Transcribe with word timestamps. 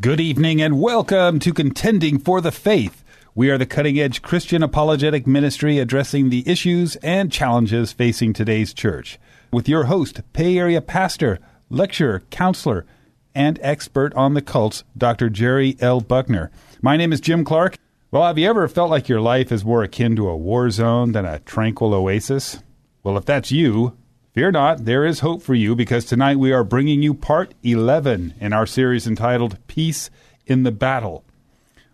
Good 0.00 0.20
evening 0.20 0.62
and 0.62 0.80
welcome 0.80 1.38
to 1.40 1.52
Contending 1.52 2.18
for 2.18 2.40
the 2.40 2.50
Faith. 2.50 3.04
We 3.34 3.50
are 3.50 3.58
the 3.58 3.66
cutting 3.66 3.98
edge 3.98 4.22
Christian 4.22 4.62
apologetic 4.62 5.26
ministry 5.26 5.78
addressing 5.78 6.30
the 6.30 6.48
issues 6.48 6.96
and 6.96 7.30
challenges 7.30 7.92
facing 7.92 8.32
today's 8.32 8.72
church. 8.72 9.18
With 9.52 9.68
your 9.68 9.84
host, 9.84 10.20
Bay 10.32 10.56
Area 10.56 10.80
pastor, 10.80 11.38
lecturer, 11.68 12.22
counselor, 12.30 12.86
and 13.34 13.58
expert 13.62 14.14
on 14.14 14.34
the 14.34 14.42
cults, 14.42 14.84
Dr. 14.96 15.28
Jerry 15.28 15.76
L. 15.80 16.00
Buckner. 16.00 16.50
My 16.80 16.96
name 16.96 17.12
is 17.12 17.20
Jim 17.20 17.44
Clark. 17.44 17.76
Well, 18.10 18.24
have 18.24 18.38
you 18.38 18.48
ever 18.48 18.68
felt 18.68 18.90
like 18.90 19.08
your 19.08 19.20
life 19.20 19.52
is 19.52 19.64
more 19.64 19.82
akin 19.82 20.16
to 20.16 20.28
a 20.28 20.36
war 20.36 20.70
zone 20.70 21.12
than 21.12 21.24
a 21.26 21.40
tranquil 21.40 21.92
oasis? 21.92 22.62
Well, 23.02 23.18
if 23.18 23.26
that's 23.26 23.52
you, 23.52 23.96
Fear 24.34 24.50
not, 24.50 24.84
there 24.84 25.04
is 25.04 25.20
hope 25.20 25.42
for 25.42 25.54
you 25.54 25.76
because 25.76 26.04
tonight 26.04 26.40
we 26.40 26.52
are 26.52 26.64
bringing 26.64 27.04
you 27.04 27.14
part 27.14 27.54
11 27.62 28.34
in 28.40 28.52
our 28.52 28.66
series 28.66 29.06
entitled 29.06 29.64
Peace 29.68 30.10
in 30.44 30.64
the 30.64 30.72
Battle. 30.72 31.24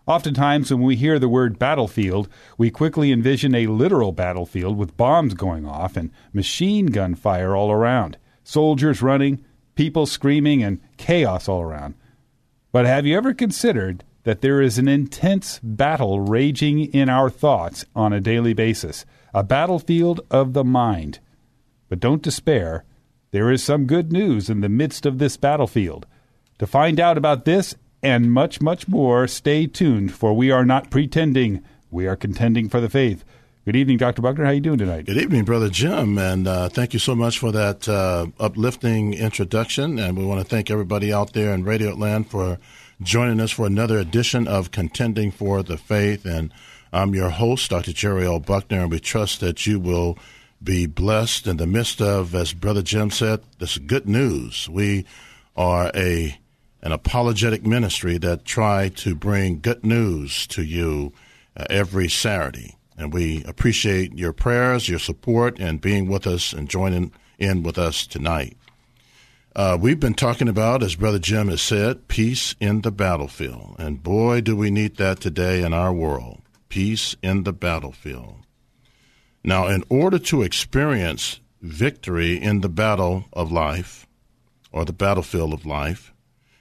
Oftentimes, 0.06 0.72
when 0.72 0.82
we 0.82 0.96
hear 0.96 1.18
the 1.18 1.28
word 1.28 1.58
battlefield, 1.58 2.30
we 2.56 2.70
quickly 2.70 3.12
envision 3.12 3.54
a 3.54 3.66
literal 3.66 4.12
battlefield 4.12 4.78
with 4.78 4.96
bombs 4.96 5.34
going 5.34 5.66
off 5.66 5.98
and 5.98 6.10
machine 6.32 6.86
gun 6.86 7.14
fire 7.14 7.54
all 7.54 7.70
around, 7.70 8.16
soldiers 8.42 9.02
running, 9.02 9.44
people 9.74 10.06
screaming, 10.06 10.62
and 10.62 10.80
chaos 10.96 11.46
all 11.46 11.60
around. 11.60 11.92
But 12.72 12.86
have 12.86 13.04
you 13.04 13.18
ever 13.18 13.34
considered 13.34 14.02
that 14.22 14.40
there 14.40 14.62
is 14.62 14.78
an 14.78 14.88
intense 14.88 15.60
battle 15.62 16.20
raging 16.20 16.86
in 16.94 17.10
our 17.10 17.28
thoughts 17.28 17.84
on 17.94 18.14
a 18.14 18.20
daily 18.20 18.54
basis? 18.54 19.04
A 19.34 19.44
battlefield 19.44 20.22
of 20.30 20.54
the 20.54 20.64
mind 20.64 21.18
but 21.90 22.00
don't 22.00 22.22
despair. 22.22 22.84
There 23.32 23.50
is 23.50 23.62
some 23.62 23.86
good 23.86 24.10
news 24.10 24.48
in 24.48 24.62
the 24.62 24.70
midst 24.70 25.04
of 25.04 25.18
this 25.18 25.36
battlefield. 25.36 26.06
To 26.58 26.66
find 26.66 26.98
out 26.98 27.18
about 27.18 27.44
this 27.44 27.74
and 28.02 28.32
much, 28.32 28.62
much 28.62 28.88
more, 28.88 29.26
stay 29.26 29.66
tuned, 29.66 30.12
for 30.12 30.32
we 30.32 30.50
are 30.50 30.64
not 30.64 30.90
pretending. 30.90 31.62
We 31.90 32.06
are 32.06 32.16
contending 32.16 32.70
for 32.70 32.80
the 32.80 32.88
faith. 32.88 33.24
Good 33.66 33.76
evening, 33.76 33.98
Dr. 33.98 34.22
Buckner. 34.22 34.44
How 34.44 34.50
are 34.50 34.54
you 34.54 34.60
doing 34.60 34.78
tonight? 34.78 35.04
Good 35.04 35.18
evening, 35.18 35.44
Brother 35.44 35.68
Jim, 35.68 36.16
and 36.16 36.48
uh, 36.48 36.68
thank 36.70 36.94
you 36.94 36.98
so 36.98 37.14
much 37.14 37.38
for 37.38 37.52
that 37.52 37.88
uh, 37.88 38.26
uplifting 38.38 39.12
introduction. 39.12 39.98
And 39.98 40.16
we 40.16 40.24
want 40.24 40.40
to 40.40 40.48
thank 40.48 40.70
everybody 40.70 41.12
out 41.12 41.34
there 41.34 41.52
in 41.52 41.64
Radio 41.64 41.92
Land 41.92 42.30
for 42.30 42.58
joining 43.02 43.40
us 43.40 43.50
for 43.50 43.66
another 43.66 43.98
edition 43.98 44.48
of 44.48 44.70
Contending 44.70 45.30
for 45.30 45.62
the 45.62 45.76
Faith. 45.76 46.24
And 46.24 46.52
I'm 46.92 47.14
your 47.14 47.30
host, 47.30 47.70
Dr. 47.70 47.92
Jerry 47.92 48.26
L. 48.26 48.40
Buckner, 48.40 48.80
and 48.80 48.90
we 48.90 48.98
trust 48.98 49.40
that 49.40 49.66
you 49.66 49.78
will 49.78 50.16
be 50.62 50.86
blessed 50.86 51.46
in 51.46 51.56
the 51.56 51.66
midst 51.66 52.00
of, 52.00 52.34
as 52.34 52.52
Brother 52.52 52.82
Jim 52.82 53.10
said, 53.10 53.40
this 53.58 53.78
good 53.78 54.08
news. 54.08 54.68
We 54.68 55.06
are 55.56 55.90
a 55.94 56.38
an 56.82 56.92
apologetic 56.92 57.66
ministry 57.66 58.16
that 58.18 58.46
try 58.46 58.88
to 58.88 59.14
bring 59.14 59.60
good 59.60 59.84
news 59.84 60.46
to 60.46 60.62
you 60.62 61.12
uh, 61.54 61.66
every 61.68 62.08
Saturday. 62.08 62.74
And 62.96 63.12
we 63.12 63.44
appreciate 63.44 64.18
your 64.18 64.32
prayers, 64.32 64.88
your 64.88 64.98
support, 64.98 65.58
and 65.58 65.80
being 65.80 66.08
with 66.08 66.26
us 66.26 66.52
and 66.52 66.68
joining 66.70 67.12
in 67.38 67.62
with 67.62 67.78
us 67.78 68.06
tonight. 68.06 68.56
Uh, 69.54 69.76
we've 69.80 70.00
been 70.00 70.14
talking 70.14 70.48
about, 70.48 70.82
as 70.82 70.94
Brother 70.94 71.18
Jim 71.18 71.48
has 71.48 71.60
said, 71.60 72.08
peace 72.08 72.54
in 72.60 72.82
the 72.82 72.92
battlefield. 72.92 73.76
And 73.78 74.02
boy, 74.02 74.40
do 74.40 74.56
we 74.56 74.70
need 74.70 74.96
that 74.96 75.20
today 75.20 75.62
in 75.62 75.74
our 75.74 75.92
world. 75.92 76.40
Peace 76.68 77.16
in 77.22 77.42
the 77.42 77.52
battlefield. 77.52 78.39
Now, 79.42 79.68
in 79.68 79.84
order 79.88 80.18
to 80.18 80.42
experience 80.42 81.40
victory 81.62 82.40
in 82.40 82.60
the 82.60 82.68
battle 82.68 83.24
of 83.32 83.52
life 83.52 84.06
or 84.72 84.84
the 84.84 84.92
battlefield 84.92 85.52
of 85.52 85.66
life, 85.66 86.12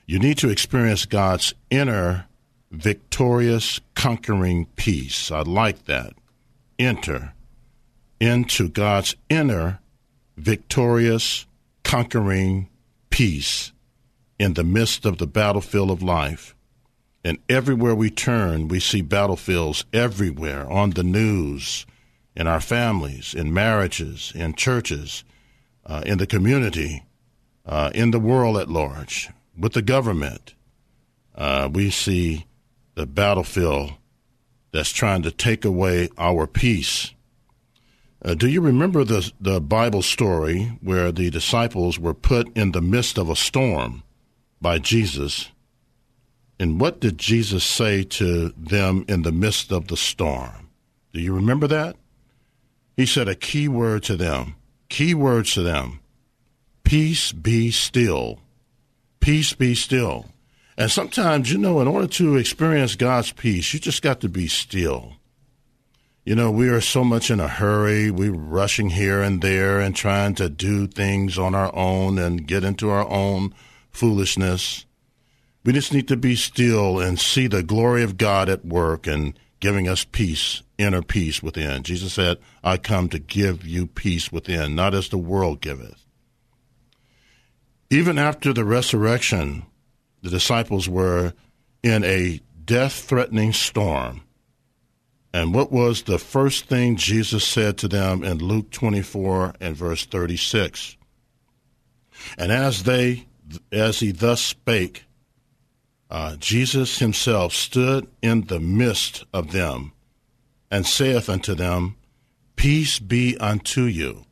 you 0.06 0.19
need 0.19 0.38
to 0.40 0.50
experience 0.50 1.06
God's 1.06 1.53
inner 1.69 2.25
victorious 2.72 3.79
conquering 3.95 4.66
peace. 4.75 5.31
I 5.31 5.41
like 5.41 5.85
that. 5.85 6.13
Enter 6.78 7.34
into 8.19 8.69
God's 8.69 9.16
inner 9.29 9.79
victorious 10.38 11.45
conquering 11.84 12.69
peace 13.09 13.72
in 14.38 14.53
the 14.53 14.63
midst 14.63 15.06
of 15.06 15.18
the 15.18 15.28
battlefield 15.28 15.91
of 15.91 16.01
life. 16.01 16.56
And 17.23 17.38
everywhere 17.50 17.95
we 17.95 18.09
turn, 18.09 18.69
we 18.69 18.79
see 18.79 19.01
battlefields 19.01 19.84
everywhere 19.91 20.69
on 20.72 20.91
the 20.91 21.03
news, 21.03 21.85
in 22.39 22.47
our 22.47 22.61
families, 22.61 23.33
in 23.33 23.53
marriages, 23.53 24.31
in 24.33 24.53
churches, 24.53 25.25
uh, 25.85 26.01
in 26.05 26.17
the 26.19 26.25
community, 26.25 27.03
uh, 27.66 27.91
in 27.94 28.11
the 28.11 28.19
world 28.19 28.55
at 28.55 28.69
large, 28.69 29.29
with 29.57 29.73
the 29.73 29.81
government. 29.81 30.55
Uh, 31.35 31.69
we 31.72 31.89
see 31.89 32.45
the 32.95 33.05
battlefield 33.05 33.91
that's 34.72 34.94
trying 34.94 35.22
to 35.22 35.31
take 35.31 35.66
away 35.66 36.07
our 36.17 36.47
peace. 36.47 37.13
Uh, 38.23 38.35
do 38.35 38.47
you 38.47 38.61
remember 38.61 39.03
the 39.03 39.31
the 39.39 39.59
Bible 39.59 40.01
story 40.01 40.77
where 40.81 41.11
the 41.11 41.29
disciples 41.29 42.00
were 42.00 42.13
put 42.13 42.56
in 42.57 42.71
the 42.71 42.81
midst 42.81 43.17
of 43.17 43.29
a 43.29 43.35
storm 43.35 44.01
by 44.61 44.79
Jesus? 44.79 45.50
And 46.57 46.79
what 46.79 47.01
did 47.01 47.17
Jesus 47.17 47.66
say 47.66 48.03
to 48.03 48.50
them 48.57 49.03
in 49.09 49.23
the 49.23 49.31
midst 49.33 49.73
of 49.73 49.88
the 49.88 49.97
storm? 49.97 50.69
Do 51.11 51.19
you 51.19 51.33
remember 51.33 51.67
that? 51.67 51.97
He 52.99 53.05
said 53.05 53.29
a 53.29 53.35
key 53.35 53.67
word 53.67 54.03
to 54.03 54.17
them, 54.17 54.55
key 54.89 55.13
words 55.13 55.53
to 55.53 55.61
them 55.61 55.99
peace 56.89 57.31
be 57.31 57.69
still. 57.69 58.39
Peace 59.19 59.53
be 59.53 59.75
still. 59.75 60.25
And 60.75 60.89
sometimes, 60.89 61.51
you 61.51 61.59
know, 61.59 61.81
in 61.81 61.88
order 61.88 62.07
to 62.07 62.35
experience 62.35 62.95
God's 62.95 63.31
peace, 63.31 63.71
you 63.71 63.79
just 63.79 64.01
got 64.01 64.21
to 64.21 64.27
be 64.27 64.47
still. 64.47 65.17
You 66.25 66.33
know, 66.33 66.49
we 66.49 66.67
are 66.67 66.81
so 66.81 67.03
much 67.03 67.29
in 67.29 67.39
a 67.39 67.47
hurry. 67.47 68.09
We're 68.09 68.31
rushing 68.31 68.89
here 68.89 69.21
and 69.21 69.39
there 69.39 69.79
and 69.79 69.95
trying 69.95 70.33
to 70.35 70.49
do 70.49 70.88
things 70.88 71.38
on 71.38 71.53
our 71.53 71.73
own 71.75 72.17
and 72.17 72.47
get 72.47 72.63
into 72.63 72.89
our 72.89 73.07
own 73.07 73.53
foolishness. 73.91 74.88
We 75.63 75.73
just 75.73 75.93
need 75.93 76.07
to 76.07 76.17
be 76.17 76.35
still 76.35 76.99
and 76.99 77.19
see 77.19 77.45
the 77.45 77.61
glory 77.61 78.01
of 78.01 78.17
God 78.17 78.49
at 78.49 78.65
work 78.65 79.05
and 79.05 79.38
giving 79.59 79.88
us 79.88 80.05
peace, 80.05 80.63
inner 80.79 81.03
peace 81.03 81.44
within. 81.44 81.84
Jesus 81.84 82.13
said, 82.13 82.38
I 82.63 82.78
come 82.78 83.09
to 83.09 83.19
give 83.19 83.67
you 83.67 83.85
peace 83.85 84.31
within, 84.31 84.73
not 84.73 84.95
as 84.95 85.09
the 85.09 85.17
world 85.17 85.62
giveth. 85.62 86.06
Even 87.91 88.17
after 88.17 88.53
the 88.53 88.63
resurrection, 88.63 89.63
the 90.23 90.29
disciples 90.29 90.88
were 90.88 91.34
in 91.84 92.03
a 92.03 92.39
death 92.63 92.94
threatening 92.94 93.51
storm. 93.51 94.22
And 95.34 95.53
what 95.53 95.72
was 95.72 96.03
the 96.03 96.18
first 96.18 96.66
thing 96.66 96.95
Jesus 96.95 97.45
said 97.45 97.78
to 97.79 97.88
them 97.88 98.23
in 98.23 98.39
Luke 98.39 98.72
24 98.72 99.56
and 99.59 99.75
verse 99.75 100.06
36? 100.06 100.97
And 102.38 102.51
as 102.51 102.84
they, 102.84 103.28
as 103.72 104.00
he 104.00 104.12
thus 104.12 104.41
spake, 104.41 105.06
uh, 106.09 106.38
Jesus 106.38 107.00
himself 107.00 107.53
stood 107.53 108.07
in 108.21 108.45
the 108.45 108.59
midst 108.59 109.25
of 109.33 109.51
them 109.51 109.92
and 110.71 110.86
saith 110.86 111.30
unto 111.30 111.56
them, 111.56 111.95
Peace 112.56 113.00
be 113.00 113.38
unto 113.38 113.83
you. 113.83 114.25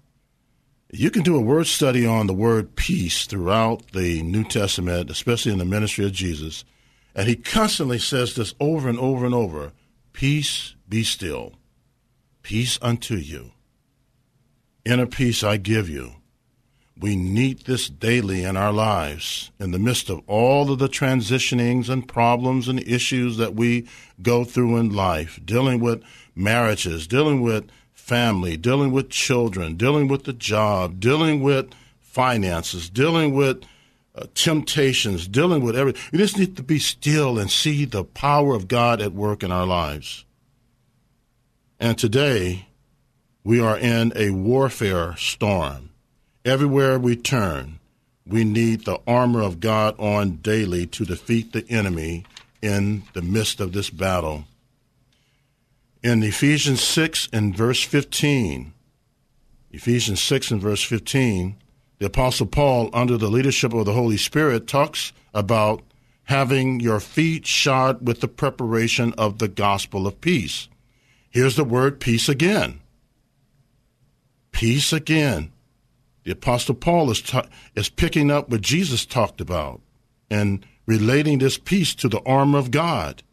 You 0.91 1.11
can 1.11 1.23
do 1.23 1.35
a 1.35 1.41
word 1.41 1.67
study 1.67 2.05
on 2.05 2.27
the 2.27 2.33
word 2.33 2.75
peace 2.75 3.25
throughout 3.25 3.91
the 3.91 4.21
New 4.23 4.43
Testament, 4.43 5.09
especially 5.09 5.51
in 5.51 5.57
the 5.57 5.65
ministry 5.65 6.05
of 6.05 6.13
Jesus. 6.13 6.63
And 7.15 7.27
he 7.27 7.35
constantly 7.35 7.99
says 7.99 8.35
this 8.35 8.53
over 8.59 8.87
and 8.87 8.99
over 8.99 9.25
and 9.25 9.33
over 9.33 9.71
Peace 10.13 10.75
be 10.89 11.03
still. 11.03 11.53
Peace 12.41 12.79
unto 12.81 13.15
you. 13.15 13.51
Inner 14.85 15.05
peace 15.05 15.43
I 15.43 15.57
give 15.57 15.89
you. 15.89 16.16
We 16.99 17.15
need 17.15 17.65
this 17.65 17.89
daily 17.89 18.43
in 18.43 18.57
our 18.57 18.73
lives 18.73 19.51
in 19.59 19.71
the 19.71 19.79
midst 19.79 20.09
of 20.09 20.21
all 20.25 20.71
of 20.71 20.79
the 20.79 20.89
transitionings 20.89 21.89
and 21.89 22.07
problems 22.07 22.67
and 22.67 22.79
issues 22.79 23.37
that 23.37 23.53
we 23.53 23.87
go 24.21 24.43
through 24.43 24.77
in 24.77 24.93
life, 24.93 25.39
dealing 25.45 25.79
with 25.79 26.03
marriages, 26.35 27.05
dealing 27.05 27.41
with 27.41 27.69
family, 27.93 28.57
dealing 28.57 28.91
with 28.91 29.09
children, 29.09 29.75
dealing 29.75 30.07
with 30.07 30.23
the 30.23 30.33
job, 30.33 30.99
dealing 30.99 31.43
with 31.43 31.71
finances, 32.01 32.89
dealing 32.89 33.33
with 33.33 33.63
uh, 34.15 34.25
temptations, 34.33 35.27
dealing 35.27 35.61
with 35.61 35.75
everything. 35.75 36.01
We 36.11 36.17
just 36.17 36.39
need 36.39 36.57
to 36.57 36.63
be 36.63 36.79
still 36.79 37.37
and 37.37 37.51
see 37.51 37.85
the 37.85 38.03
power 38.03 38.55
of 38.55 38.67
God 38.67 39.01
at 39.01 39.13
work 39.13 39.43
in 39.43 39.51
our 39.51 39.67
lives. 39.67 40.25
And 41.79 41.97
today, 41.97 42.67
we 43.43 43.59
are 43.59 43.77
in 43.77 44.13
a 44.15 44.31
warfare 44.31 45.15
storm. 45.17 45.86
Everywhere 46.47 46.97
we 46.97 47.17
turn, 47.17 47.77
we 48.25 48.45
need 48.45 48.85
the 48.85 49.01
armor 49.05 49.41
of 49.41 49.59
God 49.59 49.99
on 49.99 50.37
daily 50.37 50.85
to 50.85 51.03
defeat 51.03 51.51
the 51.51 51.65
enemy 51.69 52.23
in 52.61 53.03
the 53.11 53.21
midst 53.21 53.59
of 53.59 53.73
this 53.73 53.89
battle. 53.89 54.45
In 56.01 56.23
Ephesians 56.23 56.81
6 56.81 57.27
and 57.33 57.53
verse 57.53 57.83
15, 57.83 58.71
Ephesians 59.71 60.21
6 60.21 60.51
and 60.51 60.61
verse 60.61 60.81
15, 60.83 61.57
the 61.99 62.05
Apostle 62.05 62.47
Paul, 62.47 62.89
under 62.93 63.17
the 63.17 63.27
leadership 63.27 63.73
of 63.73 63.85
the 63.85 63.91
Holy 63.91 64.15
Spirit, 64.15 64.67
talks 64.67 65.11
about 65.33 65.83
having 66.23 66.79
your 66.79 67.01
feet 67.01 67.45
shod 67.45 68.07
with 68.07 68.21
the 68.21 68.29
preparation 68.29 69.13
of 69.17 69.39
the 69.39 69.49
gospel 69.49 70.07
of 70.07 70.21
peace. 70.21 70.69
Here's 71.29 71.57
the 71.57 71.65
word 71.65 71.99
peace 71.99 72.29
again. 72.29 72.79
Peace 74.53 74.93
again. 74.93 75.51
The 76.27 76.33
Apostle 76.33 76.75
Paul 76.75 77.09
is, 77.09 77.21
ta- 77.21 77.47
is 77.73 77.87
picking 77.87 78.29
up 78.29 78.49
what 78.49 78.59
Jesus 78.59 79.05
talked 79.05 79.39
about 79.39 79.79
and 80.29 80.65
relating 80.85 81.37
this 81.37 81.57
peace 81.57 81.95
to 81.95 82.09
the 82.09 82.21
armor 82.25 82.57
of 82.57 82.69
God. 82.69 83.23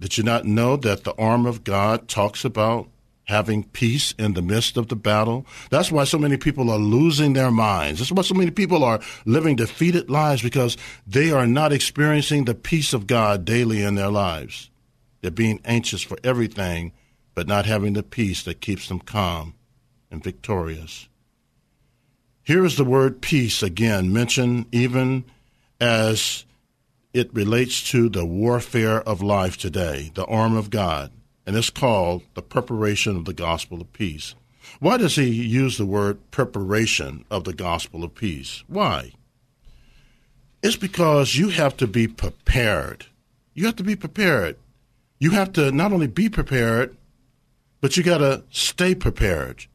Did 0.00 0.18
you 0.18 0.24
not 0.24 0.44
know 0.44 0.76
that 0.78 1.04
the 1.04 1.14
armor 1.14 1.48
of 1.48 1.62
God 1.62 2.08
talks 2.08 2.44
about 2.44 2.88
having 3.26 3.62
peace 3.62 4.16
in 4.18 4.34
the 4.34 4.42
midst 4.42 4.76
of 4.76 4.88
the 4.88 4.96
battle. 4.96 5.46
That's 5.70 5.92
why 5.92 6.02
so 6.02 6.18
many 6.18 6.36
people 6.36 6.70
are 6.70 6.78
losing 6.78 7.34
their 7.34 7.52
minds. 7.52 8.00
That's 8.00 8.10
why 8.10 8.22
so 8.22 8.34
many 8.34 8.50
people 8.50 8.82
are 8.82 8.98
living 9.24 9.54
defeated 9.54 10.10
lives 10.10 10.42
because 10.42 10.76
they 11.06 11.30
are 11.30 11.46
not 11.46 11.72
experiencing 11.72 12.46
the 12.46 12.54
peace 12.56 12.92
of 12.92 13.06
God 13.06 13.44
daily 13.44 13.80
in 13.80 13.94
their 13.94 14.10
lives. 14.10 14.70
They're 15.20 15.30
being 15.30 15.60
anxious 15.64 16.02
for 16.02 16.18
everything, 16.24 16.94
but 17.36 17.46
not 17.46 17.64
having 17.64 17.92
the 17.92 18.02
peace 18.02 18.42
that 18.42 18.60
keeps 18.60 18.88
them 18.88 18.98
calm 18.98 19.54
and 20.10 20.24
victorious. 20.24 21.06
Here 22.44 22.64
is 22.64 22.76
the 22.76 22.84
word 22.84 23.20
peace 23.20 23.62
again 23.62 24.12
mentioned 24.12 24.66
even 24.72 25.24
as 25.80 26.44
it 27.12 27.32
relates 27.34 27.90
to 27.90 28.08
the 28.08 28.24
warfare 28.24 29.00
of 29.02 29.22
life 29.22 29.56
today, 29.56 30.10
the 30.14 30.24
arm 30.26 30.56
of 30.56 30.70
God 30.70 31.12
and 31.46 31.56
it's 31.56 31.70
called 31.70 32.22
the 32.34 32.42
preparation 32.42 33.16
of 33.16 33.24
the 33.24 33.32
gospel 33.32 33.80
of 33.80 33.92
peace. 33.92 34.34
Why 34.78 34.96
does 34.96 35.16
he 35.16 35.28
use 35.28 35.76
the 35.76 35.86
word 35.86 36.18
preparation 36.30 37.24
of 37.30 37.44
the 37.44 37.52
gospel 37.52 38.04
of 38.04 38.14
peace? 38.14 38.62
Why? 38.68 39.12
It's 40.62 40.76
because 40.76 41.36
you 41.36 41.48
have 41.48 41.76
to 41.78 41.86
be 41.86 42.06
prepared. 42.06 43.06
You 43.54 43.66
have 43.66 43.76
to 43.76 43.84
be 43.84 43.96
prepared. 43.96 44.56
You 45.18 45.30
have 45.30 45.52
to 45.54 45.72
not 45.72 45.92
only 45.92 46.06
be 46.06 46.28
prepared, 46.28 46.96
but 47.80 47.96
you 47.96 48.02
got 48.02 48.18
to 48.18 48.44
stay 48.50 48.94
prepared. 48.94 49.66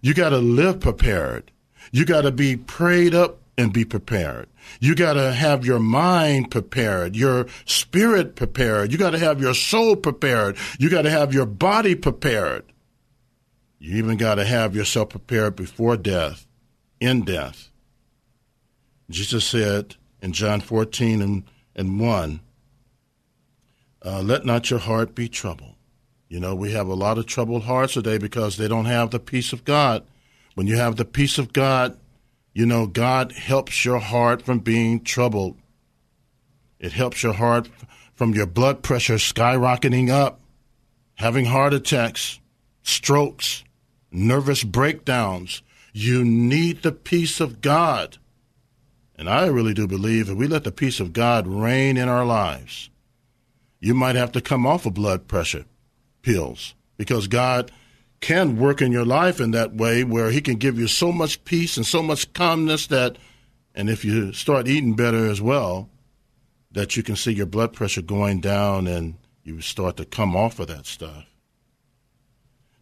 You 0.00 0.14
got 0.14 0.30
to 0.30 0.38
live 0.38 0.80
prepared. 0.80 1.50
You 1.94 2.04
got 2.04 2.22
to 2.22 2.32
be 2.32 2.56
prayed 2.56 3.14
up 3.14 3.38
and 3.56 3.72
be 3.72 3.84
prepared. 3.84 4.48
You 4.80 4.96
got 4.96 5.12
to 5.12 5.32
have 5.32 5.64
your 5.64 5.78
mind 5.78 6.50
prepared, 6.50 7.14
your 7.14 7.46
spirit 7.66 8.34
prepared. 8.34 8.90
You 8.90 8.98
got 8.98 9.10
to 9.10 9.18
have 9.20 9.40
your 9.40 9.54
soul 9.54 9.94
prepared. 9.94 10.56
You 10.76 10.90
got 10.90 11.02
to 11.02 11.10
have 11.10 11.32
your 11.32 11.46
body 11.46 11.94
prepared. 11.94 12.64
You 13.78 13.96
even 13.96 14.16
got 14.16 14.34
to 14.34 14.44
have 14.44 14.74
yourself 14.74 15.10
prepared 15.10 15.54
before 15.54 15.96
death, 15.96 16.48
in 16.98 17.22
death. 17.22 17.70
Jesus 19.08 19.44
said 19.44 19.94
in 20.20 20.32
John 20.32 20.60
14 20.60 21.22
and, 21.22 21.44
and 21.76 22.00
1, 22.00 22.40
uh, 24.04 24.20
let 24.20 24.44
not 24.44 24.68
your 24.68 24.80
heart 24.80 25.14
be 25.14 25.28
troubled. 25.28 25.76
You 26.28 26.40
know, 26.40 26.56
we 26.56 26.72
have 26.72 26.88
a 26.88 26.94
lot 26.94 27.18
of 27.18 27.26
troubled 27.26 27.62
hearts 27.62 27.92
today 27.92 28.18
because 28.18 28.56
they 28.56 28.66
don't 28.66 28.86
have 28.86 29.12
the 29.12 29.20
peace 29.20 29.52
of 29.52 29.64
God. 29.64 30.04
When 30.54 30.66
you 30.66 30.76
have 30.76 30.96
the 30.96 31.04
peace 31.04 31.38
of 31.38 31.52
God, 31.52 31.98
you 32.52 32.64
know, 32.66 32.86
God 32.86 33.32
helps 33.32 33.84
your 33.84 33.98
heart 33.98 34.42
from 34.42 34.60
being 34.60 35.02
troubled. 35.02 35.58
It 36.78 36.92
helps 36.92 37.22
your 37.22 37.32
heart 37.32 37.68
from 38.14 38.34
your 38.34 38.46
blood 38.46 38.82
pressure 38.82 39.16
skyrocketing 39.16 40.10
up, 40.10 40.40
having 41.16 41.46
heart 41.46 41.74
attacks, 41.74 42.38
strokes, 42.82 43.64
nervous 44.12 44.62
breakdowns. 44.62 45.62
You 45.92 46.24
need 46.24 46.82
the 46.82 46.92
peace 46.92 47.40
of 47.40 47.60
God. 47.60 48.18
And 49.16 49.28
I 49.28 49.46
really 49.46 49.74
do 49.74 49.86
believe 49.86 50.28
if 50.28 50.36
we 50.36 50.46
let 50.46 50.64
the 50.64 50.72
peace 50.72 51.00
of 51.00 51.12
God 51.12 51.46
reign 51.46 51.96
in 51.96 52.08
our 52.08 52.24
lives, 52.24 52.90
you 53.80 53.94
might 53.94 54.16
have 54.16 54.32
to 54.32 54.40
come 54.40 54.66
off 54.66 54.86
of 54.86 54.94
blood 54.94 55.28
pressure 55.28 55.64
pills 56.22 56.74
because 56.96 57.26
God 57.26 57.70
can 58.24 58.56
work 58.56 58.80
in 58.80 58.90
your 58.90 59.04
life 59.04 59.38
in 59.38 59.50
that 59.50 59.74
way 59.74 60.02
where 60.02 60.30
he 60.30 60.40
can 60.40 60.56
give 60.56 60.78
you 60.78 60.86
so 60.86 61.12
much 61.12 61.44
peace 61.44 61.76
and 61.76 61.84
so 61.84 62.02
much 62.02 62.32
calmness 62.32 62.86
that 62.86 63.18
and 63.74 63.90
if 63.90 64.02
you 64.02 64.32
start 64.32 64.66
eating 64.66 64.96
better 64.96 65.26
as 65.26 65.42
well 65.42 65.90
that 66.72 66.96
you 66.96 67.02
can 67.02 67.16
see 67.16 67.32
your 67.32 67.44
blood 67.44 67.74
pressure 67.74 68.00
going 68.00 68.40
down 68.40 68.86
and 68.86 69.14
you 69.42 69.60
start 69.60 69.98
to 69.98 70.06
come 70.06 70.34
off 70.34 70.58
of 70.58 70.68
that 70.68 70.86
stuff. 70.86 71.26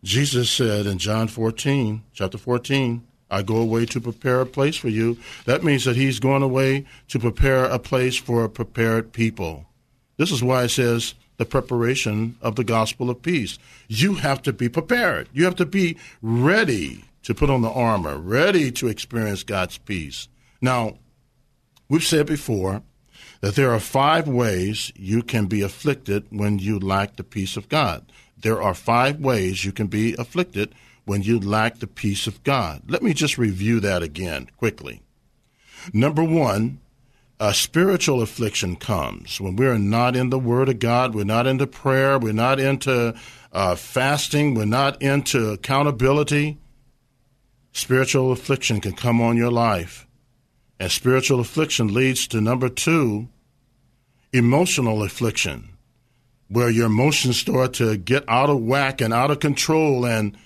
Jesus 0.04 0.48
said 0.48 0.86
in 0.86 0.98
john 0.98 1.26
14 1.26 2.04
chapter 2.12 2.38
14 2.38 3.02
i 3.28 3.42
go 3.42 3.56
away 3.56 3.84
to 3.84 4.00
prepare 4.00 4.42
a 4.42 4.46
place 4.46 4.76
for 4.76 4.90
you. 4.90 5.18
That 5.46 5.64
means 5.64 5.84
that 5.86 5.96
he's 5.96 6.20
going 6.20 6.44
away 6.44 6.86
to 7.08 7.18
prepare 7.18 7.64
a 7.64 7.80
place 7.80 8.16
for 8.16 8.44
a 8.44 8.48
prepared 8.48 9.12
people. 9.12 9.66
This 10.18 10.30
is 10.30 10.40
why 10.40 10.62
it 10.62 10.68
says 10.68 11.14
the 11.36 11.44
preparation 11.44 12.36
of 12.40 12.56
the 12.56 12.64
gospel 12.64 13.10
of 13.10 13.22
peace. 13.22 13.58
You 13.88 14.14
have 14.14 14.42
to 14.42 14.52
be 14.52 14.68
prepared. 14.68 15.28
You 15.32 15.44
have 15.44 15.56
to 15.56 15.66
be 15.66 15.96
ready 16.20 17.04
to 17.22 17.34
put 17.34 17.50
on 17.50 17.62
the 17.62 17.70
armor, 17.70 18.18
ready 18.18 18.70
to 18.72 18.88
experience 18.88 19.42
God's 19.42 19.78
peace. 19.78 20.28
Now, 20.60 20.98
we've 21.88 22.04
said 22.04 22.26
before 22.26 22.82
that 23.40 23.54
there 23.54 23.72
are 23.72 23.80
five 23.80 24.28
ways 24.28 24.92
you 24.96 25.22
can 25.22 25.46
be 25.46 25.62
afflicted 25.62 26.26
when 26.30 26.58
you 26.58 26.78
lack 26.78 27.16
the 27.16 27.24
peace 27.24 27.56
of 27.56 27.68
God. 27.68 28.10
There 28.40 28.62
are 28.62 28.74
five 28.74 29.20
ways 29.20 29.64
you 29.64 29.72
can 29.72 29.86
be 29.86 30.14
afflicted 30.14 30.74
when 31.04 31.22
you 31.22 31.38
lack 31.38 31.78
the 31.78 31.86
peace 31.86 32.26
of 32.26 32.42
God. 32.44 32.82
Let 32.88 33.02
me 33.02 33.12
just 33.12 33.38
review 33.38 33.80
that 33.80 34.02
again 34.02 34.48
quickly. 34.56 35.02
Number 35.92 36.22
one, 36.22 36.80
a 37.42 37.52
spiritual 37.52 38.22
affliction 38.22 38.76
comes 38.76 39.40
when 39.40 39.56
we're 39.56 39.76
not 39.76 40.14
in 40.14 40.30
the 40.30 40.38
Word 40.38 40.68
of 40.68 40.78
God, 40.78 41.12
we're 41.12 41.24
not 41.24 41.44
into 41.44 41.66
prayer, 41.66 42.16
we're 42.16 42.32
not 42.32 42.60
into 42.60 43.16
uh, 43.52 43.74
fasting, 43.74 44.54
we're 44.54 44.64
not 44.64 45.02
into 45.02 45.50
accountability. 45.50 46.56
Spiritual 47.72 48.30
affliction 48.30 48.80
can 48.80 48.92
come 48.92 49.20
on 49.20 49.36
your 49.36 49.50
life. 49.50 50.06
And 50.78 50.88
spiritual 50.88 51.40
affliction 51.40 51.92
leads 51.92 52.28
to 52.28 52.40
number 52.40 52.68
two, 52.68 53.28
emotional 54.32 55.02
affliction, 55.02 55.70
where 56.46 56.70
your 56.70 56.86
emotions 56.86 57.40
start 57.40 57.72
to 57.74 57.96
get 57.96 58.22
out 58.28 58.50
of 58.50 58.62
whack 58.62 59.00
and 59.00 59.12
out 59.12 59.32
of 59.32 59.40
control, 59.40 60.06
and 60.06 60.38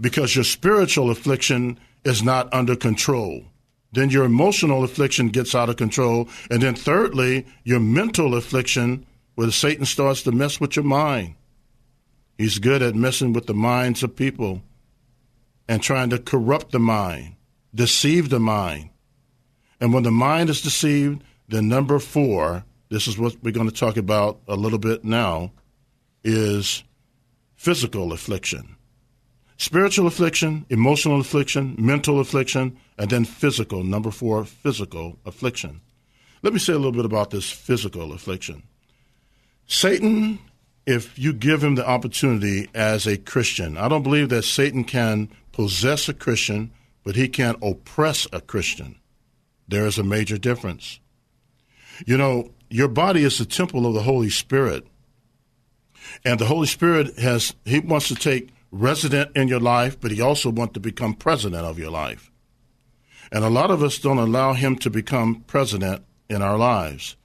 because 0.00 0.34
your 0.34 0.44
spiritual 0.44 1.10
affliction 1.10 1.78
is 2.02 2.22
not 2.22 2.48
under 2.50 2.76
control. 2.76 3.44
Then 3.94 4.10
your 4.10 4.24
emotional 4.24 4.82
affliction 4.82 5.28
gets 5.28 5.54
out 5.54 5.70
of 5.70 5.76
control. 5.76 6.28
And 6.50 6.62
then 6.62 6.74
thirdly, 6.74 7.46
your 7.62 7.80
mental 7.80 8.34
affliction, 8.34 9.06
where 9.36 9.50
Satan 9.50 9.86
starts 9.86 10.22
to 10.24 10.32
mess 10.32 10.60
with 10.60 10.74
your 10.74 10.84
mind. 10.84 11.36
He's 12.36 12.58
good 12.58 12.82
at 12.82 12.96
messing 12.96 13.32
with 13.32 13.46
the 13.46 13.54
minds 13.54 14.02
of 14.02 14.16
people 14.16 14.62
and 15.68 15.80
trying 15.80 16.10
to 16.10 16.18
corrupt 16.18 16.72
the 16.72 16.80
mind, 16.80 17.36
deceive 17.72 18.30
the 18.30 18.40
mind. 18.40 18.90
And 19.80 19.94
when 19.94 20.02
the 20.02 20.10
mind 20.10 20.50
is 20.50 20.60
deceived, 20.60 21.22
then 21.48 21.68
number 21.68 22.00
four, 22.00 22.64
this 22.88 23.06
is 23.06 23.16
what 23.16 23.36
we're 23.42 23.52
going 23.52 23.70
to 23.70 23.74
talk 23.74 23.96
about 23.96 24.40
a 24.48 24.56
little 24.56 24.78
bit 24.78 25.04
now, 25.04 25.52
is 26.24 26.82
physical 27.54 28.12
affliction. 28.12 28.76
Spiritual 29.56 30.06
affliction, 30.06 30.66
emotional 30.68 31.20
affliction, 31.20 31.76
mental 31.78 32.20
affliction, 32.20 32.76
and 32.98 33.10
then 33.10 33.24
physical. 33.24 33.84
Number 33.84 34.10
four, 34.10 34.44
physical 34.44 35.18
affliction. 35.24 35.80
Let 36.42 36.52
me 36.52 36.58
say 36.58 36.72
a 36.72 36.76
little 36.76 36.92
bit 36.92 37.04
about 37.04 37.30
this 37.30 37.50
physical 37.50 38.12
affliction. 38.12 38.64
Satan, 39.66 40.38
if 40.86 41.18
you 41.18 41.32
give 41.32 41.62
him 41.62 41.76
the 41.76 41.88
opportunity 41.88 42.68
as 42.74 43.06
a 43.06 43.16
Christian, 43.16 43.78
I 43.78 43.88
don't 43.88 44.02
believe 44.02 44.28
that 44.28 44.42
Satan 44.42 44.84
can 44.84 45.30
possess 45.52 46.08
a 46.08 46.14
Christian, 46.14 46.72
but 47.04 47.16
he 47.16 47.28
can 47.28 47.56
oppress 47.62 48.26
a 48.32 48.40
Christian. 48.40 48.96
There 49.68 49.86
is 49.86 49.98
a 49.98 50.04
major 50.04 50.36
difference. 50.36 51.00
You 52.06 52.18
know, 52.18 52.50
your 52.68 52.88
body 52.88 53.22
is 53.22 53.38
the 53.38 53.44
temple 53.44 53.86
of 53.86 53.94
the 53.94 54.02
Holy 54.02 54.30
Spirit. 54.30 54.86
And 56.24 56.38
the 56.38 56.46
Holy 56.46 56.66
Spirit 56.66 57.18
has, 57.18 57.54
he 57.64 57.78
wants 57.80 58.08
to 58.08 58.14
take 58.14 58.50
resident 58.74 59.30
in 59.36 59.46
your 59.46 59.60
life, 59.60 60.00
but 60.00 60.10
he 60.10 60.20
also 60.20 60.50
wants 60.50 60.74
to 60.74 60.80
become 60.80 61.14
president 61.14 61.64
of 61.64 61.78
your 61.78 61.90
life. 61.90 62.30
And 63.30 63.44
a 63.44 63.50
lot 63.50 63.70
of 63.70 63.82
us 63.82 63.98
don't 63.98 64.18
allow 64.18 64.52
him 64.52 64.76
to 64.78 64.90
become 64.90 65.44
president 65.46 66.04
in 66.28 66.42
our 66.42 66.58
lives. 66.58 67.16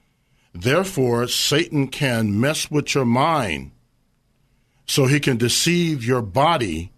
Therefore, 0.53 1.27
Satan 1.27 1.87
can 1.87 2.39
mess 2.39 2.69
with 2.69 2.93
your 2.93 3.05
mind 3.05 3.71
so 4.85 5.05
he 5.05 5.19
can 5.19 5.37
deceive 5.37 6.03
your 6.03 6.21
body, 6.21 6.91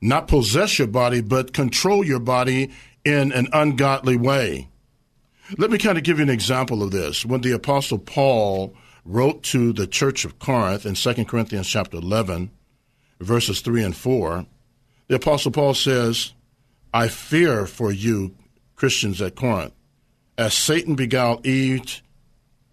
not 0.00 0.28
possess 0.28 0.78
your 0.78 0.88
body, 0.88 1.20
but 1.20 1.52
control 1.52 2.04
your 2.04 2.20
body 2.20 2.70
in 3.04 3.32
an 3.32 3.48
ungodly 3.52 4.16
way. 4.16 4.68
Let 5.58 5.70
me 5.70 5.78
kind 5.78 5.98
of 5.98 6.04
give 6.04 6.18
you 6.18 6.24
an 6.24 6.30
example 6.30 6.82
of 6.82 6.90
this. 6.90 7.24
When 7.24 7.42
the 7.42 7.52
apostle 7.52 7.98
Paul 7.98 8.74
wrote 9.04 9.42
to 9.44 9.72
the 9.72 9.86
church 9.86 10.24
of 10.24 10.38
Corinth 10.38 10.86
in 10.86 10.94
2 10.94 11.24
Corinthians 11.26 11.68
chapter 11.68 11.98
11, 11.98 12.50
verses 13.20 13.60
3 13.60 13.84
and 13.84 13.96
4, 13.96 14.46
the 15.08 15.16
apostle 15.16 15.52
Paul 15.52 15.74
says, 15.74 16.32
I 16.92 17.08
fear 17.08 17.66
for 17.66 17.92
you, 17.92 18.34
Christians 18.76 19.20
at 19.20 19.36
Corinth, 19.36 19.72
as 20.38 20.54
Satan 20.54 20.94
beguiled 20.94 21.46
Eve 21.46 22.02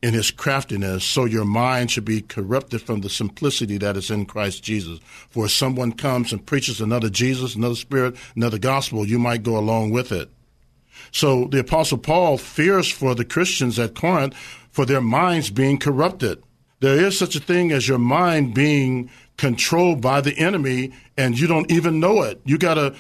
in 0.01 0.13
his 0.13 0.31
craftiness, 0.31 1.03
so 1.03 1.25
your 1.25 1.45
mind 1.45 1.91
should 1.91 2.05
be 2.05 2.21
corrupted 2.21 2.81
from 2.81 3.01
the 3.01 3.09
simplicity 3.09 3.77
that 3.77 3.95
is 3.95 4.09
in 4.09 4.25
Christ 4.25 4.63
Jesus. 4.63 4.99
For 5.29 5.45
if 5.45 5.51
someone 5.51 5.91
comes 5.91 6.31
and 6.31 6.45
preaches 6.45 6.81
another 6.81 7.09
Jesus, 7.09 7.55
another 7.55 7.75
spirit, 7.75 8.15
another 8.35 8.57
gospel, 8.57 9.05
you 9.05 9.19
might 9.19 9.43
go 9.43 9.57
along 9.57 9.91
with 9.91 10.11
it. 10.11 10.29
So 11.11 11.45
the 11.45 11.59
apostle 11.59 11.97
Paul 11.97 12.37
fears 12.37 12.91
for 12.91 13.13
the 13.13 13.25
Christians 13.25 13.77
at 13.77 13.95
Corinth 13.95 14.35
for 14.71 14.85
their 14.85 15.01
minds 15.01 15.51
being 15.51 15.77
corrupted. 15.77 16.41
There 16.79 17.05
is 17.05 17.17
such 17.17 17.35
a 17.35 17.39
thing 17.39 17.71
as 17.71 17.87
your 17.87 17.99
mind 17.99 18.55
being 18.55 19.11
controlled 19.41 19.99
by 19.99 20.21
the 20.21 20.37
enemy 20.37 20.93
and 21.17 21.39
you 21.39 21.47
don't 21.47 21.71
even 21.71 21.99
know 21.99 22.21
it. 22.21 22.39
You 22.45 22.59
gotta, 22.59 22.93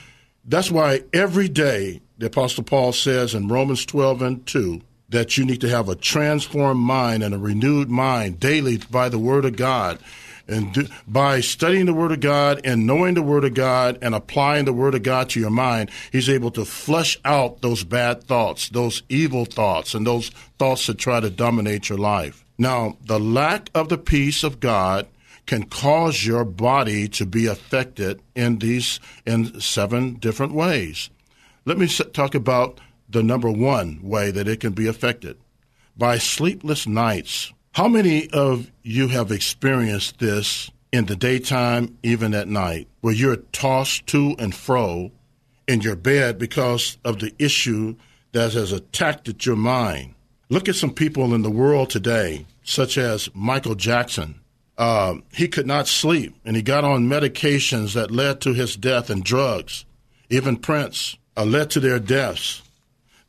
that's 0.43 0.71
why 0.71 1.03
every 1.13 1.47
day 1.47 2.01
the 2.17 2.25
apostle 2.25 2.63
Paul 2.63 2.93
says 2.93 3.35
in 3.35 3.47
Romans 3.47 3.85
12 3.85 4.23
and 4.23 4.47
2, 4.47 4.81
that 5.09 5.37
you 5.37 5.45
need 5.45 5.61
to 5.61 5.69
have 5.69 5.87
a 5.87 5.95
transformed 5.95 6.79
mind 6.79 7.21
and 7.21 7.35
a 7.35 7.37
renewed 7.37 7.91
mind 7.91 8.39
daily 8.39 8.77
by 8.89 9.07
the 9.07 9.19
Word 9.19 9.45
of 9.45 9.55
God. 9.55 9.99
And 10.47 10.73
do, 10.73 10.87
by 11.07 11.41
studying 11.41 11.85
the 11.85 11.93
Word 11.93 12.11
of 12.11 12.21
God 12.21 12.61
and 12.63 12.87
knowing 12.87 13.13
the 13.13 13.21
Word 13.21 13.43
of 13.43 13.53
God 13.53 13.99
and 14.01 14.15
applying 14.15 14.65
the 14.65 14.73
Word 14.73 14.95
of 14.95 15.03
God 15.03 15.29
to 15.29 15.39
your 15.39 15.51
mind, 15.51 15.91
He's 16.11 16.29
able 16.29 16.49
to 16.51 16.65
flush 16.65 17.19
out 17.23 17.61
those 17.61 17.83
bad 17.83 18.23
thoughts, 18.23 18.69
those 18.69 19.03
evil 19.09 19.45
thoughts, 19.45 19.93
and 19.93 20.07
those 20.07 20.29
thoughts 20.57 20.87
that 20.87 20.97
try 20.97 21.19
to 21.19 21.29
dominate 21.29 21.89
your 21.89 21.99
life. 21.99 22.43
Now, 22.57 22.97
the 23.05 23.19
lack 23.19 23.69
of 23.75 23.89
the 23.89 23.99
peace 23.99 24.43
of 24.43 24.59
God 24.59 25.05
can 25.51 25.65
cause 25.65 26.25
your 26.25 26.45
body 26.45 27.09
to 27.09 27.25
be 27.25 27.45
affected 27.45 28.21
in 28.35 28.59
these 28.59 29.01
in 29.25 29.59
seven 29.59 30.13
different 30.13 30.53
ways. 30.53 31.09
Let 31.65 31.77
me 31.77 31.89
talk 31.89 32.33
about 32.33 32.79
the 33.09 33.21
number 33.21 33.51
one 33.51 33.99
way 34.01 34.31
that 34.31 34.47
it 34.47 34.61
can 34.61 34.71
be 34.71 34.87
affected 34.87 35.37
by 35.97 36.19
sleepless 36.19 36.87
nights. 36.87 37.51
How 37.73 37.89
many 37.89 38.29
of 38.29 38.71
you 38.81 39.09
have 39.09 39.29
experienced 39.29 40.19
this 40.19 40.71
in 40.93 41.07
the 41.07 41.17
daytime, 41.17 41.97
even 42.01 42.33
at 42.33 42.47
night, 42.47 42.87
where 43.01 43.13
you're 43.13 43.35
tossed 43.51 44.07
to 44.07 44.37
and 44.39 44.55
fro 44.55 45.11
in 45.67 45.81
your 45.81 45.97
bed 45.97 46.39
because 46.39 46.97
of 47.03 47.19
the 47.19 47.33
issue 47.37 47.97
that 48.31 48.53
has 48.53 48.71
attacked 48.71 49.45
your 49.45 49.57
mind? 49.57 50.13
Look 50.47 50.69
at 50.69 50.75
some 50.75 50.93
people 50.93 51.33
in 51.33 51.41
the 51.41 51.51
world 51.51 51.89
today, 51.89 52.45
such 52.63 52.97
as 52.97 53.29
Michael 53.33 53.75
Jackson. 53.75 54.40
Uh, 54.81 55.17
he 55.31 55.47
could 55.47 55.67
not 55.67 55.87
sleep, 55.87 56.35
and 56.43 56.55
he 56.55 56.63
got 56.63 56.83
on 56.83 57.07
medications 57.07 57.93
that 57.93 58.09
led 58.09 58.41
to 58.41 58.51
his 58.51 58.75
death 58.75 59.11
and 59.11 59.23
drugs. 59.23 59.85
Even 60.27 60.57
Prince 60.57 61.17
uh, 61.37 61.45
led 61.45 61.69
to 61.69 61.79
their 61.79 61.99
deaths. 61.99 62.63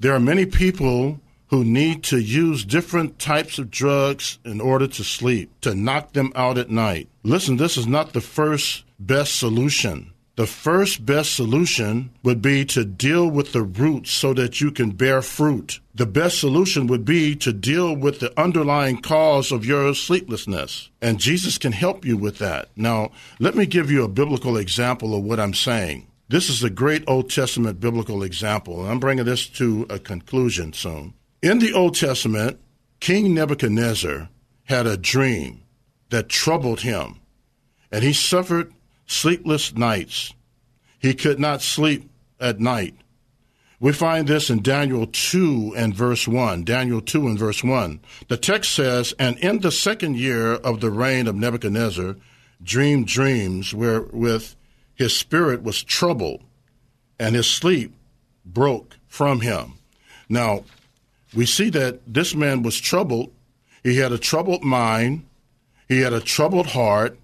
There 0.00 0.14
are 0.14 0.18
many 0.18 0.46
people 0.46 1.20
who 1.48 1.62
need 1.62 2.04
to 2.04 2.16
use 2.18 2.64
different 2.64 3.18
types 3.18 3.58
of 3.58 3.70
drugs 3.70 4.38
in 4.46 4.62
order 4.62 4.86
to 4.86 5.04
sleep, 5.04 5.50
to 5.60 5.74
knock 5.74 6.14
them 6.14 6.32
out 6.34 6.56
at 6.56 6.70
night. 6.70 7.10
Listen, 7.22 7.58
this 7.58 7.76
is 7.76 7.86
not 7.86 8.14
the 8.14 8.22
first 8.22 8.84
best 8.98 9.36
solution. 9.38 10.11
The 10.34 10.46
first 10.46 11.04
best 11.04 11.36
solution 11.36 12.10
would 12.22 12.40
be 12.40 12.64
to 12.66 12.86
deal 12.86 13.30
with 13.30 13.52
the 13.52 13.62
roots 13.62 14.10
so 14.10 14.32
that 14.32 14.62
you 14.62 14.70
can 14.70 14.92
bear 14.92 15.20
fruit. 15.20 15.80
The 15.94 16.06
best 16.06 16.40
solution 16.40 16.86
would 16.86 17.04
be 17.04 17.36
to 17.36 17.52
deal 17.52 17.94
with 17.94 18.20
the 18.20 18.32
underlying 18.40 19.02
cause 19.02 19.52
of 19.52 19.66
your 19.66 19.94
sleeplessness. 19.94 20.88
And 21.02 21.20
Jesus 21.20 21.58
can 21.58 21.72
help 21.72 22.06
you 22.06 22.16
with 22.16 22.38
that. 22.38 22.70
Now, 22.76 23.10
let 23.40 23.54
me 23.54 23.66
give 23.66 23.90
you 23.90 24.04
a 24.04 24.08
biblical 24.08 24.56
example 24.56 25.14
of 25.14 25.22
what 25.22 25.38
I'm 25.38 25.52
saying. 25.52 26.06
This 26.30 26.48
is 26.48 26.64
a 26.64 26.70
great 26.70 27.04
Old 27.06 27.28
Testament 27.28 27.78
biblical 27.78 28.22
example, 28.22 28.80
and 28.80 28.90
I'm 28.90 29.00
bringing 29.00 29.26
this 29.26 29.46
to 29.48 29.86
a 29.90 29.98
conclusion 29.98 30.72
soon. 30.72 31.12
In 31.42 31.58
the 31.58 31.74
Old 31.74 31.94
Testament, 31.94 32.58
King 33.00 33.34
Nebuchadnezzar 33.34 34.30
had 34.64 34.86
a 34.86 34.96
dream 34.96 35.64
that 36.08 36.30
troubled 36.30 36.80
him, 36.80 37.20
and 37.90 38.02
he 38.02 38.14
suffered 38.14 38.72
sleepless 39.12 39.74
nights. 39.74 40.34
He 40.98 41.14
could 41.14 41.38
not 41.38 41.62
sleep 41.62 42.10
at 42.40 42.60
night. 42.60 42.94
We 43.80 43.92
find 43.92 44.28
this 44.28 44.48
in 44.48 44.62
Daniel 44.62 45.08
2 45.10 45.74
and 45.76 45.92
verse 45.92 46.28
1. 46.28 46.62
Daniel 46.62 47.00
2 47.00 47.26
and 47.26 47.38
verse 47.38 47.64
1. 47.64 48.00
The 48.28 48.36
text 48.36 48.72
says, 48.72 49.12
And 49.18 49.36
in 49.38 49.58
the 49.58 49.72
second 49.72 50.16
year 50.16 50.52
of 50.52 50.80
the 50.80 50.90
reign 50.90 51.26
of 51.26 51.34
Nebuchadnezzar, 51.34 52.14
dreamed 52.62 53.08
dreams 53.08 53.74
wherewith 53.74 54.54
his 54.94 55.16
spirit 55.16 55.64
was 55.64 55.82
troubled, 55.82 56.42
and 57.18 57.34
his 57.34 57.50
sleep 57.50 57.92
broke 58.44 58.98
from 59.08 59.40
him. 59.40 59.74
Now, 60.28 60.64
we 61.34 61.44
see 61.44 61.70
that 61.70 62.00
this 62.06 62.36
man 62.36 62.62
was 62.62 62.80
troubled. 62.80 63.32
He 63.82 63.96
had 63.96 64.12
a 64.12 64.18
troubled 64.18 64.62
mind, 64.62 65.26
he 65.88 66.02
had 66.02 66.12
a 66.12 66.20
troubled 66.20 66.68
heart, 66.68 67.18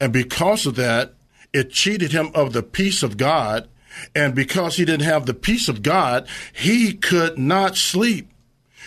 and 0.00 0.12
because 0.12 0.66
of 0.66 0.76
that, 0.76 1.14
it 1.52 1.70
cheated 1.70 2.12
him 2.12 2.30
of 2.34 2.52
the 2.52 2.62
peace 2.62 3.02
of 3.02 3.16
God. 3.16 3.68
And 4.14 4.34
because 4.34 4.76
he 4.76 4.84
didn't 4.86 5.04
have 5.04 5.26
the 5.26 5.34
peace 5.34 5.68
of 5.68 5.82
God, 5.82 6.26
he 6.52 6.94
could 6.94 7.38
not 7.38 7.76
sleep. 7.76 8.30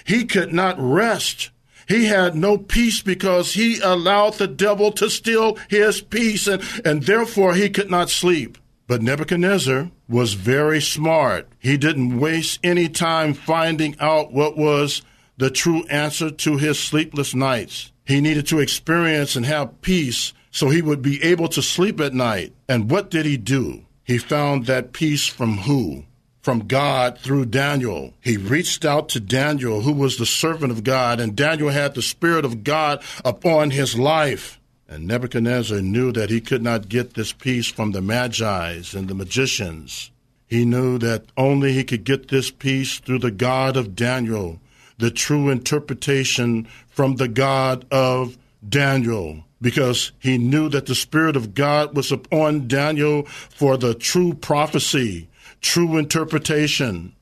He 0.04 0.26
could 0.26 0.52
not 0.52 0.76
rest. 0.80 1.52
He 1.88 2.06
had 2.06 2.36
no 2.36 2.58
peace 2.58 3.02
because 3.02 3.54
he 3.54 3.80
allowed 3.80 4.36
the 4.36 4.48
devil 4.48 4.92
to 4.94 5.10
steal 5.10 5.58
his 5.70 6.02
peace, 6.02 6.48
and, 6.48 6.64
and 6.84 7.04
therefore 7.04 7.54
he 7.54 7.70
could 7.70 7.92
not 7.92 8.10
sleep. 8.10 8.58
But 8.88 9.02
Nebuchadnezzar 9.02 9.92
was 10.08 10.34
very 10.34 10.82
smart. 10.82 11.48
He 11.60 11.78
didn't 11.78 12.20
waste 12.20 12.60
any 12.64 12.90
time 12.90 13.34
finding 13.34 13.96
out 14.00 14.32
what 14.32 14.58
was 14.58 15.02
the 15.38 15.50
true 15.50 15.86
answer 15.88 16.30
to 16.32 16.58
his 16.58 16.80
sleepless 16.80 17.34
nights. 17.36 17.92
He 18.06 18.22
needed 18.22 18.48
to 18.48 18.60
experience 18.60 19.36
and 19.36 19.46
have 19.46 19.82
peace 19.82 20.34
so 20.56 20.70
he 20.70 20.82
would 20.82 21.02
be 21.02 21.22
able 21.22 21.50
to 21.50 21.62
sleep 21.62 22.00
at 22.00 22.14
night. 22.14 22.54
And 22.70 22.90
what 22.90 23.12
did 23.12 23.26
he 23.26 23.36
do? 23.36 23.84
He 24.06 24.18
found 24.18 24.68
that 24.68 24.94
peace 24.94 25.28
from 25.28 25.58
who? 25.60 26.06
from 26.42 26.68
God 26.68 27.18
through 27.18 27.48
Daniel. 27.48 28.14
He 28.22 28.38
reached 28.38 28.86
out 28.86 29.10
to 29.10 29.20
Daniel, 29.20 29.82
who 29.82 29.92
was 29.92 30.18
the 30.18 30.28
servant 30.28 30.72
of 30.72 30.84
God, 30.84 31.20
and 31.20 31.36
Daniel 31.36 31.70
had 31.70 31.96
the 31.96 32.04
Spirit 32.04 32.46
of 32.46 32.64
God 32.64 33.04
upon 33.26 33.72
his 33.72 33.98
life. 33.98 34.60
And 34.88 35.08
Nebuchadnezzar 35.08 35.82
knew 35.82 36.12
that 36.12 36.30
he 36.30 36.40
could 36.40 36.62
not 36.62 36.88
get 36.88 37.16
this 37.16 37.34
peace 37.34 37.66
from 37.66 37.94
the 37.94 38.02
Magi's 38.02 38.94
and 38.94 39.08
the 39.08 39.16
magicians. 39.16 40.12
He 40.46 40.66
knew 40.66 41.00
that 41.00 41.26
only 41.36 41.74
he 41.74 41.84
could 41.84 42.04
get 42.04 42.28
this 42.28 42.52
peace 42.52 43.00
through 43.00 43.20
the 43.20 43.32
God 43.32 43.76
of 43.76 43.96
Daniel, 43.96 44.60
the 45.00 45.10
true 45.10 45.50
interpretation 45.50 46.68
from 46.88 47.16
the 47.16 47.28
God 47.28 47.88
of 47.90 48.38
Daniel 48.70 49.45
because 49.62 50.12
he 50.20 50.38
knew 50.38 50.70
that 50.70 50.86
the 50.86 50.96
Spirit 50.96 51.36
of 51.36 51.54
God 51.54 51.96
was 51.96 52.12
upon 52.12 52.68
Daniel 52.68 53.24
for 53.26 53.78
the 53.78 53.94
true 53.94 54.34
prophecy, 54.34 55.30
true 55.62 55.98
interpretation. 55.98 57.16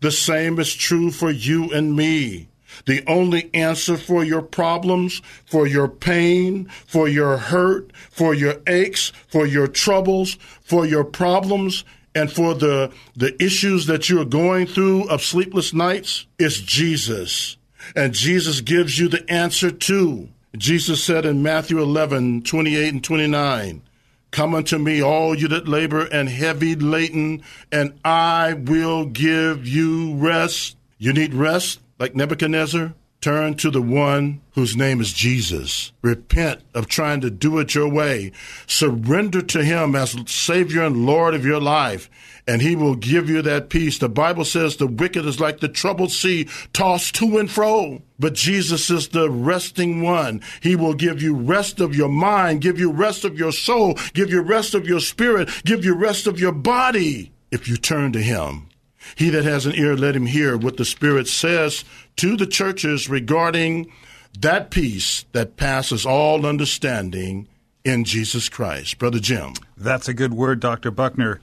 The 0.00 0.10
same 0.10 0.58
is 0.58 0.74
true 0.74 1.10
for 1.10 1.30
you 1.30 1.72
and 1.72 1.94
me. 1.94 2.48
The 2.86 3.04
only 3.06 3.50
answer 3.54 3.96
for 3.96 4.24
your 4.24 4.42
problems, 4.42 5.22
for 5.46 5.66
your 5.66 5.88
pain, 5.88 6.68
for 6.86 7.08
your 7.08 7.36
hurt, 7.36 7.92
for 8.10 8.34
your 8.34 8.56
aches, 8.66 9.12
for 9.28 9.46
your 9.46 9.68
troubles, 9.68 10.34
for 10.62 10.84
your 10.84 11.04
problems, 11.04 11.84
and 12.14 12.30
for 12.32 12.54
the, 12.54 12.92
the 13.16 13.40
issues 13.42 13.86
that 13.86 14.08
you 14.08 14.20
are 14.20 14.26
going 14.26 14.66
through 14.66 15.08
of 15.08 15.22
sleepless 15.22 15.72
nights 15.72 16.26
is 16.38 16.60
Jesus. 16.60 17.56
And 17.94 18.14
Jesus 18.14 18.60
gives 18.60 18.98
you 18.98 19.08
the 19.08 19.28
answer 19.30 19.70
too. 19.70 20.28
Jesus 20.56 21.02
said 21.02 21.24
in 21.26 21.42
Matthew 21.42 21.80
11, 21.80 22.42
28 22.42 22.92
and 22.92 23.04
29, 23.04 23.82
Come 24.30 24.54
unto 24.54 24.78
me, 24.78 25.02
all 25.02 25.34
you 25.34 25.48
that 25.48 25.68
labor 25.68 26.06
and 26.06 26.28
heavy 26.28 26.74
laden, 26.74 27.42
and 27.70 27.98
I 28.04 28.54
will 28.54 29.06
give 29.06 29.66
you 29.66 30.14
rest. 30.16 30.76
You 30.98 31.12
need 31.12 31.34
rest, 31.34 31.80
like 31.98 32.14
Nebuchadnezzar? 32.14 32.94
Turn 33.20 33.54
to 33.54 33.70
the 33.70 33.80
one 33.80 34.42
whose 34.54 34.76
name 34.76 35.00
is 35.00 35.12
Jesus. 35.12 35.92
Repent 36.02 36.60
of 36.74 36.88
trying 36.88 37.20
to 37.22 37.30
do 37.30 37.58
it 37.58 37.74
your 37.74 37.88
way. 37.88 38.32
Surrender 38.66 39.40
to 39.40 39.64
him 39.64 39.94
as 39.94 40.14
Savior 40.26 40.82
and 40.82 41.06
Lord 41.06 41.34
of 41.34 41.44
your 41.44 41.60
life, 41.60 42.10
and 42.46 42.60
he 42.60 42.76
will 42.76 42.94
give 42.94 43.28
you 43.28 43.42
that 43.42 43.70
peace. 43.70 43.98
The 43.98 44.08
Bible 44.08 44.44
says 44.44 44.76
the 44.76 44.86
wicked 44.86 45.24
is 45.24 45.40
like 45.40 45.60
the 45.60 45.68
troubled 45.68 46.12
sea, 46.12 46.48
tossed 46.72 47.14
to 47.16 47.38
and 47.38 47.50
fro. 47.50 48.02
But 48.18 48.34
Jesus 48.34 48.90
is 48.90 49.08
the 49.08 49.30
resting 49.30 50.02
one. 50.02 50.42
He 50.62 50.76
will 50.76 50.94
give 50.94 51.22
you 51.22 51.34
rest 51.34 51.80
of 51.80 51.94
your 51.94 52.08
mind, 52.08 52.60
give 52.60 52.78
you 52.78 52.90
rest 52.92 53.24
of 53.24 53.38
your 53.38 53.52
soul, 53.52 53.98
give 54.12 54.30
you 54.30 54.40
rest 54.42 54.74
of 54.74 54.86
your 54.86 55.00
spirit, 55.00 55.48
give 55.64 55.84
you 55.84 55.94
rest 55.94 56.26
of 56.26 56.38
your 56.38 56.52
body 56.52 57.32
if 57.50 57.68
you 57.68 57.76
turn 57.76 58.12
to 58.12 58.20
him. 58.20 58.68
He 59.16 59.30
that 59.30 59.44
has 59.44 59.66
an 59.66 59.74
ear, 59.74 59.96
let 59.96 60.16
him 60.16 60.26
hear 60.26 60.56
what 60.56 60.76
the 60.76 60.84
Spirit 60.84 61.28
says 61.28 61.84
to 62.16 62.36
the 62.36 62.46
churches 62.46 63.08
regarding 63.08 63.92
that 64.38 64.70
peace 64.70 65.24
that 65.32 65.56
passes 65.56 66.06
all 66.06 66.46
understanding 66.46 67.46
in 67.84 68.04
Jesus 68.04 68.48
Christ. 68.48 68.98
Brother 68.98 69.20
Jim. 69.20 69.52
That's 69.76 70.08
a 70.08 70.14
good 70.14 70.34
word, 70.34 70.60
Dr. 70.60 70.90
Buckner. 70.90 71.40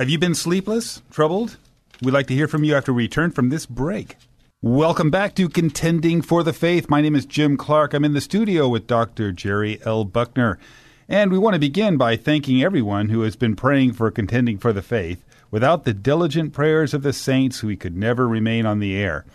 Have 0.00 0.08
you 0.08 0.18
been 0.18 0.34
sleepless, 0.34 1.02
troubled? 1.10 1.58
We'd 2.00 2.14
like 2.14 2.26
to 2.28 2.34
hear 2.34 2.48
from 2.48 2.64
you 2.64 2.74
after 2.74 2.90
we 2.90 3.02
return 3.02 3.32
from 3.32 3.50
this 3.50 3.66
break. 3.66 4.16
Welcome 4.62 5.10
back 5.10 5.34
to 5.34 5.46
Contending 5.46 6.22
for 6.22 6.42
the 6.42 6.54
Faith. 6.54 6.88
My 6.88 7.02
name 7.02 7.14
is 7.14 7.26
Jim 7.26 7.58
Clark. 7.58 7.92
I'm 7.92 8.06
in 8.06 8.14
the 8.14 8.22
studio 8.22 8.66
with 8.66 8.86
Dr. 8.86 9.30
Jerry 9.30 9.78
L. 9.84 10.06
Buckner. 10.06 10.58
And 11.06 11.30
we 11.30 11.36
want 11.36 11.52
to 11.52 11.60
begin 11.60 11.98
by 11.98 12.16
thanking 12.16 12.62
everyone 12.62 13.10
who 13.10 13.20
has 13.20 13.36
been 13.36 13.54
praying 13.54 13.92
for 13.92 14.10
Contending 14.10 14.56
for 14.56 14.72
the 14.72 14.80
Faith. 14.80 15.22
Without 15.50 15.84
the 15.84 15.92
diligent 15.92 16.54
prayers 16.54 16.94
of 16.94 17.02
the 17.02 17.12
saints, 17.12 17.62
we 17.62 17.76
could 17.76 17.94
never 17.94 18.26
remain 18.26 18.64
on 18.64 18.78
the 18.78 18.96
air. 18.96 19.26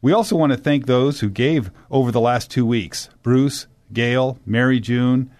We 0.00 0.12
also 0.12 0.36
want 0.36 0.52
to 0.52 0.56
thank 0.56 0.86
those 0.86 1.18
who 1.18 1.28
gave 1.28 1.72
over 1.90 2.12
the 2.12 2.20
last 2.20 2.52
two 2.52 2.64
weeks 2.64 3.08
Bruce, 3.24 3.66
Gail, 3.92 4.38
Mary 4.46 4.78
June, 4.78 5.32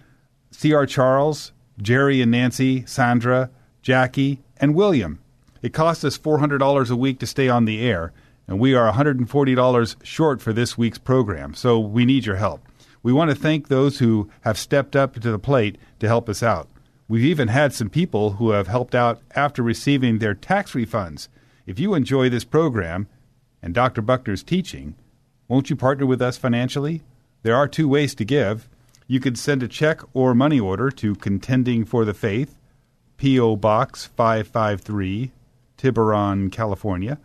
C.R. 0.51 0.85
Charles, 0.85 1.53
Jerry 1.81 2.21
and 2.21 2.33
Nancy, 2.33 2.85
Sandra, 2.87 3.51
Jackie, 3.81 4.41
and 4.59 4.75
William. 4.75 5.21
It 5.63 5.73
costs 5.73 6.05
us 6.05 6.19
$400 6.19 6.91
a 6.91 6.97
week 6.97 7.19
to 7.21 7.27
stay 7.27 7.49
on 7.49 7.65
the 7.65 7.81
air, 7.81 8.13
and 8.47 8.59
we 8.59 8.75
are 8.75 8.93
$140 8.93 10.05
short 10.05 10.43
for 10.43 10.53
this 10.53 10.77
week's 10.77 10.99
program, 10.99 11.55
so 11.55 11.79
we 11.79 12.05
need 12.05 12.27
your 12.27 12.37
help. 12.37 12.67
We 13.03 13.13
want 13.13 13.31
to 13.31 13.37
thank 13.37 13.69
those 13.69 13.99
who 13.99 14.31
have 14.43 14.59
stepped 14.59 14.97
up 14.97 15.15
to 15.15 15.31
the 15.31 15.39
plate 15.39 15.79
to 16.01 16.07
help 16.07 16.29
us 16.29 16.43
out. 16.43 16.69
We've 17.07 17.25
even 17.25 17.49
had 17.49 17.75
some 17.75 17.91
people 17.91 18.33
who 18.33 18.51
have 18.51 18.67
helped 18.67 18.95
out 18.95 19.21
after 19.35 19.63
receiving 19.63 20.19
their 20.19 20.35
tax 20.35 20.73
refunds. 20.73 21.29
If 21.67 21.79
you 21.79 21.95
enjoy 21.95 22.31
this 22.31 22.45
program 22.45 23.09
and 23.63 23.75
Dr. 23.75 24.01
Buckner's 24.01 24.43
teaching, 24.43 24.95
won't 25.49 25.69
you 25.69 25.77
partner 25.77 26.07
with 26.07 26.23
us 26.23 26.39
financially? 26.39 27.03
There 27.43 27.57
are 27.57 27.69
two 27.69 27.89
ways 27.89 28.15
to 28.15 28.25
give. 28.25 28.69
You 29.07 29.21
could 29.21 29.39
send 29.39 29.63
a 29.63 29.69
check 29.69 30.01
or 30.15 30.35
money 30.35 30.59
order 30.59 30.91
to 30.91 31.15
Contending 31.15 31.85
for 31.85 32.07
the 32.07 32.15
Faith, 32.15 32.57
P.O. 33.17 33.57
Box 33.57 34.07
553, 34.07 35.33
Tiburon, 35.77 36.51
California, 36.51 37.19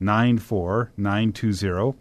94920. 0.00 1.98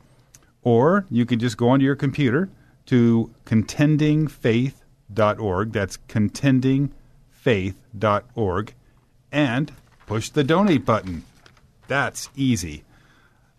Or 0.63 1.05
you 1.09 1.25
can 1.25 1.39
just 1.39 1.57
go 1.57 1.69
onto 1.69 1.85
your 1.85 1.95
computer 1.95 2.49
to 2.87 3.31
contendingfaith.org. 3.45 5.71
That's 5.71 5.97
contending 6.07 6.91
faith.org 7.29 8.73
and 9.31 9.71
push 10.05 10.29
the 10.29 10.43
donate 10.43 10.85
button. 10.85 11.23
That's 11.87 12.29
easy. 12.35 12.83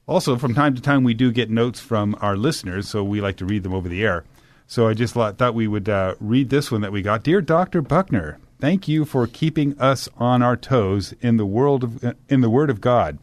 Also, 0.08 0.36
from 0.36 0.54
time 0.54 0.74
to 0.74 0.80
time, 0.80 1.04
we 1.04 1.14
do 1.14 1.32
get 1.32 1.50
notes 1.50 1.80
from 1.80 2.16
our 2.20 2.36
listeners, 2.36 2.88
so 2.88 3.02
we 3.02 3.20
like 3.20 3.36
to 3.36 3.44
read 3.44 3.64
them 3.64 3.74
over 3.74 3.88
the 3.88 4.04
air. 4.04 4.24
So 4.68 4.88
I 4.88 4.94
just 4.94 5.14
thought 5.14 5.54
we 5.54 5.68
would 5.68 5.88
uh, 5.88 6.14
read 6.20 6.50
this 6.50 6.70
one 6.70 6.80
that 6.80 6.92
we 6.92 7.02
got. 7.02 7.22
Dear 7.22 7.40
Dr. 7.40 7.82
Buckner, 7.82 8.38
thank 8.60 8.88
you 8.88 9.04
for 9.04 9.26
keeping 9.26 9.78
us 9.78 10.08
on 10.16 10.42
our 10.42 10.56
toes 10.56 11.14
in 11.20 11.36
the 11.36 11.46
world 11.46 11.84
of, 11.84 12.04
uh, 12.04 12.12
in 12.28 12.40
the 12.40 12.50
Word 12.50 12.70
of 12.70 12.80
God. 12.80 13.18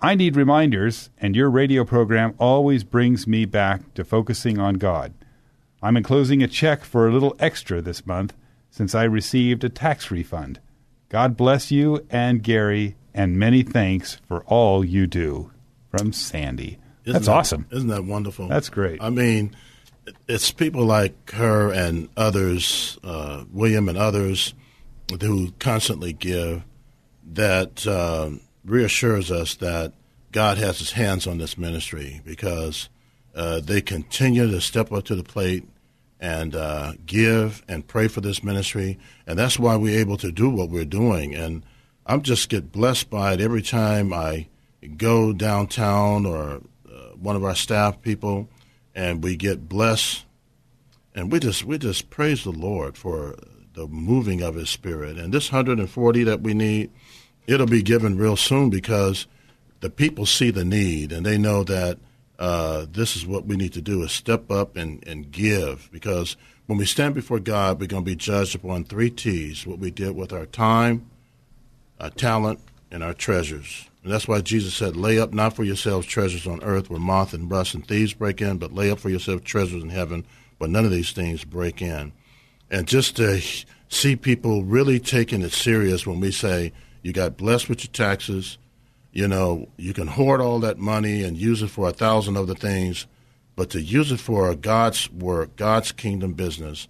I 0.00 0.14
need 0.14 0.36
reminders, 0.36 1.10
and 1.18 1.36
your 1.36 1.50
radio 1.50 1.84
program 1.84 2.34
always 2.38 2.84
brings 2.84 3.26
me 3.26 3.44
back 3.44 3.92
to 3.94 4.04
focusing 4.04 4.58
on 4.58 4.74
God. 4.74 5.12
I'm 5.82 5.96
enclosing 5.96 6.42
a 6.42 6.48
check 6.48 6.84
for 6.84 7.06
a 7.06 7.12
little 7.12 7.36
extra 7.38 7.82
this 7.82 8.06
month 8.06 8.34
since 8.70 8.94
I 8.94 9.04
received 9.04 9.64
a 9.64 9.68
tax 9.68 10.10
refund. 10.10 10.60
God 11.08 11.36
bless 11.36 11.70
you 11.70 12.06
and 12.08 12.42
Gary, 12.42 12.96
and 13.12 13.38
many 13.38 13.62
thanks 13.62 14.20
for 14.26 14.42
all 14.44 14.84
you 14.84 15.06
do. 15.06 15.50
From 15.90 16.12
Sandy. 16.12 16.78
Isn't 17.04 17.12
That's 17.14 17.26
that, 17.26 17.32
awesome. 17.32 17.66
Isn't 17.72 17.88
that 17.88 18.04
wonderful? 18.04 18.46
That's 18.46 18.68
great. 18.68 19.02
I 19.02 19.10
mean, 19.10 19.56
it's 20.28 20.50
people 20.50 20.84
like 20.84 21.32
her 21.32 21.72
and 21.72 22.08
others, 22.16 22.98
uh, 23.02 23.44
William 23.52 23.88
and 23.88 23.98
others, 23.98 24.54
who 25.20 25.52
constantly 25.58 26.12
give 26.12 26.62
that 27.32 27.86
uh, 27.86 28.30
reassures 28.64 29.30
us 29.30 29.54
that 29.56 29.92
God 30.32 30.58
has 30.58 30.78
his 30.78 30.92
hands 30.92 31.26
on 31.26 31.38
this 31.38 31.58
ministry 31.58 32.20
because 32.24 32.88
uh, 33.34 33.60
they 33.60 33.80
continue 33.80 34.50
to 34.50 34.60
step 34.60 34.92
up 34.92 35.04
to 35.04 35.14
the 35.14 35.24
plate 35.24 35.64
and 36.20 36.54
uh, 36.54 36.92
give 37.06 37.64
and 37.66 37.86
pray 37.86 38.06
for 38.06 38.20
this 38.20 38.44
ministry, 38.44 38.98
and 39.26 39.38
that's 39.38 39.58
why 39.58 39.76
we're 39.76 39.98
able 39.98 40.18
to 40.18 40.30
do 40.30 40.50
what 40.50 40.68
we're 40.68 40.84
doing. 40.84 41.34
And 41.34 41.64
I'm 42.06 42.22
just 42.22 42.48
get 42.48 42.70
blessed 42.72 43.08
by 43.08 43.32
it 43.32 43.40
every 43.40 43.62
time 43.62 44.12
I 44.12 44.48
go 44.96 45.32
downtown 45.32 46.26
or 46.26 46.60
uh, 46.86 47.14
one 47.18 47.36
of 47.36 47.44
our 47.44 47.54
staff 47.54 48.02
people, 48.02 48.48
and 48.94 49.22
we 49.22 49.36
get 49.36 49.68
blessed, 49.68 50.24
and 51.14 51.30
we 51.30 51.38
just 51.40 51.64
we 51.64 51.78
just 51.78 52.10
praise 52.10 52.44
the 52.44 52.50
Lord 52.50 52.96
for 52.96 53.36
the 53.74 53.86
moving 53.86 54.42
of 54.42 54.54
His 54.54 54.70
Spirit. 54.70 55.18
And 55.18 55.32
this 55.32 55.52
140 55.52 56.24
that 56.24 56.40
we 56.40 56.54
need, 56.54 56.90
it'll 57.46 57.66
be 57.66 57.82
given 57.82 58.18
real 58.18 58.36
soon 58.36 58.70
because 58.70 59.26
the 59.80 59.90
people 59.90 60.26
see 60.26 60.50
the 60.50 60.64
need 60.64 61.12
and 61.12 61.24
they 61.24 61.38
know 61.38 61.64
that 61.64 61.98
uh, 62.38 62.86
this 62.90 63.16
is 63.16 63.26
what 63.26 63.46
we 63.46 63.56
need 63.56 63.72
to 63.74 63.82
do 63.82 64.02
is 64.02 64.12
step 64.12 64.50
up 64.50 64.76
and, 64.76 65.06
and 65.06 65.30
give 65.30 65.88
because 65.92 66.36
when 66.66 66.78
we 66.78 66.86
stand 66.86 67.14
before 67.14 67.40
God, 67.40 67.80
we're 67.80 67.86
going 67.86 68.04
to 68.04 68.10
be 68.10 68.16
judged 68.16 68.54
upon 68.54 68.84
three 68.84 69.10
T's 69.10 69.66
what 69.66 69.78
we 69.78 69.90
did 69.90 70.14
with 70.14 70.32
our 70.32 70.46
time, 70.46 71.10
our 71.98 72.10
talent, 72.10 72.60
and 72.90 73.02
our 73.02 73.12
treasures. 73.12 73.89
And 74.02 74.12
that's 74.12 74.28
why 74.28 74.40
Jesus 74.40 74.74
said, 74.74 74.96
Lay 74.96 75.18
up 75.18 75.32
not 75.32 75.54
for 75.54 75.64
yourselves 75.64 76.06
treasures 76.06 76.46
on 76.46 76.62
earth 76.62 76.88
where 76.88 77.00
moth 77.00 77.34
and 77.34 77.50
rust 77.50 77.74
and 77.74 77.86
thieves 77.86 78.14
break 78.14 78.40
in, 78.40 78.58
but 78.58 78.72
lay 78.72 78.90
up 78.90 78.98
for 78.98 79.10
yourselves 79.10 79.44
treasures 79.44 79.82
in 79.82 79.90
heaven 79.90 80.26
where 80.58 80.70
none 80.70 80.84
of 80.84 80.90
these 80.90 81.12
things 81.12 81.44
break 81.44 81.82
in. 81.82 82.12
And 82.70 82.86
just 82.86 83.16
to 83.16 83.40
see 83.88 84.16
people 84.16 84.64
really 84.64 84.98
taking 85.00 85.42
it 85.42 85.52
serious 85.52 86.06
when 86.06 86.20
we 86.20 86.30
say, 86.30 86.72
You 87.02 87.12
got 87.12 87.36
blessed 87.36 87.68
with 87.68 87.84
your 87.84 87.92
taxes, 87.92 88.58
you 89.12 89.26
know, 89.26 89.68
you 89.76 89.92
can 89.92 90.06
hoard 90.06 90.40
all 90.40 90.60
that 90.60 90.78
money 90.78 91.22
and 91.22 91.36
use 91.36 91.62
it 91.62 91.68
for 91.68 91.88
a 91.88 91.92
thousand 91.92 92.36
other 92.36 92.54
things, 92.54 93.06
but 93.56 93.70
to 93.70 93.82
use 93.82 94.12
it 94.12 94.20
for 94.20 94.54
God's 94.54 95.10
work, 95.10 95.56
God's 95.56 95.92
kingdom 95.92 96.34
business, 96.34 96.88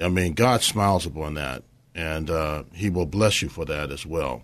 I 0.00 0.08
mean, 0.08 0.34
God 0.34 0.62
smiles 0.62 1.06
upon 1.06 1.34
that, 1.34 1.62
and 1.94 2.28
uh, 2.28 2.64
He 2.72 2.90
will 2.90 3.06
bless 3.06 3.40
you 3.40 3.48
for 3.48 3.64
that 3.64 3.90
as 3.90 4.04
well. 4.04 4.42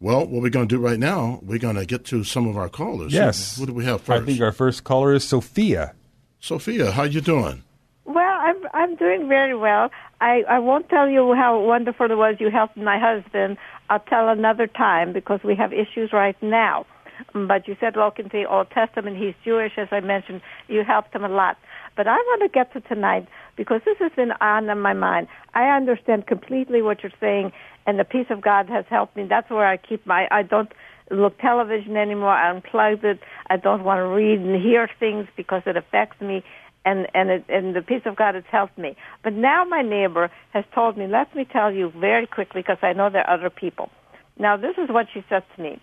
Well, 0.00 0.26
what 0.26 0.42
we're 0.42 0.50
going 0.50 0.68
to 0.68 0.76
do 0.76 0.80
right 0.80 0.98
now, 0.98 1.40
we're 1.42 1.58
going 1.58 1.76
to 1.76 1.86
get 1.86 2.04
to 2.06 2.24
some 2.24 2.46
of 2.46 2.56
our 2.56 2.68
callers. 2.68 3.12
Yes. 3.12 3.58
What 3.58 3.66
do 3.66 3.72
we 3.72 3.84
have 3.84 4.02
first? 4.02 4.22
I 4.22 4.26
think 4.26 4.40
our 4.40 4.52
first 4.52 4.84
caller 4.84 5.14
is 5.14 5.24
Sophia. 5.24 5.94
Sophia, 6.40 6.90
how 6.90 7.04
you 7.04 7.20
doing? 7.20 7.62
Well, 8.04 8.36
I'm 8.38 8.56
I'm 8.74 8.96
doing 8.96 9.28
very 9.28 9.56
well. 9.56 9.90
I 10.20 10.42
I 10.48 10.58
won't 10.58 10.90
tell 10.90 11.08
you 11.08 11.32
how 11.34 11.58
wonderful 11.58 12.10
it 12.10 12.16
was 12.16 12.36
you 12.38 12.50
helped 12.50 12.76
my 12.76 12.98
husband. 12.98 13.56
I'll 13.88 14.00
tell 14.00 14.28
another 14.28 14.66
time 14.66 15.14
because 15.14 15.40
we 15.42 15.56
have 15.56 15.72
issues 15.72 16.12
right 16.12 16.36
now. 16.42 16.84
But 17.32 17.66
you 17.66 17.76
said 17.80 17.96
look 17.96 18.18
into 18.18 18.30
the 18.30 18.44
Old 18.44 18.70
Testament. 18.70 19.16
He's 19.16 19.34
Jewish, 19.42 19.72
as 19.78 19.88
I 19.90 20.00
mentioned. 20.00 20.42
You 20.68 20.84
helped 20.84 21.14
him 21.14 21.24
a 21.24 21.28
lot. 21.28 21.56
But 21.96 22.06
I 22.06 22.16
want 22.16 22.42
to 22.42 22.48
get 22.48 22.72
to 22.74 22.80
tonight 22.80 23.26
because 23.56 23.80
this 23.84 23.98
has 23.98 24.12
been 24.12 24.32
on 24.40 24.66
my 24.80 24.92
mind. 24.92 25.28
I 25.54 25.76
understand 25.76 26.26
completely 26.26 26.82
what 26.82 27.02
you're 27.02 27.12
saying, 27.20 27.52
and 27.86 27.98
the 27.98 28.04
peace 28.04 28.26
of 28.30 28.40
God 28.40 28.68
has 28.68 28.84
helped 28.88 29.16
me. 29.16 29.24
That's 29.24 29.50
where 29.50 29.66
I 29.66 29.76
keep 29.76 30.06
my. 30.06 30.28
I 30.30 30.42
don't 30.42 30.72
look 31.10 31.38
television 31.38 31.96
anymore. 31.96 32.30
I 32.30 32.50
unplugged 32.50 33.04
it. 33.04 33.20
I 33.48 33.56
don't 33.56 33.84
want 33.84 33.98
to 33.98 34.06
read 34.06 34.40
and 34.40 34.60
hear 34.60 34.88
things 34.98 35.28
because 35.36 35.62
it 35.66 35.76
affects 35.76 36.20
me 36.20 36.42
and 36.84 37.06
and 37.14 37.30
it, 37.30 37.44
and 37.48 37.74
the 37.74 37.82
peace 37.82 38.02
of 38.04 38.16
God 38.16 38.34
has 38.34 38.44
helped 38.50 38.78
me. 38.78 38.96
But 39.22 39.32
now 39.32 39.64
my 39.64 39.82
neighbor 39.82 40.30
has 40.50 40.64
told 40.74 40.96
me. 40.96 41.06
Let 41.06 41.34
me 41.34 41.44
tell 41.44 41.72
you 41.72 41.90
very 41.90 42.26
quickly 42.26 42.60
because 42.60 42.78
I 42.82 42.92
know 42.92 43.10
there 43.10 43.28
are 43.28 43.34
other 43.34 43.50
people. 43.50 43.90
Now 44.38 44.56
this 44.56 44.76
is 44.78 44.88
what 44.88 45.08
she 45.12 45.24
says 45.28 45.42
to 45.56 45.62
me. 45.62 45.80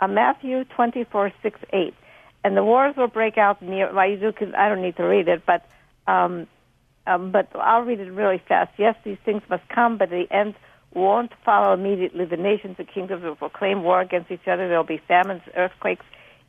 Uh, 0.00 0.08
Matthew 0.08 0.64
twenty 0.64 1.04
four 1.04 1.32
six 1.42 1.58
eight, 1.72 1.94
and 2.42 2.56
the 2.56 2.64
wars 2.64 2.96
will 2.96 3.08
break 3.08 3.38
out 3.38 3.62
near. 3.62 3.92
Well, 3.92 4.08
you 4.08 4.16
do. 4.16 4.52
I 4.56 4.68
don't 4.68 4.82
need 4.82 4.96
to 4.96 5.04
read 5.04 5.28
it, 5.28 5.44
but 5.46 5.64
um, 6.06 6.46
um, 7.06 7.30
but 7.30 7.48
I'll 7.54 7.82
read 7.82 8.00
it 8.00 8.10
really 8.10 8.42
fast. 8.46 8.72
Yes, 8.76 8.96
these 9.04 9.18
things 9.24 9.42
must 9.48 9.68
come, 9.68 9.98
but 9.98 10.10
the 10.10 10.26
end 10.30 10.54
won't 10.94 11.32
follow 11.44 11.72
immediately. 11.72 12.24
The 12.24 12.36
nations 12.36 12.76
and 12.78 12.88
kingdoms 12.88 13.22
will 13.22 13.36
proclaim 13.36 13.82
war 13.82 14.00
against 14.00 14.30
each 14.30 14.46
other. 14.46 14.68
There 14.68 14.76
will 14.76 14.84
be 14.84 15.00
famines, 15.08 15.42
earthquakes 15.56 16.04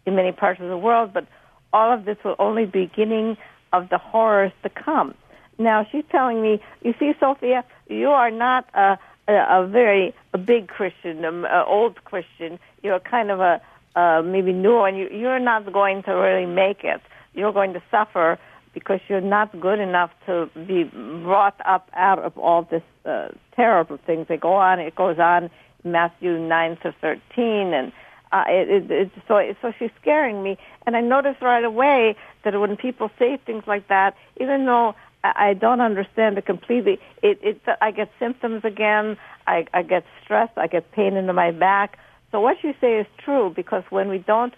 in 0.05 0.15
many 0.15 0.31
parts 0.31 0.59
of 0.59 0.67
the 0.67 0.77
world, 0.77 1.13
but 1.13 1.27
all 1.73 1.93
of 1.93 2.05
this 2.05 2.17
will 2.23 2.35
only 2.39 2.65
be 2.65 2.87
beginning 2.87 3.37
of 3.71 3.89
the 3.89 3.97
horrors 3.97 4.51
to 4.63 4.69
come. 4.69 5.13
Now 5.57 5.85
she's 5.91 6.03
telling 6.11 6.41
me, 6.41 6.59
you 6.81 6.93
see, 6.99 7.13
Sophia, 7.19 7.63
you 7.87 8.09
are 8.09 8.31
not 8.31 8.67
a 8.73 8.97
a, 9.27 9.61
a 9.63 9.67
very 9.67 10.13
a 10.33 10.37
big 10.37 10.67
Christian, 10.67 11.23
an 11.23 11.45
a 11.45 11.63
old 11.65 12.03
Christian. 12.03 12.59
You're 12.81 12.99
kind 12.99 13.29
of 13.31 13.39
a 13.39 13.61
uh, 13.95 14.21
maybe 14.23 14.53
new, 14.53 14.81
and 14.81 14.97
you, 14.97 15.09
you're 15.09 15.39
not 15.39 15.71
going 15.71 16.03
to 16.03 16.11
really 16.11 16.45
make 16.45 16.83
it. 16.83 17.01
You're 17.33 17.53
going 17.53 17.73
to 17.73 17.83
suffer 17.91 18.39
because 18.73 18.99
you're 19.07 19.21
not 19.21 19.59
good 19.59 19.79
enough 19.79 20.11
to 20.25 20.49
be 20.67 20.83
brought 20.83 21.59
up 21.65 21.89
out 21.93 22.19
of 22.19 22.37
all 22.37 22.63
this 22.63 22.83
uh, 23.05 23.29
terrible 23.55 23.97
things 24.05 24.27
that 24.27 24.39
go 24.39 24.53
on. 24.53 24.79
It 24.79 24.95
goes 24.95 25.19
on 25.19 25.49
Matthew 25.83 26.37
nine 26.37 26.77
to 26.83 26.93
thirteen, 27.01 27.73
and 27.73 27.91
uh, 28.31 28.43
it, 28.47 28.69
it, 28.69 28.91
it, 28.91 29.11
so 29.27 29.41
so 29.61 29.73
she's 29.77 29.91
scaring 30.01 30.41
me. 30.43 30.57
And 30.85 30.95
I 30.95 31.01
notice 31.01 31.35
right 31.41 31.63
away 31.63 32.15
that 32.43 32.59
when 32.59 32.77
people 32.77 33.11
say 33.19 33.37
things 33.45 33.63
like 33.67 33.87
that, 33.89 34.15
even 34.39 34.65
though 34.65 34.95
I 35.23 35.53
don't 35.53 35.81
understand 35.81 36.37
it 36.37 36.45
completely. 36.45 36.99
It, 37.21 37.39
it, 37.43 37.61
I 37.79 37.91
get 37.91 38.09
symptoms 38.19 38.65
again. 38.65 39.17
I, 39.45 39.67
I 39.73 39.83
get 39.83 40.03
stress. 40.23 40.49
I 40.57 40.67
get 40.67 40.91
pain 40.91 41.15
in 41.15 41.33
my 41.35 41.51
back. 41.51 41.99
So 42.31 42.39
what 42.39 42.57
you 42.63 42.73
say 42.81 42.99
is 42.99 43.05
true 43.23 43.51
because 43.55 43.83
when 43.89 44.09
we 44.09 44.17
don't 44.19 44.53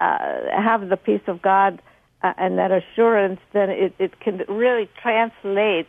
uh, 0.00 0.50
have 0.52 0.88
the 0.88 0.96
peace 0.96 1.22
of 1.26 1.42
God 1.42 1.82
uh, 2.26 2.32
and 2.38 2.58
that 2.58 2.72
assurance, 2.72 3.40
then 3.52 3.70
it, 3.70 3.94
it 3.98 4.18
can 4.20 4.42
really 4.48 4.88
translate 5.00 5.88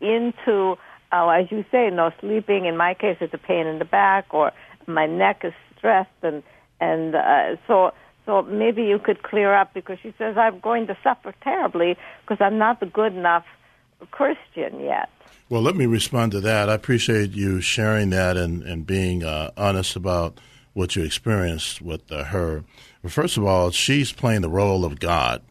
into, 0.00 0.76
uh, 1.12 1.28
as 1.28 1.50
you 1.50 1.64
say, 1.70 1.90
no 1.90 2.10
sleeping. 2.20 2.66
In 2.66 2.76
my 2.76 2.94
case, 2.94 3.16
it's 3.20 3.34
a 3.34 3.38
pain 3.38 3.66
in 3.66 3.78
the 3.78 3.84
back, 3.84 4.26
or 4.30 4.52
my 4.86 5.06
neck 5.06 5.40
is 5.44 5.52
stressed, 5.76 6.10
and 6.22 6.42
and 6.80 7.14
uh, 7.14 7.56
so 7.66 7.92
so 8.26 8.42
maybe 8.42 8.82
you 8.84 8.98
could 8.98 9.22
clear 9.22 9.54
up 9.54 9.72
because 9.74 9.98
she 10.02 10.14
says 10.18 10.36
I'm 10.36 10.60
going 10.60 10.86
to 10.88 10.96
suffer 11.02 11.34
terribly 11.42 11.96
because 12.22 12.38
I'm 12.40 12.58
not 12.58 12.80
good 12.92 13.14
enough 13.14 13.44
Christian 14.10 14.80
yet. 14.80 15.10
Well, 15.48 15.62
let 15.62 15.76
me 15.76 15.86
respond 15.86 16.32
to 16.32 16.40
that. 16.40 16.68
I 16.68 16.74
appreciate 16.74 17.32
you 17.32 17.60
sharing 17.60 18.10
that 18.10 18.36
and, 18.36 18.62
and 18.62 18.86
being 18.86 19.24
uh, 19.24 19.50
honest 19.56 19.96
about 19.96 20.40
what 20.74 20.94
you 20.94 21.02
experienced 21.02 21.82
with 21.82 22.10
uh, 22.12 22.24
her. 22.24 22.64
First 23.06 23.36
of 23.36 23.44
all, 23.44 23.70
she's 23.70 24.12
playing 24.12 24.42
the 24.42 24.48
role 24.48 24.84
of 24.84 25.00
God, 25.00 25.42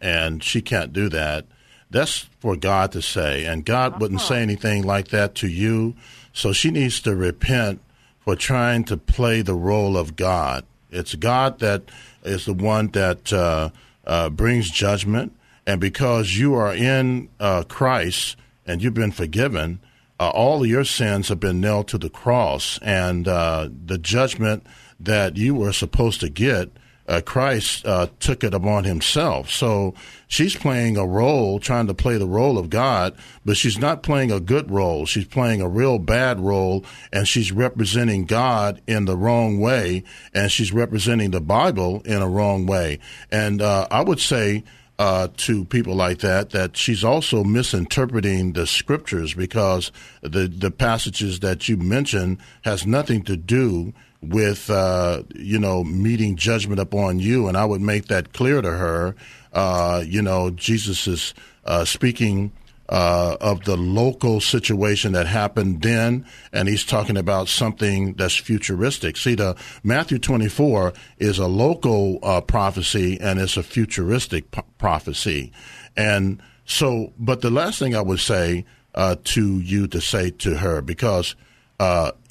and 0.00 0.42
she 0.42 0.62
can't 0.62 0.92
do 0.92 1.08
that. 1.10 1.46
That's 1.90 2.18
for 2.38 2.56
God 2.56 2.92
to 2.92 3.02
say, 3.02 3.44
and 3.44 3.64
God 3.64 3.92
uh-huh. 3.92 3.98
wouldn't 4.00 4.20
say 4.20 4.42
anything 4.42 4.84
like 4.84 5.08
that 5.08 5.34
to 5.36 5.48
you. 5.48 5.94
So 6.32 6.52
she 6.52 6.70
needs 6.70 7.00
to 7.00 7.16
repent 7.16 7.80
for 8.20 8.36
trying 8.36 8.84
to 8.84 8.96
play 8.96 9.42
the 9.42 9.54
role 9.54 9.96
of 9.96 10.14
God. 10.14 10.64
It's 10.90 11.14
God 11.14 11.58
that 11.58 11.82
is 12.22 12.44
the 12.44 12.54
one 12.54 12.88
that 12.88 13.32
uh, 13.32 13.70
uh 14.06 14.30
brings 14.30 14.70
judgment 14.70 15.32
and 15.66 15.80
because 15.80 16.36
you 16.36 16.54
are 16.54 16.74
in 16.74 17.28
uh, 17.38 17.62
Christ 17.62 18.36
and 18.66 18.82
you've 18.82 18.94
been 18.94 19.12
forgiven, 19.12 19.80
uh, 20.18 20.30
all 20.30 20.62
of 20.62 20.68
your 20.68 20.84
sins 20.84 21.28
have 21.28 21.38
been 21.38 21.60
nailed 21.60 21.86
to 21.88 21.98
the 21.98 22.10
cross, 22.10 22.78
and 22.82 23.28
uh, 23.28 23.68
the 23.86 23.96
judgment 23.96 24.66
that 24.98 25.36
you 25.36 25.54
were 25.54 25.72
supposed 25.72 26.20
to 26.20 26.28
get, 26.28 26.70
uh, 27.10 27.20
Christ 27.20 27.84
uh, 27.84 28.06
took 28.20 28.44
it 28.44 28.54
upon 28.54 28.84
himself. 28.84 29.50
So 29.50 29.94
she's 30.28 30.54
playing 30.54 30.96
a 30.96 31.04
role, 31.04 31.58
trying 31.58 31.88
to 31.88 31.94
play 31.94 32.16
the 32.16 32.26
role 32.26 32.56
of 32.56 32.70
God, 32.70 33.16
but 33.44 33.56
she's 33.56 33.78
not 33.78 34.04
playing 34.04 34.30
a 34.30 34.38
good 34.38 34.70
role. 34.70 35.06
She's 35.06 35.26
playing 35.26 35.60
a 35.60 35.68
real 35.68 35.98
bad 35.98 36.38
role, 36.38 36.84
and 37.12 37.26
she's 37.26 37.50
representing 37.50 38.26
God 38.26 38.80
in 38.86 39.06
the 39.06 39.16
wrong 39.16 39.58
way, 39.58 40.04
and 40.32 40.52
she's 40.52 40.72
representing 40.72 41.32
the 41.32 41.40
Bible 41.40 42.00
in 42.04 42.22
a 42.22 42.28
wrong 42.28 42.66
way. 42.66 43.00
And 43.30 43.60
uh, 43.60 43.88
I 43.90 44.02
would 44.02 44.20
say, 44.20 44.62
uh, 45.00 45.28
to 45.34 45.64
people 45.64 45.94
like 45.94 46.18
that 46.18 46.50
that 46.50 46.76
she's 46.76 47.02
also 47.02 47.42
misinterpreting 47.42 48.52
the 48.52 48.66
scriptures 48.66 49.32
because 49.32 49.90
the 50.20 50.46
the 50.46 50.70
passages 50.70 51.40
that 51.40 51.70
you 51.70 51.78
mentioned 51.78 52.36
has 52.64 52.86
nothing 52.86 53.22
to 53.22 53.34
do 53.34 53.94
with 54.22 54.68
uh, 54.70 55.22
you 55.34 55.58
know 55.58 55.84
meeting 55.84 56.36
judgment 56.36 56.80
upon 56.80 57.18
you, 57.18 57.48
and 57.48 57.56
I 57.56 57.64
would 57.64 57.80
make 57.80 58.06
that 58.06 58.32
clear 58.32 58.60
to 58.62 58.70
her. 58.70 59.14
Uh, 59.52 60.02
you 60.06 60.22
know, 60.22 60.50
Jesus 60.50 61.06
is 61.06 61.34
uh, 61.64 61.84
speaking 61.84 62.52
uh, 62.88 63.36
of 63.40 63.64
the 63.64 63.76
local 63.76 64.40
situation 64.40 65.12
that 65.12 65.26
happened 65.26 65.82
then, 65.82 66.26
and 66.52 66.68
he's 66.68 66.84
talking 66.84 67.16
about 67.16 67.48
something 67.48 68.14
that's 68.14 68.36
futuristic. 68.36 69.16
See, 69.16 69.34
the 69.34 69.56
Matthew 69.82 70.18
24 70.18 70.92
is 71.18 71.38
a 71.38 71.46
local 71.46 72.18
uh, 72.22 72.40
prophecy 72.40 73.18
and 73.20 73.38
it's 73.38 73.56
a 73.56 73.62
futuristic 73.62 74.50
p- 74.50 74.62
prophecy. 74.78 75.52
And 75.96 76.42
so, 76.64 77.12
but 77.18 77.40
the 77.40 77.50
last 77.50 77.78
thing 77.78 77.94
I 77.94 78.02
would 78.02 78.20
say 78.20 78.64
uh, 78.94 79.16
to 79.22 79.60
you 79.60 79.86
to 79.86 80.00
say 80.00 80.30
to 80.30 80.56
her, 80.56 80.82
because 80.82 81.36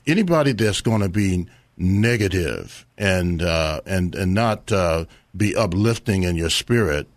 anybody 0.06 0.52
that's 0.52 0.82
going 0.82 1.02
to 1.02 1.10
be 1.10 1.48
negative 1.80 2.86
and 2.98 3.42
uh, 3.42 3.82
and 3.86 4.14
and 4.14 4.34
not 4.34 4.72
uh, 4.72 5.06
be 5.36 5.56
uplifting 5.56 6.24
in 6.24 6.36
your 6.36 6.50
spirit, 6.50 7.08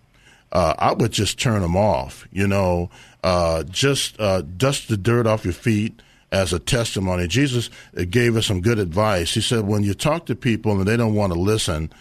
I 0.53 0.93
would 0.93 1.13
just 1.13 1.39
turn 1.39 1.63
them 1.63 1.77
off. 1.77 2.27
You 2.31 2.47
know, 2.47 2.91
uh, 3.23 3.63
just 3.65 4.19
uh, 4.21 4.43
dust 4.43 4.89
the 4.89 4.97
dirt 4.97 5.27
off 5.27 5.45
your 5.45 5.55
feet 5.55 6.01
as 6.31 6.53
a 6.53 6.59
testimony. 6.59 7.29
Jesus 7.29 7.71
gave 8.11 8.37
us 8.37 8.47
some 8.47 8.61
good 8.63 8.79
advice. 8.79 9.35
He 9.35 9.41
said, 9.41 9.67
when 9.67 9.83
you 9.83 9.95
talk 9.95 10.27
to 10.27 10.35
people 10.35 10.79
and 10.79 10.89
they 10.89 10.97
don't 10.97 11.15
want 11.15 11.33
to 11.33 11.39
listen, 11.39 11.93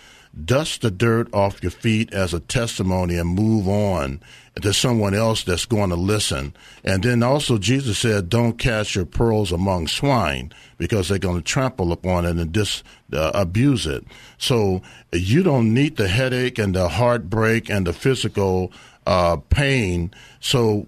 dust 0.45 0.82
the 0.82 0.91
dirt 0.91 1.32
off 1.34 1.62
your 1.62 1.71
feet 1.71 2.13
as 2.13 2.34
a 2.34 2.39
testimony 2.39 3.17
and 3.17 3.30
move 3.30 3.67
on 3.67 4.21
to 4.61 4.73
someone 4.73 5.13
else 5.13 5.43
that's 5.43 5.65
going 5.65 5.89
to 5.89 5.95
listen. 5.95 6.53
And 6.83 7.03
then 7.03 7.23
also 7.23 7.57
Jesus 7.57 7.99
said, 7.99 8.29
don't 8.29 8.57
cast 8.59 8.95
your 8.95 9.05
pearls 9.05 9.51
among 9.51 9.87
swine 9.87 10.51
because 10.77 11.07
they're 11.07 11.19
going 11.19 11.37
to 11.37 11.41
trample 11.41 11.91
upon 11.91 12.25
it 12.25 12.35
and 12.37 12.51
dis, 12.51 12.83
uh, 13.13 13.31
abuse 13.33 13.87
it. 13.87 14.03
So 14.37 14.81
you 15.13 15.41
don't 15.43 15.73
need 15.73 15.95
the 15.95 16.09
headache 16.09 16.59
and 16.59 16.75
the 16.75 16.89
heartbreak 16.89 17.69
and 17.69 17.87
the 17.87 17.93
physical 17.93 18.73
uh, 19.05 19.37
pain. 19.49 20.11
So, 20.39 20.81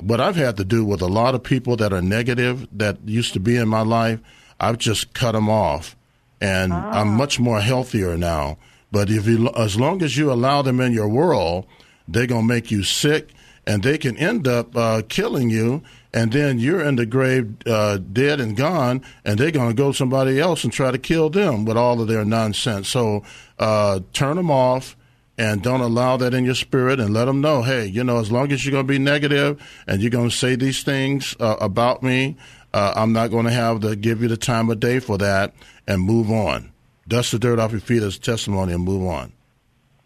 what 0.00 0.20
I've 0.20 0.36
had 0.36 0.56
to 0.56 0.64
do 0.64 0.84
with 0.84 1.02
a 1.02 1.06
lot 1.06 1.34
of 1.34 1.42
people 1.42 1.76
that 1.76 1.92
are 1.92 2.02
negative 2.02 2.66
that 2.72 2.98
used 3.06 3.34
to 3.34 3.40
be 3.40 3.56
in 3.56 3.68
my 3.68 3.82
life, 3.82 4.20
I've 4.58 4.78
just 4.78 5.12
cut 5.12 5.32
them 5.32 5.48
off, 5.48 5.96
and 6.40 6.72
ah. 6.72 6.90
I'm 6.92 7.08
much 7.08 7.38
more 7.38 7.60
healthier 7.60 8.16
now. 8.16 8.58
But 8.92 9.10
if 9.10 9.26
you, 9.26 9.48
as 9.50 9.78
long 9.78 10.02
as 10.02 10.16
you 10.16 10.32
allow 10.32 10.62
them 10.62 10.80
in 10.80 10.92
your 10.92 11.08
world, 11.08 11.66
they're 12.12 12.26
gonna 12.26 12.46
make 12.46 12.70
you 12.70 12.82
sick, 12.82 13.30
and 13.66 13.82
they 13.82 13.98
can 13.98 14.16
end 14.16 14.46
up 14.48 14.76
uh, 14.76 15.02
killing 15.08 15.50
you. 15.50 15.82
And 16.12 16.32
then 16.32 16.58
you're 16.58 16.80
in 16.80 16.96
the 16.96 17.06
grave, 17.06 17.54
uh, 17.66 17.98
dead 17.98 18.40
and 18.40 18.56
gone, 18.56 19.02
and 19.24 19.38
they're 19.38 19.52
gonna 19.52 19.74
go 19.74 19.92
somebody 19.92 20.40
else 20.40 20.64
and 20.64 20.72
try 20.72 20.90
to 20.90 20.98
kill 20.98 21.30
them 21.30 21.64
with 21.64 21.76
all 21.76 22.00
of 22.00 22.08
their 22.08 22.24
nonsense. 22.24 22.88
So 22.88 23.22
uh, 23.58 24.00
turn 24.12 24.36
them 24.36 24.50
off 24.50 24.96
and 25.40 25.62
don't 25.62 25.80
allow 25.80 26.18
that 26.18 26.34
in 26.34 26.44
your 26.44 26.54
spirit 26.54 27.00
and 27.00 27.14
let 27.14 27.24
them 27.24 27.40
know, 27.40 27.62
hey, 27.62 27.86
you 27.86 28.04
know, 28.04 28.18
as 28.18 28.30
long 28.30 28.52
as 28.52 28.62
you're 28.62 28.72
going 28.72 28.86
to 28.86 28.92
be 28.92 28.98
negative 28.98 29.58
and 29.86 30.02
you're 30.02 30.10
going 30.10 30.28
to 30.28 30.36
say 30.36 30.54
these 30.54 30.82
things 30.82 31.34
uh, 31.40 31.56
about 31.62 32.02
me, 32.02 32.36
uh, 32.74 32.92
I'm 32.94 33.14
not 33.14 33.30
going 33.30 33.46
to 33.46 33.50
have 33.50 33.80
to 33.80 33.96
give 33.96 34.20
you 34.20 34.28
the 34.28 34.36
time 34.36 34.68
of 34.68 34.80
day 34.80 34.98
for 34.98 35.16
that 35.16 35.54
and 35.86 36.02
move 36.02 36.30
on. 36.30 36.72
Dust 37.08 37.32
the 37.32 37.38
dirt 37.38 37.58
off 37.58 37.72
your 37.72 37.80
feet 37.80 38.02
as 38.02 38.18
testimony 38.18 38.74
and 38.74 38.84
move 38.84 39.06
on. 39.06 39.32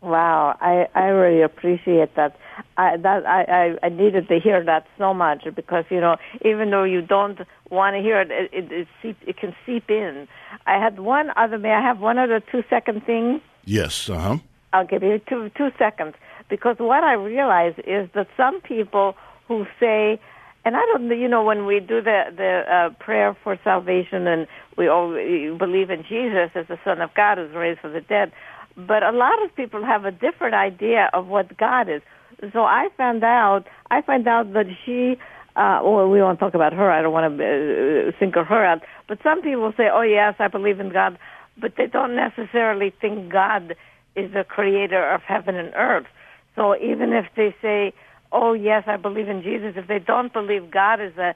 Wow, 0.05 0.57
I, 0.61 0.87
I 0.95 1.07
really 1.07 1.41
appreciate 1.41 2.15
that. 2.17 2.37
I, 2.77 2.99
that 2.99 3.27
I, 3.27 3.43
I, 3.43 3.87
I 3.87 3.89
needed 3.89 4.29
to 4.29 4.39
hear 4.39 4.63
that 4.63 4.87
so 4.99 5.15
much 5.15 5.45
because 5.57 5.85
you 5.91 5.99
know 5.99 6.17
even 6.45 6.71
though 6.71 6.85
you 6.85 7.01
don't 7.01 7.41
want 7.71 7.97
to 7.97 8.03
hear 8.03 8.21
it, 8.21 8.31
it 8.31 8.51
it, 8.53 8.73
it, 8.73 8.89
seep, 9.01 9.17
it 9.27 9.39
can 9.39 9.57
seep 9.65 9.89
in. 9.89 10.29
I 10.67 10.79
had 10.79 11.01
one 11.01 11.31
other. 11.37 11.59
May 11.59 11.71
I 11.71 11.81
have 11.81 12.01
one 12.01 12.19
other 12.19 12.41
two 12.41 12.63
second 12.69 13.07
thing? 13.07 13.41
Yes. 13.65 14.11
Uh 14.11 14.19
huh. 14.19 14.37
I'll 14.75 14.87
give 14.87 15.03
you 15.03 15.21
two 15.27 15.51
two 15.57 15.71
seconds 15.79 16.17
because 16.51 16.77
what 16.79 17.03
I 17.03 17.15
realize 17.15 17.75
is 17.79 18.11
that 18.15 18.29
some 18.37 18.61
people 18.61 19.15
who 19.49 19.67
say, 19.81 20.21
and 20.67 20.77
I 20.77 20.81
don't, 20.93 21.09
you 21.19 21.29
know, 21.29 21.43
when 21.43 21.65
we 21.65 21.81
do 21.81 22.03
the 22.03 22.25
the 22.37 22.65
uh, 22.71 22.91
prayer 23.03 23.37
for 23.43 23.59
salvation 23.65 24.27
and 24.27 24.47
we 24.77 24.89
all 24.89 25.09
we 25.09 25.55
believe 25.59 25.89
in 25.89 26.05
Jesus 26.07 26.51
as 26.55 26.67
the 26.69 26.79
Son 26.85 27.01
of 27.01 27.15
God 27.15 27.39
who's 27.39 27.55
raised 27.55 27.81
from 27.81 27.95
the 27.95 28.01
dead, 28.03 28.33
but 28.77 29.03
a 29.03 29.13
lot 29.13 29.43
of 29.45 29.55
people 29.55 29.85
have 29.85 30.05
a 30.05 30.11
different 30.11 30.55
idea 30.55 31.11
of 31.13 31.27
what 31.27 31.57
God 31.57 31.89
is. 31.89 32.03
So 32.53 32.65
I 32.65 32.89
found 32.97 33.25
out, 33.25 33.65
I 33.91 34.03
find 34.03 34.27
out 34.27 34.53
that 34.55 34.67
she. 34.85 35.17
Uh, 35.57 35.79
well, 35.85 36.11
we 36.11 36.21
won't 36.21 36.41
talk 36.41 36.55
about 36.55 36.73
her. 36.73 36.91
I 36.91 37.01
don't 37.01 37.13
want 37.13 37.39
to 37.39 38.09
uh, 38.09 38.13
single 38.19 38.43
her 38.43 38.65
out. 38.65 38.83
But 39.07 39.21
some 39.23 39.41
people 39.41 39.73
say, 39.77 39.89
"Oh 39.93 40.03
yes, 40.03 40.35
I 40.41 40.49
believe 40.49 40.81
in 40.81 40.91
God," 40.93 41.17
but 41.57 41.75
they 41.77 41.87
don't 41.87 42.17
necessarily 42.17 42.93
think 43.01 43.31
God 43.31 43.77
is 44.17 44.33
the 44.33 44.45
creator 44.45 45.09
of 45.13 45.23
heaven 45.23 45.57
and 45.57 45.73
earth. 45.77 46.07
So 46.57 46.77
even 46.77 47.13
if 47.13 47.27
they 47.37 47.55
say, 47.63 47.93
oh, 48.33 48.53
yes, 48.53 48.85
I 48.87 48.97
believe 48.97 49.29
in 49.29 49.43
Jesus, 49.43 49.75
if 49.77 49.87
they 49.87 49.99
don't 49.99 50.33
believe 50.33 50.71
God 50.71 51.01
is 51.01 51.17
a 51.19 51.35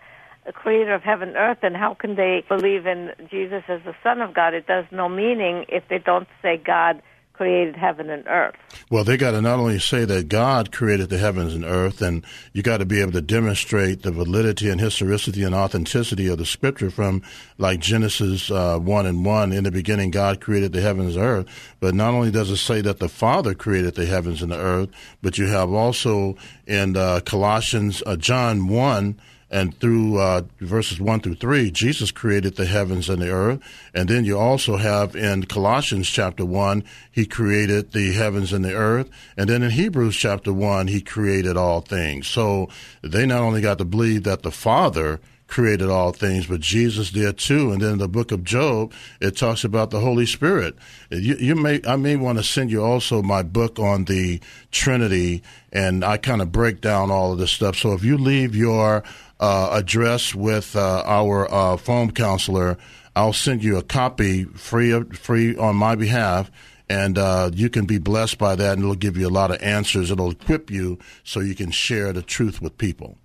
creator 0.53 0.94
of 0.94 1.03
heaven 1.03 1.29
and 1.29 1.37
earth, 1.37 1.59
then 1.62 1.74
how 1.74 1.94
can 1.94 2.16
they 2.16 2.44
believe 2.48 2.87
in 2.87 3.11
Jesus 3.31 3.62
as 3.68 3.81
the 3.85 3.94
Son 4.03 4.20
of 4.20 4.35
God? 4.35 4.55
It 4.55 4.66
does 4.66 4.85
no 4.90 5.09
meaning 5.09 5.64
if 5.68 5.85
they 5.88 5.98
don't 5.98 6.29
say 6.42 6.57
God 6.57 7.03
created 7.38 7.77
heaven 7.77 8.11
and 8.11 8.27
earth. 8.27 8.57
Well, 8.90 9.05
they 9.05 9.16
got 9.16 9.31
to 9.31 9.40
not 9.40 9.61
only 9.61 9.79
say 9.79 10.05
that 10.05 10.29
God 10.29 10.72
created 10.72 11.09
the 11.09 11.18
heavens 11.18 11.55
and 11.55 11.64
earth, 11.64 12.03
and 12.03 12.27
you 12.53 12.62
got 12.64 12.79
to 12.79 12.85
be 12.85 13.01
able 13.01 13.12
to 13.12 13.20
demonstrate 13.20 14.03
the 14.03 14.11
validity 14.11 14.68
and 14.68 14.81
historicity 14.81 15.44
and 15.44 15.55
authenticity 15.55 16.27
of 16.27 16.38
the 16.38 16.44
scripture 16.44 16.90
from 16.90 17.22
like 17.57 17.79
Genesis 17.79 18.51
uh, 18.51 18.81
1 18.81 19.07
and 19.07 19.24
1. 19.24 19.53
In 19.53 19.62
the 19.62 19.70
beginning, 19.70 20.11
God 20.11 20.40
created 20.40 20.72
the 20.72 20.81
heavens 20.81 21.14
and 21.14 21.24
earth. 21.24 21.77
But 21.79 21.94
not 21.94 22.12
only 22.12 22.33
does 22.33 22.51
it 22.51 22.57
say 22.57 22.81
that 22.81 22.98
the 22.98 23.09
Father 23.09 23.55
created 23.55 23.94
the 23.94 24.07
heavens 24.07 24.42
and 24.42 24.51
the 24.51 24.59
earth, 24.59 24.88
but 25.22 25.38
you 25.38 25.46
have 25.46 25.72
also 25.72 26.37
in 26.66 26.96
uh, 26.96 27.20
Colossians, 27.24 28.03
uh, 28.05 28.16
John 28.16 28.66
1, 28.66 29.20
and 29.50 29.78
through 29.78 30.18
uh, 30.18 30.42
verses 30.61 31.00
1 31.00 31.20
through 31.20 31.37
3, 31.37 31.70
Jesus 31.70 32.11
created 32.11 32.56
the 32.56 32.66
heavens 32.66 33.08
and 33.08 33.22
the 33.22 33.30
earth. 33.30 33.61
And 33.94 34.08
then 34.08 34.24
you 34.24 34.38
also 34.38 34.76
have 34.76 35.16
in 35.16 35.44
Colossians 35.44 36.08
chapter 36.08 36.44
1, 36.44 36.84
he 37.11 37.24
created 37.24 37.92
the 37.92 38.12
heavens 38.12 38.52
and 38.52 38.64
the 38.64 38.74
earth. 38.74 39.08
And 39.37 39.48
then 39.48 39.62
in 39.62 39.70
Hebrews 39.70 40.16
chapter 40.16 40.52
1, 40.52 40.88
he 40.88 41.00
created 41.00 41.56
all 41.56 41.80
things. 41.80 42.26
So 42.26 42.68
they 43.02 43.24
not 43.24 43.40
only 43.40 43.62
got 43.62 43.78
to 43.78 43.87
believe 43.87 44.24
that 44.24 44.42
the 44.42 44.50
Father 44.50 45.18
created 45.48 45.88
all 45.88 46.12
things, 46.12 46.46
but 46.46 46.61
Jesus 46.61 47.11
did 47.11 47.38
too. 47.38 47.72
And 47.72 47.80
then 47.80 47.92
in 47.92 47.98
the 47.98 48.06
book 48.08 48.30
of 48.30 48.44
Job, 48.44 48.92
it 49.18 49.34
talks 49.34 49.64
about 49.64 49.90
the 49.90 50.00
Holy 50.00 50.26
Spirit. 50.26 50.76
You, 51.11 51.37
you 51.37 51.54
may, 51.56 51.80
I 51.87 51.96
may 51.96 52.16
want 52.16 52.37
to 52.37 52.44
send 52.44 52.70
you 52.70 52.84
also 52.84 53.22
my 53.22 53.42
book 53.42 53.78
on 53.78 54.04
the 54.04 54.40
Trinity, 54.70 55.42
and 55.72 56.04
I 56.04 56.18
kind 56.18 56.42
of 56.42 56.52
break 56.52 56.82
down 56.82 57.11
all 57.11 57.32
of 57.32 57.38
this 57.38 57.50
stuff. 57.50 57.76
So 57.76 57.94
if 57.94 58.04
you 58.04 58.18
leave 58.18 58.54
your 58.54 59.02
uh, 59.40 59.70
address 59.72 60.35
with 60.35 60.74
uh, 60.74 61.03
our 61.07 61.53
uh, 61.53 61.77
phone 61.77 62.11
counselor, 62.11 62.77
I'll 63.14 63.33
send 63.33 63.62
you 63.62 63.77
a 63.77 63.83
copy 63.83 64.44
free 64.44 65.01
free 65.12 65.57
on 65.57 65.77
my 65.77 65.94
behalf, 65.94 66.51
and 66.88 67.18
uh, 67.18 67.51
you 67.53 67.70
can 67.70 67.87
be 67.87 67.98
blessed 67.98 68.38
by 68.38 68.57
that, 68.57 68.74
and 68.74 68.83
it'll 68.83 68.94
give 68.94 69.16
you 69.16 69.29
a 69.29 69.31
lot 69.31 69.51
of 69.51 69.62
answers. 69.62 70.11
It'll 70.11 70.31
equip 70.31 70.70
you 70.70 70.98
so 71.24 71.40
you 71.40 71.55
can 71.55 71.70
share 71.70 72.12
the 72.12 72.22
truth 72.22 72.61
with 72.61 72.79
people. 72.79 73.18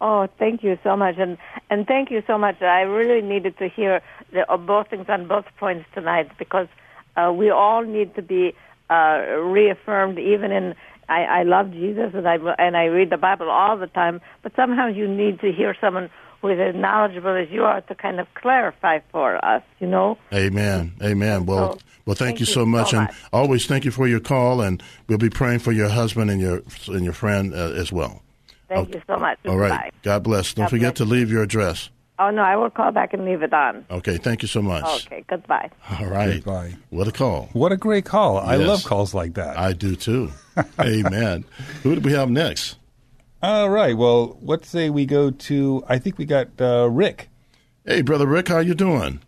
Oh, 0.00 0.28
thank 0.38 0.62
you 0.62 0.78
so 0.84 0.96
much, 0.96 1.16
and 1.18 1.38
and 1.70 1.86
thank 1.86 2.10
you 2.10 2.22
so 2.26 2.38
much. 2.38 2.62
I 2.62 2.82
really 2.82 3.26
needed 3.26 3.58
to 3.58 3.68
hear 3.68 4.00
the, 4.32 4.50
uh, 4.50 4.56
both 4.56 4.88
things 4.90 5.06
on 5.08 5.26
both 5.26 5.46
points 5.58 5.86
tonight 5.92 6.30
because 6.38 6.68
uh, 7.16 7.32
we 7.32 7.50
all 7.50 7.82
need 7.82 8.14
to 8.14 8.22
be 8.22 8.54
reaffirmed, 8.90 10.18
even 10.18 10.50
in 10.50 10.74
I, 11.08 11.22
I 11.22 11.42
love 11.44 11.72
Jesus 11.72 12.10
and 12.14 12.28
I 12.28 12.36
and 12.58 12.76
I 12.76 12.84
read 12.84 13.10
the 13.10 13.16
Bible 13.16 13.48
all 13.48 13.76
the 13.76 13.86
time, 13.86 14.20
but 14.42 14.52
somehow 14.54 14.88
you 14.88 15.08
need 15.08 15.40
to 15.40 15.52
hear 15.52 15.74
someone 15.80 16.10
who 16.40 16.48
is 16.48 16.58
as 16.60 16.74
knowledgeable 16.74 17.36
as 17.36 17.48
you 17.50 17.64
are 17.64 17.80
to 17.82 17.94
kind 17.94 18.20
of 18.20 18.26
clarify 18.34 19.00
for 19.10 19.44
us, 19.44 19.62
you 19.80 19.86
know. 19.86 20.16
Amen. 20.32 20.92
Amen. 21.02 21.46
Well, 21.46 21.72
so, 21.72 21.78
well, 22.06 22.14
thank, 22.14 22.16
thank 22.16 22.40
you, 22.40 22.46
so 22.46 22.64
much, 22.64 22.90
so 22.90 23.00
much, 23.00 23.10
and 23.10 23.18
always 23.32 23.66
thank 23.66 23.84
you 23.84 23.90
for 23.90 24.06
your 24.06 24.20
call, 24.20 24.60
and 24.60 24.82
we'll 25.08 25.18
be 25.18 25.30
praying 25.30 25.60
for 25.60 25.72
your 25.72 25.88
husband 25.88 26.30
and 26.30 26.40
your 26.40 26.62
and 26.88 27.04
your 27.04 27.14
friend 27.14 27.54
uh, 27.54 27.72
as 27.74 27.92
well. 27.92 28.22
Thank 28.68 28.90
okay. 28.90 28.98
you 28.98 29.02
so 29.06 29.16
much. 29.16 29.38
All 29.46 29.56
right. 29.56 29.70
Bye. 29.70 29.90
God 30.02 30.22
bless. 30.22 30.52
Don't 30.54 30.64
God 30.64 30.70
forget 30.70 30.94
bless. 30.94 31.08
to 31.08 31.12
leave 31.12 31.30
your 31.30 31.42
address. 31.42 31.90
Oh 32.20 32.30
no, 32.30 32.42
I 32.42 32.56
will 32.56 32.70
call 32.70 32.90
back 32.90 33.14
and 33.14 33.24
leave 33.24 33.42
it 33.42 33.52
on. 33.52 33.84
Okay, 33.90 34.16
thank 34.16 34.42
you 34.42 34.48
so 34.48 34.60
much. 34.60 35.06
Okay, 35.06 35.24
goodbye. 35.28 35.70
All 36.00 36.06
right. 36.06 36.34
Goodbye. 36.34 36.74
What 36.90 37.06
a 37.06 37.12
call. 37.12 37.48
What 37.52 37.70
a 37.70 37.76
great 37.76 38.04
call. 38.04 38.34
Yes. 38.36 38.44
I 38.48 38.56
love 38.56 38.84
calls 38.84 39.14
like 39.14 39.34
that. 39.34 39.56
I 39.56 39.72
do 39.72 39.94
too. 39.94 40.32
Amen. 40.80 41.44
Who 41.84 41.94
do 41.94 42.00
we 42.00 42.12
have 42.12 42.28
next? 42.28 42.76
All 43.40 43.70
right. 43.70 43.96
Well, 43.96 44.36
let's 44.42 44.68
say 44.68 44.90
we 44.90 45.06
go 45.06 45.30
to 45.30 45.84
I 45.88 45.98
think 45.98 46.18
we 46.18 46.24
got 46.24 46.48
uh, 46.60 46.88
Rick. 46.90 47.28
Hey, 47.84 48.02
brother 48.02 48.26
Rick, 48.26 48.48
how 48.48 48.58
you 48.58 48.74
doing? 48.74 49.20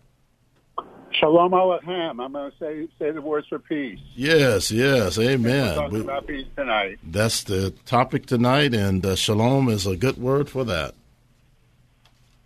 Shalom 1.13 1.53
Aleichem. 1.53 2.21
I'm 2.25 2.33
going 2.33 2.51
to 2.51 2.57
say 2.59 2.89
say 2.99 3.11
the 3.13 3.21
words 3.23 3.47
for 3.49 3.59
peace. 3.59 3.99
Yes, 4.15 4.71
yes, 4.71 5.19
amen. 5.19 5.69
We're 5.69 5.75
talking 5.75 6.01
about 6.01 6.27
peace 6.27 6.47
tonight. 6.57 6.99
That's 7.05 7.43
the 7.45 7.71
topic 7.85 8.27
tonight, 8.27 8.75
and 8.75 9.05
uh, 9.05 9.17
shalom 9.17 9.69
is 9.69 9.87
a 9.87 9.97
good 9.97 10.19
word 10.19 10.49
for 10.49 10.65
that. 10.65 10.95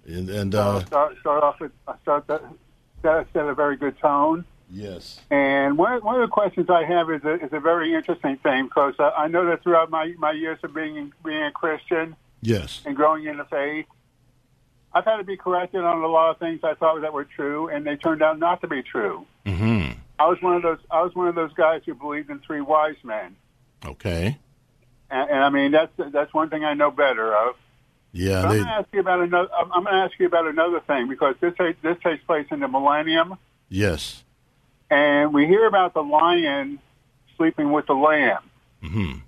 And, 0.06 0.28
and 0.28 0.54
uh, 0.54 0.84
start, 0.84 1.18
start 1.20 1.42
off 1.42 1.60
with 1.60 1.72
start 2.02 2.26
that, 2.26 2.42
that 3.02 3.26
set 3.32 3.46
a 3.46 3.54
very 3.54 3.76
good 3.76 3.98
tone. 3.98 4.44
Yes. 4.70 5.20
And 5.30 5.78
one, 5.78 6.02
one 6.04 6.20
of 6.20 6.28
the 6.28 6.32
questions 6.32 6.68
I 6.68 6.84
have 6.84 7.10
is 7.10 7.22
a, 7.24 7.34
is 7.34 7.52
a 7.52 7.60
very 7.60 7.94
interesting 7.94 8.36
thing 8.38 8.64
because 8.64 8.94
uh, 8.98 9.10
I 9.16 9.28
know 9.28 9.46
that 9.46 9.62
throughout 9.62 9.90
my, 9.90 10.14
my 10.18 10.32
years 10.32 10.58
of 10.62 10.74
being 10.74 11.12
being 11.24 11.42
a 11.42 11.52
Christian, 11.52 12.16
yes, 12.42 12.82
and 12.84 12.96
growing 12.96 13.24
in 13.24 13.36
the 13.36 13.44
faith, 13.44 13.86
I've 14.92 15.04
had 15.04 15.18
to 15.18 15.24
be 15.24 15.36
corrected 15.36 15.82
on 15.82 16.02
a 16.02 16.06
lot 16.06 16.30
of 16.30 16.38
things 16.38 16.60
I 16.64 16.74
thought 16.74 17.00
that 17.02 17.12
were 17.12 17.24
true, 17.24 17.68
and 17.68 17.86
they 17.86 17.96
turned 17.96 18.22
out 18.22 18.38
not 18.38 18.60
to 18.62 18.68
be 18.68 18.82
true. 18.82 19.26
Mm-hmm. 19.44 19.98
I 20.18 20.26
was 20.28 20.40
one 20.40 20.56
of 20.56 20.62
those. 20.62 20.78
I 20.90 21.02
was 21.02 21.14
one 21.14 21.28
of 21.28 21.34
those 21.34 21.52
guys 21.52 21.82
who 21.84 21.94
believed 21.94 22.30
in 22.30 22.38
three 22.40 22.60
wise 22.60 22.96
men. 23.02 23.36
Okay. 23.84 24.38
And, 25.10 25.30
and 25.30 25.44
I 25.44 25.50
mean 25.50 25.72
that's 25.72 25.92
that's 26.12 26.32
one 26.32 26.50
thing 26.50 26.64
I 26.64 26.74
know 26.74 26.90
better 26.90 27.34
of. 27.36 27.56
Yeah, 28.16 28.42
they... 28.42 28.46
I'm 28.46 28.48
going 28.48 28.64
to 28.64 28.70
ask 28.70 28.88
you 28.92 29.00
about 29.00 29.20
another. 29.20 29.48
I'm 29.52 29.68
going 29.68 29.86
to 29.86 29.92
ask 29.92 30.12
you 30.20 30.26
about 30.26 30.46
another 30.46 30.80
thing 30.80 31.08
because 31.08 31.34
this 31.40 31.52
this 31.82 31.96
takes 32.02 32.22
place 32.24 32.46
in 32.52 32.60
the 32.60 32.68
millennium. 32.68 33.36
Yes. 33.68 34.22
And 34.88 35.34
we 35.34 35.46
hear 35.46 35.66
about 35.66 35.94
the 35.94 36.02
lion 36.02 36.78
sleeping 37.36 37.72
with 37.72 37.86
the 37.86 37.94
lamb. 37.94 38.42
Mm-hmm. 38.84 39.18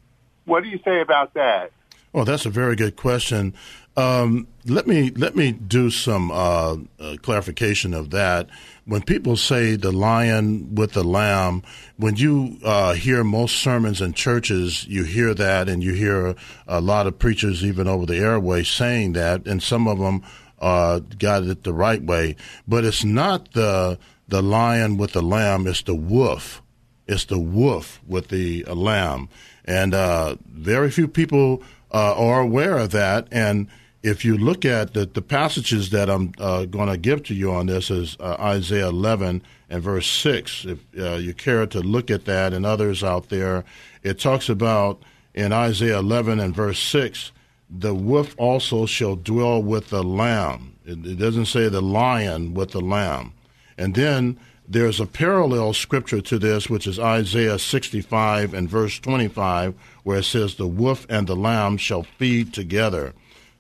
What 0.45 0.63
do 0.63 0.69
you 0.69 0.79
say 0.85 1.01
about 1.01 1.35
that? 1.35 1.73
Well, 2.13 2.25
that's 2.25 2.47
a 2.47 2.51
very 2.51 2.77
good 2.77 2.95
question. 2.95 3.55
Um, 3.97 4.47
let 4.67 4.87
me 4.87 5.11
let 5.11 5.37
me 5.37 5.53
do 5.53 5.91
some 5.91 6.31
uh, 6.31 6.77
uh, 6.99 7.17
clarification 7.23 7.95
of 7.95 8.11
that. 8.11 8.49
When 8.85 9.03
people 9.03 9.37
say 9.37 9.77
the 9.77 9.93
lion 9.93 10.75
with 10.75 10.93
the 10.93 11.05
lamb, 11.05 11.63
when 11.97 12.17
you 12.17 12.59
uh, 12.65 12.95
hear 12.95 13.25
most 13.25 13.57
sermons 13.57 14.01
in 14.01 14.13
churches, 14.13 14.87
you 14.87 15.05
hear 15.05 15.35
that, 15.35 15.69
and 15.69 15.83
you 15.83 15.93
hear 15.93 16.35
a 16.67 16.81
lot 16.81 17.07
of 17.07 17.19
preachers 17.19 17.65
even 17.65 17.89
over 17.89 18.07
the 18.07 18.19
airway 18.19 18.63
saying 18.63 19.13
that, 19.15 19.47
and 19.47 19.63
some 19.63 19.87
of 19.89 19.99
them 19.99 20.23
uh, 20.61 21.01
got 21.19 21.45
it 21.45 21.65
the 21.65 21.73
right 21.73 22.03
way. 22.03 22.37
But 22.67 22.85
it's 22.85 23.05
not 23.05 23.53
the 23.53 23.99
the 24.29 24.43
lion 24.43 24.97
with 24.97 25.13
the 25.13 25.23
lamb; 25.23 25.67
it's 25.67 25.83
the 25.83 25.95
wolf. 25.95 26.63
It's 27.07 27.25
the 27.25 27.39
wolf 27.39 28.01
with 28.07 28.29
the 28.29 28.65
lamb, 28.65 29.29
and 29.65 29.95
uh, 29.95 30.37
very 30.45 30.91
few 30.91 31.07
people 31.07 31.63
uh, 31.93 32.15
are 32.17 32.41
aware 32.41 32.79
of 32.79 32.91
that, 32.91 33.29
and 33.31 33.69
if 34.07 34.25
you 34.25 34.39
look 34.39 34.65
at 34.65 34.95
the, 34.95 35.05
the 35.05 35.21
passages 35.21 35.91
that 35.91 36.09
I'm 36.09 36.33
uh, 36.39 36.67
going 36.67 36.89
to 36.89 36.97
give 36.97 37.25
to 37.25 37.35
you 37.35 37.51
on 37.51 37.67
this 37.67 37.91
is 37.91 38.17
uh, 38.21 38.37
Isaiah 38.39 38.89
11 38.89 39.43
and 39.69 39.83
verse 39.83 40.07
6. 40.07 40.65
If 40.65 40.79
uh, 40.97 41.17
you 41.17 41.35
care 41.35 41.67
to 41.67 41.81
look 41.81 42.09
at 42.09 42.25
that 42.27 42.53
and 42.53 42.65
others 42.65 43.03
out 43.03 43.31
there, 43.31 43.65
it 44.05 44.21
talks 44.21 44.49
about 44.49 45.03
in 45.35 45.53
Isaiah 45.53 45.99
11 45.99 46.39
and 46.39 46.55
verse 46.55 46.79
6, 46.79 47.33
the 47.69 47.95
wolf 47.95 48.37
also 48.39 48.87
shall 48.87 49.17
dwell 49.17 49.61
with 49.61 49.91
the 49.91 50.05
lamb. 50.05 50.77
It, 50.85 51.05
it 51.05 51.19
doesn't 51.19 51.47
say 51.47 51.69
the 51.69 51.83
lion 51.83 52.55
with 52.55 52.71
the 52.71 52.81
lamb. 52.81 53.33
And 53.77 53.97
then 53.97 54.39
there's 54.69 55.01
a 55.01 55.07
parallel 55.07 55.73
scripture 55.73 56.21
to 56.21 56.39
this, 56.39 56.71
which 56.71 56.87
is 56.87 57.01
Isaiah 57.01 57.59
65 57.59 58.55
and 58.55 58.71
verse 58.71 59.01
25, 59.01 59.75
where 60.05 60.19
it 60.19 60.25
says, 60.25 60.55
The 60.55 60.67
wolf 60.69 61.07
and 61.11 61.27
the 61.27 61.37
lamb 61.37 61.77
shall 61.77 62.05
feed 62.05 62.55
together. 62.55 63.13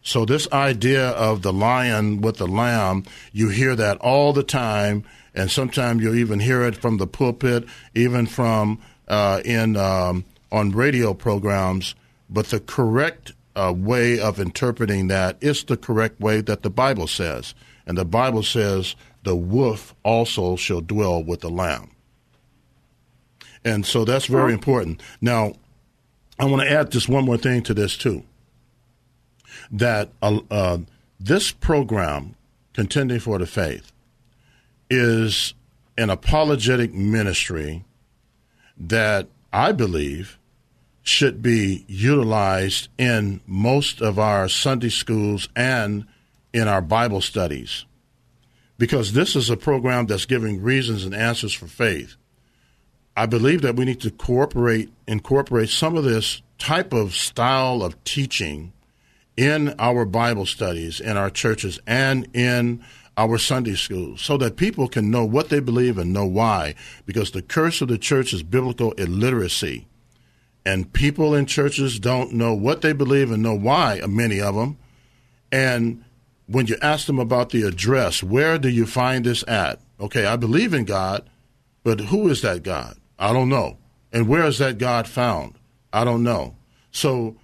So 0.07 0.25
this 0.25 0.47
idea 0.53 1.09
of 1.11 1.43
the 1.43 1.53
lion 1.53 2.21
with 2.21 2.37
the 2.37 2.47
lamb, 2.47 3.03
you 3.33 3.49
hear 3.49 3.75
that 3.75 3.99
all 3.99 4.33
the 4.33 4.45
time, 4.45 5.03
and 5.35 5.51
sometimes 5.51 6.01
you'll 6.01 6.15
even 6.15 6.39
hear 6.39 6.63
it 6.63 6.77
from 6.77 6.99
the 6.99 7.09
pulpit, 7.09 7.65
even 7.93 8.27
from 8.27 8.81
uh, 9.09 9.41
in 9.45 9.77
um, 9.77 10.25
on 10.53 10.71
radio 10.71 11.13
programs. 11.13 11.97
But 12.31 12.47
the 12.47 12.61
correct 12.61 13.33
uh, 13.57 13.75
way 13.77 14.21
of 14.21 14.39
interpreting 14.39 15.09
that 15.09 15.39
is 15.41 15.65
the 15.65 15.77
correct 15.77 16.21
way 16.21 16.41
that 16.41 16.63
the 16.63 16.71
Bible 16.71 17.09
says, 17.09 17.57
and 17.85 17.99
the 17.99 18.05
Bible 18.05 18.45
says 18.45 18.95
the 19.25 19.35
wolf 19.35 19.93
also 20.05 20.55
shall 20.55 20.83
dwell 20.83 21.21
with 21.21 21.41
the 21.41 21.51
lamb. 21.51 21.91
And 23.65 23.85
so 23.85 24.05
that's 24.05 24.27
very 24.27 24.53
important. 24.53 25.03
Now, 25.21 25.55
I 26.39 26.45
want 26.45 26.63
to 26.63 26.71
add 26.71 26.93
just 26.93 27.09
one 27.09 27.25
more 27.25 27.39
thing 27.39 27.65
to 27.65 27.75
this 27.75 27.97
too 27.97 28.23
that 29.71 30.11
uh, 30.23 30.41
uh, 30.51 30.79
this 31.19 31.51
program, 31.51 32.35
Contending 32.73 33.21
for 33.21 33.39
the 33.39 33.47
Faith, 33.47 33.93
is 34.91 35.55
an 35.99 36.11
apologetic 36.11 36.93
ministry 36.93 37.85
that 38.77 39.29
I 39.53 39.73
believe 39.73 40.39
should 41.03 41.41
be 41.41 41.85
utilized 41.89 42.89
in 42.99 43.41
most 43.47 44.01
of 44.01 44.19
our 44.19 44.49
Sunday 44.49 44.89
schools 44.89 45.49
and 45.55 46.07
in 46.53 46.69
our 46.69 46.83
Bible 46.83 47.21
studies. 47.21 47.85
Because 48.77 49.13
this 49.13 49.37
is 49.37 49.49
a 49.49 49.57
program 49.57 50.07
that's 50.07 50.27
giving 50.27 50.61
reasons 50.61 51.05
and 51.05 51.15
answers 51.15 51.53
for 51.53 51.67
faith. 51.67 52.17
I 53.17 53.25
believe 53.25 53.63
that 53.63 53.77
we 53.77 53.87
need 53.87 54.01
to 54.03 54.09
incorporate 54.09 54.91
incorporate 55.07 55.71
some 55.71 55.97
of 55.97 56.05
this 56.05 56.43
type 56.59 56.93
of 56.93 57.15
style 57.15 57.83
of 57.83 58.03
teaching 58.05 58.73
in 59.37 59.75
our 59.79 60.05
Bible 60.05 60.47
studies 60.47 61.01
in 61.01 61.17
our 61.17 61.31
churches 61.31 61.79
and 61.87 62.27
in 62.35 62.83
our 63.17 63.39
Sunday 63.39 63.75
schools 63.75 64.21
so 64.21 64.37
that 64.37 64.57
people 64.57 64.89
can 64.89 65.11
know 65.11 65.25
what 65.25 65.49
they 65.49 65.61
believe 65.61 65.99
and 65.99 66.13
know 66.13 66.27
why. 66.27 66.75
Because 67.07 67.31
the 67.31 67.43
curse 67.43 67.81
of 67.81 67.89
the 67.89 67.99
church 67.99 68.33
is 68.33 68.43
biblical 68.43 68.93
illiteracy. 68.93 69.87
And 70.65 70.93
people 70.93 71.35
in 71.35 71.47
churches 71.47 71.99
don't 71.99 72.33
know 72.33 72.53
what 72.53 72.83
they 72.83 72.93
believe 72.93 73.31
and 73.31 73.43
know 73.43 73.55
why, 73.55 74.01
uh, 74.01 74.09
many 74.09 74.41
of 74.41 74.55
them. 74.55 74.77
And 75.53 76.05
when 76.47 76.67
you 76.67 76.77
ask 76.83 77.07
them 77.07 77.19
about 77.19 77.51
the 77.51 77.63
address, 77.63 78.23
where 78.23 78.59
do 78.59 78.69
you 78.69 78.85
find 78.85 79.25
this 79.25 79.45
at? 79.47 79.81
Okay, 80.01 80.27
I 80.27 80.37
believe 80.37 80.75
in 80.75 80.85
God, 80.85 81.29
but 81.85 82.01
who 82.01 82.29
is 82.29 82.43
that 82.43 82.63
God? 82.63 82.97
I 83.19 83.33
don't 83.33 83.49
know. 83.49 83.79
And 84.13 84.29
where 84.29 84.45
is 84.45 84.59
that 84.59 84.79
God 84.79 85.07
found? 85.07 85.55
I 85.93 86.05
don't 86.05 86.23
know. 86.23 86.57
So 86.91 87.37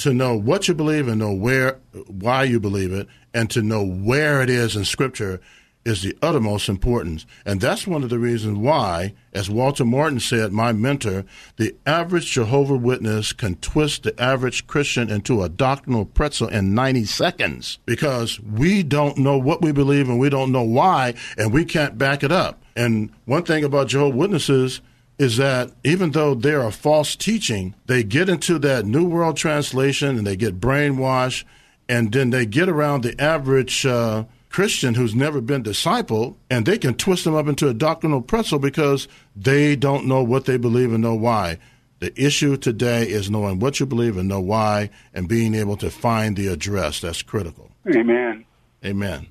to 0.00 0.14
know 0.14 0.34
what 0.34 0.66
you 0.66 0.74
believe 0.74 1.08
and 1.08 1.18
know 1.18 1.32
where, 1.32 1.78
why 2.06 2.44
you 2.44 2.58
believe 2.58 2.92
it, 2.92 3.06
and 3.34 3.50
to 3.50 3.62
know 3.62 3.84
where 3.84 4.42
it 4.42 4.50
is 4.50 4.74
in 4.74 4.84
Scripture 4.84 5.40
is 5.84 6.02
the 6.02 6.16
uttermost 6.20 6.68
importance. 6.68 7.24
And 7.46 7.60
that's 7.60 7.86
one 7.86 8.02
of 8.02 8.10
the 8.10 8.18
reasons 8.18 8.58
why, 8.58 9.14
as 9.32 9.48
Walter 9.48 9.84
Martin 9.84 10.20
said, 10.20 10.52
my 10.52 10.72
mentor, 10.72 11.24
the 11.56 11.74
average 11.86 12.30
Jehovah 12.30 12.76
Witness 12.76 13.32
can 13.32 13.56
twist 13.56 14.02
the 14.02 14.20
average 14.20 14.66
Christian 14.66 15.10
into 15.10 15.42
a 15.42 15.48
doctrinal 15.48 16.04
pretzel 16.04 16.48
in 16.48 16.74
90 16.74 17.04
seconds 17.04 17.78
because 17.86 18.40
we 18.40 18.82
don't 18.82 19.18
know 19.18 19.38
what 19.38 19.62
we 19.62 19.72
believe 19.72 20.08
and 20.08 20.18
we 20.18 20.28
don't 20.28 20.52
know 20.52 20.62
why, 20.62 21.14
and 21.38 21.52
we 21.52 21.64
can't 21.64 21.96
back 21.96 22.22
it 22.22 22.32
up. 22.32 22.62
And 22.76 23.10
one 23.24 23.44
thing 23.44 23.64
about 23.64 23.88
Jehovah 23.88 24.16
Witnesses 24.16 24.80
is 25.20 25.36
that 25.36 25.70
even 25.84 26.12
though 26.12 26.34
they're 26.34 26.66
a 26.66 26.72
false 26.72 27.14
teaching, 27.14 27.74
they 27.84 28.02
get 28.02 28.30
into 28.30 28.58
that 28.58 28.86
New 28.86 29.06
World 29.06 29.36
Translation 29.36 30.16
and 30.16 30.26
they 30.26 30.34
get 30.34 30.58
brainwashed, 30.58 31.44
and 31.90 32.10
then 32.10 32.30
they 32.30 32.46
get 32.46 32.70
around 32.70 33.02
the 33.02 33.20
average 33.20 33.84
uh, 33.84 34.24
Christian 34.48 34.94
who's 34.94 35.14
never 35.14 35.42
been 35.42 35.62
discipled, 35.62 36.36
and 36.48 36.64
they 36.64 36.78
can 36.78 36.94
twist 36.94 37.24
them 37.24 37.34
up 37.34 37.48
into 37.48 37.68
a 37.68 37.74
doctrinal 37.74 38.22
pretzel 38.22 38.58
because 38.58 39.08
they 39.36 39.76
don't 39.76 40.06
know 40.06 40.22
what 40.22 40.46
they 40.46 40.56
believe 40.56 40.90
and 40.90 41.02
know 41.02 41.16
why. 41.16 41.58
The 41.98 42.18
issue 42.18 42.56
today 42.56 43.06
is 43.06 43.30
knowing 43.30 43.58
what 43.58 43.78
you 43.78 43.84
believe 43.84 44.16
and 44.16 44.26
know 44.26 44.40
why, 44.40 44.88
and 45.12 45.28
being 45.28 45.54
able 45.54 45.76
to 45.76 45.90
find 45.90 46.34
the 46.34 46.46
address. 46.46 46.98
That's 46.98 47.20
critical. 47.20 47.70
Amen. 47.94 48.46
Amen. 48.82 49.26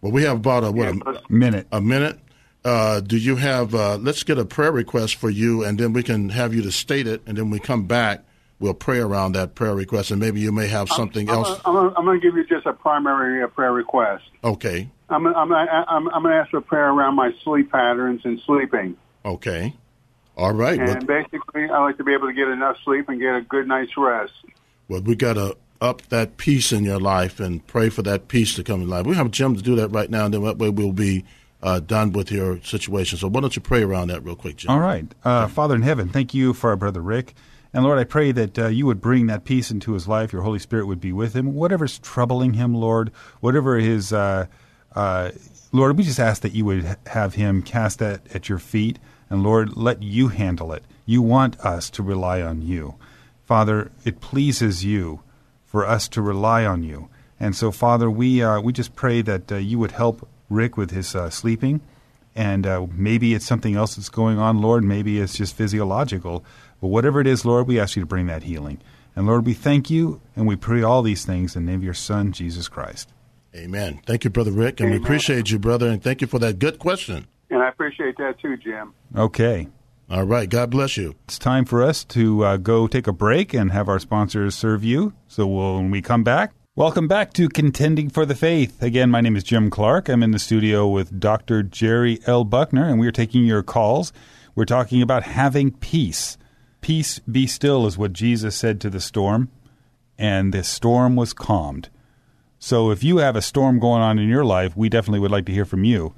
Well, 0.00 0.12
we 0.12 0.22
have 0.22 0.38
about 0.38 0.64
a 0.64 0.72
what 0.72 0.88
a 0.88 0.94
minute. 1.28 1.66
A 1.70 1.82
minute. 1.82 2.20
Uh, 2.66 2.98
do 2.98 3.16
you 3.16 3.36
have? 3.36 3.76
Uh, 3.76 3.96
let's 3.96 4.24
get 4.24 4.38
a 4.38 4.44
prayer 4.44 4.72
request 4.72 5.14
for 5.14 5.30
you, 5.30 5.62
and 5.62 5.78
then 5.78 5.92
we 5.92 6.02
can 6.02 6.30
have 6.30 6.52
you 6.52 6.62
to 6.62 6.72
state 6.72 7.06
it, 7.06 7.22
and 7.24 7.38
then 7.38 7.48
we 7.48 7.60
come 7.60 7.84
back. 7.86 8.24
We'll 8.58 8.74
pray 8.74 8.98
around 8.98 9.32
that 9.32 9.54
prayer 9.54 9.72
request, 9.72 10.10
and 10.10 10.18
maybe 10.18 10.40
you 10.40 10.50
may 10.50 10.66
have 10.66 10.88
something 10.88 11.30
I'm, 11.30 11.36
else. 11.36 11.60
I'm, 11.64 11.76
I'm 11.96 12.04
going 12.04 12.20
to 12.20 12.26
give 12.26 12.36
you 12.36 12.44
just 12.44 12.66
a 12.66 12.72
primary 12.72 13.40
uh, 13.40 13.46
prayer 13.46 13.72
request. 13.72 14.24
Okay. 14.42 14.88
I'm, 15.08 15.28
I'm, 15.28 15.52
I'm, 15.52 16.08
I'm 16.08 16.22
going 16.22 16.34
to 16.34 16.40
ask 16.40 16.50
for 16.50 16.56
a 16.56 16.62
prayer 16.62 16.88
around 16.90 17.14
my 17.14 17.30
sleep 17.44 17.70
patterns 17.70 18.22
and 18.24 18.40
sleeping. 18.44 18.96
Okay. 19.24 19.76
All 20.36 20.52
right. 20.52 20.80
And 20.80 21.06
well, 21.06 21.22
basically, 21.22 21.70
I 21.70 21.78
like 21.78 21.98
to 21.98 22.04
be 22.04 22.14
able 22.14 22.26
to 22.26 22.34
get 22.34 22.48
enough 22.48 22.78
sleep 22.84 23.08
and 23.08 23.20
get 23.20 23.36
a 23.36 23.42
good 23.42 23.68
night's 23.68 23.96
rest. 23.96 24.32
well, 24.88 25.02
we 25.02 25.14
got 25.14 25.34
to 25.34 25.56
up 25.80 26.02
that 26.08 26.36
peace 26.36 26.72
in 26.72 26.82
your 26.82 26.98
life 26.98 27.38
and 27.38 27.64
pray 27.68 27.90
for 27.90 28.02
that 28.02 28.26
peace 28.26 28.56
to 28.56 28.64
come 28.64 28.82
in 28.82 28.88
life. 28.88 29.06
We 29.06 29.14
have 29.14 29.30
Jim 29.30 29.54
to 29.54 29.62
do 29.62 29.76
that 29.76 29.88
right 29.88 30.10
now, 30.10 30.24
and 30.24 30.34
then 30.34 30.42
that 30.42 30.58
way 30.58 30.70
we'll 30.70 30.92
be 30.92 31.24
uh, 31.62 31.80
done 31.80 32.12
with 32.12 32.30
your 32.30 32.60
situation. 32.62 33.18
So 33.18 33.28
why 33.28 33.40
don't 33.40 33.56
you 33.56 33.62
pray 33.62 33.82
around 33.82 34.08
that 34.08 34.24
real 34.24 34.36
quick, 34.36 34.56
Jim? 34.56 34.70
All 34.70 34.80
right. 34.80 35.06
Uh, 35.24 35.48
Father 35.48 35.74
in 35.74 35.82
heaven, 35.82 36.08
thank 36.08 36.34
you 36.34 36.52
for 36.52 36.70
our 36.70 36.76
brother 36.76 37.00
Rick. 37.00 37.34
And 37.72 37.84
Lord, 37.84 37.98
I 37.98 38.04
pray 38.04 38.32
that 38.32 38.58
uh, 38.58 38.68
you 38.68 38.86
would 38.86 39.00
bring 39.00 39.26
that 39.26 39.44
peace 39.44 39.70
into 39.70 39.92
his 39.92 40.08
life. 40.08 40.32
Your 40.32 40.42
Holy 40.42 40.58
Spirit 40.58 40.86
would 40.86 41.00
be 41.00 41.12
with 41.12 41.34
him. 41.34 41.54
Whatever's 41.54 41.98
troubling 41.98 42.54
him, 42.54 42.74
Lord, 42.74 43.10
whatever 43.40 43.76
his, 43.76 44.12
uh, 44.12 44.46
uh, 44.94 45.32
Lord, 45.72 45.98
we 45.98 46.04
just 46.04 46.20
ask 46.20 46.42
that 46.42 46.52
you 46.52 46.64
would 46.64 46.96
have 47.06 47.34
him 47.34 47.62
cast 47.62 47.98
that 47.98 48.22
at 48.34 48.48
your 48.48 48.58
feet. 48.58 48.98
And 49.28 49.42
Lord, 49.42 49.76
let 49.76 50.02
you 50.02 50.28
handle 50.28 50.72
it. 50.72 50.84
You 51.04 51.20
want 51.20 51.58
us 51.60 51.90
to 51.90 52.02
rely 52.02 52.40
on 52.40 52.62
you. 52.62 52.94
Father, 53.44 53.90
it 54.04 54.20
pleases 54.20 54.84
you 54.84 55.20
for 55.64 55.86
us 55.86 56.08
to 56.08 56.22
rely 56.22 56.64
on 56.64 56.82
you. 56.82 57.08
And 57.38 57.54
so, 57.54 57.70
Father, 57.70 58.10
we, 58.10 58.42
uh, 58.42 58.60
we 58.60 58.72
just 58.72 58.94
pray 58.94 59.20
that 59.22 59.52
uh, 59.52 59.56
you 59.56 59.78
would 59.78 59.92
help 59.92 60.26
Rick 60.48 60.76
with 60.76 60.90
his 60.90 61.14
uh, 61.14 61.30
sleeping. 61.30 61.80
And 62.34 62.66
uh, 62.66 62.86
maybe 62.92 63.32
it's 63.34 63.46
something 63.46 63.74
else 63.74 63.96
that's 63.96 64.10
going 64.10 64.38
on, 64.38 64.60
Lord. 64.60 64.84
Maybe 64.84 65.20
it's 65.20 65.36
just 65.36 65.56
physiological. 65.56 66.44
But 66.80 66.88
whatever 66.88 67.20
it 67.20 67.26
is, 67.26 67.44
Lord, 67.44 67.66
we 67.66 67.80
ask 67.80 67.96
you 67.96 68.02
to 68.02 68.06
bring 68.06 68.26
that 68.26 68.42
healing. 68.42 68.80
And 69.14 69.26
Lord, 69.26 69.46
we 69.46 69.54
thank 69.54 69.88
you 69.88 70.20
and 70.36 70.46
we 70.46 70.56
pray 70.56 70.82
all 70.82 71.02
these 71.02 71.24
things 71.24 71.56
in 71.56 71.64
the 71.64 71.70
name 71.72 71.80
of 71.80 71.84
your 71.84 71.94
Son, 71.94 72.32
Jesus 72.32 72.68
Christ. 72.68 73.10
Amen. 73.54 74.00
Thank 74.04 74.24
you, 74.24 74.30
Brother 74.30 74.50
Rick, 74.52 74.80
and 74.80 74.90
we 74.90 74.98
appreciate 74.98 75.50
you, 75.50 75.58
brother, 75.58 75.88
and 75.88 76.02
thank 76.02 76.20
you 76.20 76.26
for 76.26 76.38
that 76.40 76.58
good 76.58 76.78
question. 76.78 77.26
And 77.48 77.62
I 77.62 77.70
appreciate 77.70 78.18
that 78.18 78.38
too, 78.38 78.58
Jim. 78.58 78.92
Okay. 79.16 79.68
All 80.10 80.24
right. 80.24 80.48
God 80.48 80.70
bless 80.70 80.96
you. 80.96 81.14
It's 81.24 81.38
time 81.38 81.64
for 81.64 81.82
us 81.82 82.04
to 82.04 82.44
uh, 82.44 82.56
go 82.58 82.86
take 82.86 83.06
a 83.06 83.12
break 83.12 83.54
and 83.54 83.72
have 83.72 83.88
our 83.88 83.98
sponsors 83.98 84.54
serve 84.54 84.84
you. 84.84 85.14
So 85.26 85.46
we'll, 85.46 85.76
when 85.76 85.90
we 85.90 86.02
come 86.02 86.22
back, 86.22 86.52
welcome 86.76 87.08
back 87.08 87.32
to 87.32 87.48
Contending 87.48 88.10
for 88.10 88.26
the 88.26 88.34
Faith. 88.34 88.82
Again, 88.82 89.10
my 89.10 89.22
name 89.22 89.34
is 89.34 89.42
Jim 89.42 89.70
Clark. 89.70 90.10
I'm 90.10 90.22
in 90.22 90.32
the 90.32 90.38
studio 90.38 90.86
with 90.86 91.18
Dr. 91.18 91.62
Jerry 91.62 92.20
L. 92.26 92.44
Buckner, 92.44 92.86
and 92.86 93.00
we 93.00 93.08
are 93.08 93.12
taking 93.12 93.46
your 93.46 93.62
calls. 93.62 94.12
We're 94.54 94.66
talking 94.66 95.00
about 95.00 95.22
having 95.22 95.70
peace. 95.70 96.36
Peace 96.82 97.18
be 97.20 97.46
still 97.46 97.86
is 97.86 97.96
what 97.96 98.12
Jesus 98.12 98.54
said 98.54 98.78
to 98.82 98.90
the 98.90 99.00
storm, 99.00 99.50
and 100.18 100.52
the 100.52 100.62
storm 100.62 101.16
was 101.16 101.32
calmed. 101.32 101.88
So 102.58 102.90
if 102.90 103.02
you 103.02 103.16
have 103.18 103.36
a 103.36 103.42
storm 103.42 103.78
going 103.78 104.02
on 104.02 104.18
in 104.18 104.28
your 104.28 104.44
life, 104.44 104.76
we 104.76 104.90
definitely 104.90 105.20
would 105.20 105.30
like 105.30 105.46
to 105.46 105.52
hear 105.52 105.64
from 105.64 105.82
you. 105.82 106.14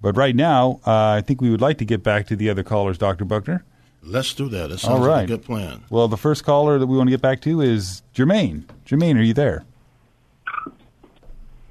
But 0.00 0.16
right 0.16 0.34
now, 0.34 0.80
uh, 0.86 1.16
I 1.18 1.20
think 1.20 1.42
we 1.42 1.50
would 1.50 1.60
like 1.60 1.76
to 1.78 1.84
get 1.84 2.02
back 2.02 2.26
to 2.28 2.36
the 2.36 2.48
other 2.48 2.62
callers, 2.62 2.96
Dr. 2.96 3.26
Buckner. 3.26 3.62
Let's 4.02 4.32
do 4.32 4.48
that. 4.48 4.68
That 4.68 4.84
All 4.84 4.96
sounds 4.96 5.06
like 5.06 5.24
a 5.24 5.26
good 5.26 5.44
plan. 5.44 5.84
Well, 5.90 6.08
the 6.08 6.16
first 6.16 6.44
caller 6.44 6.78
that 6.78 6.86
we 6.86 6.96
want 6.96 7.08
to 7.08 7.10
get 7.10 7.20
back 7.20 7.42
to 7.42 7.60
is 7.60 8.02
Jermaine. 8.14 8.64
Jermaine, 8.86 9.18
are 9.18 9.22
you 9.22 9.34
there? 9.34 9.64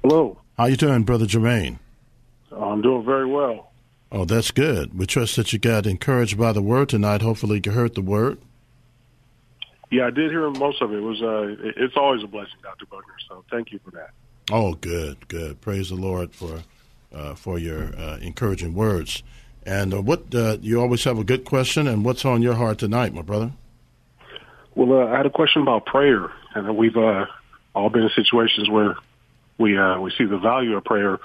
Hello. 0.08 0.38
How 0.56 0.64
you 0.64 0.76
doing, 0.76 1.02
Brother 1.02 1.26
Jermaine? 1.26 1.80
I'm 2.50 2.80
doing 2.80 3.04
very 3.04 3.26
well. 3.26 3.72
Oh, 4.10 4.24
that's 4.24 4.50
good. 4.50 4.98
We 4.98 5.04
trust 5.04 5.36
that 5.36 5.52
you 5.52 5.58
got 5.58 5.86
encouraged 5.86 6.38
by 6.38 6.52
the 6.52 6.62
word 6.62 6.88
tonight. 6.88 7.20
Hopefully, 7.20 7.60
you 7.62 7.72
heard 7.72 7.94
the 7.94 8.00
word. 8.00 8.38
Yeah, 9.90 10.06
I 10.06 10.10
did 10.10 10.30
hear 10.30 10.48
most 10.48 10.80
of 10.80 10.94
it. 10.94 10.96
It 10.96 11.00
was 11.02 11.20
uh, 11.20 11.62
it's 11.76 11.94
always 11.94 12.24
a 12.24 12.26
blessing, 12.26 12.56
Dr. 12.62 12.86
Buckner. 12.86 13.12
So 13.28 13.44
thank 13.50 13.70
you 13.70 13.80
for 13.84 13.90
that. 13.90 14.12
Oh, 14.50 14.72
good, 14.72 15.28
good. 15.28 15.60
Praise 15.60 15.90
the 15.90 15.96
Lord 15.96 16.32
for 16.32 16.62
uh, 17.14 17.34
for 17.34 17.58
your 17.58 17.94
uh, 17.94 18.16
encouraging 18.22 18.72
words. 18.72 19.22
And 19.66 19.92
uh, 19.92 20.00
what 20.00 20.34
uh, 20.34 20.56
you 20.62 20.80
always 20.80 21.04
have 21.04 21.18
a 21.18 21.24
good 21.24 21.44
question. 21.44 21.86
And 21.86 22.02
what's 22.02 22.24
on 22.24 22.40
your 22.40 22.54
heart 22.54 22.78
tonight, 22.78 23.12
my 23.12 23.20
brother? 23.20 23.52
Well, 24.74 25.02
uh, 25.02 25.12
I 25.12 25.18
had 25.18 25.26
a 25.26 25.30
question 25.30 25.60
about 25.60 25.84
prayer, 25.84 26.32
and 26.54 26.78
we've 26.78 26.96
uh, 26.96 27.26
all 27.74 27.90
been 27.90 28.04
in 28.04 28.10
situations 28.16 28.70
where 28.70 28.96
we 29.58 29.76
uh, 29.76 30.00
we 30.00 30.12
see 30.16 30.24
the 30.24 30.38
value 30.38 30.76
of 30.76 30.84
prayer, 30.84 31.18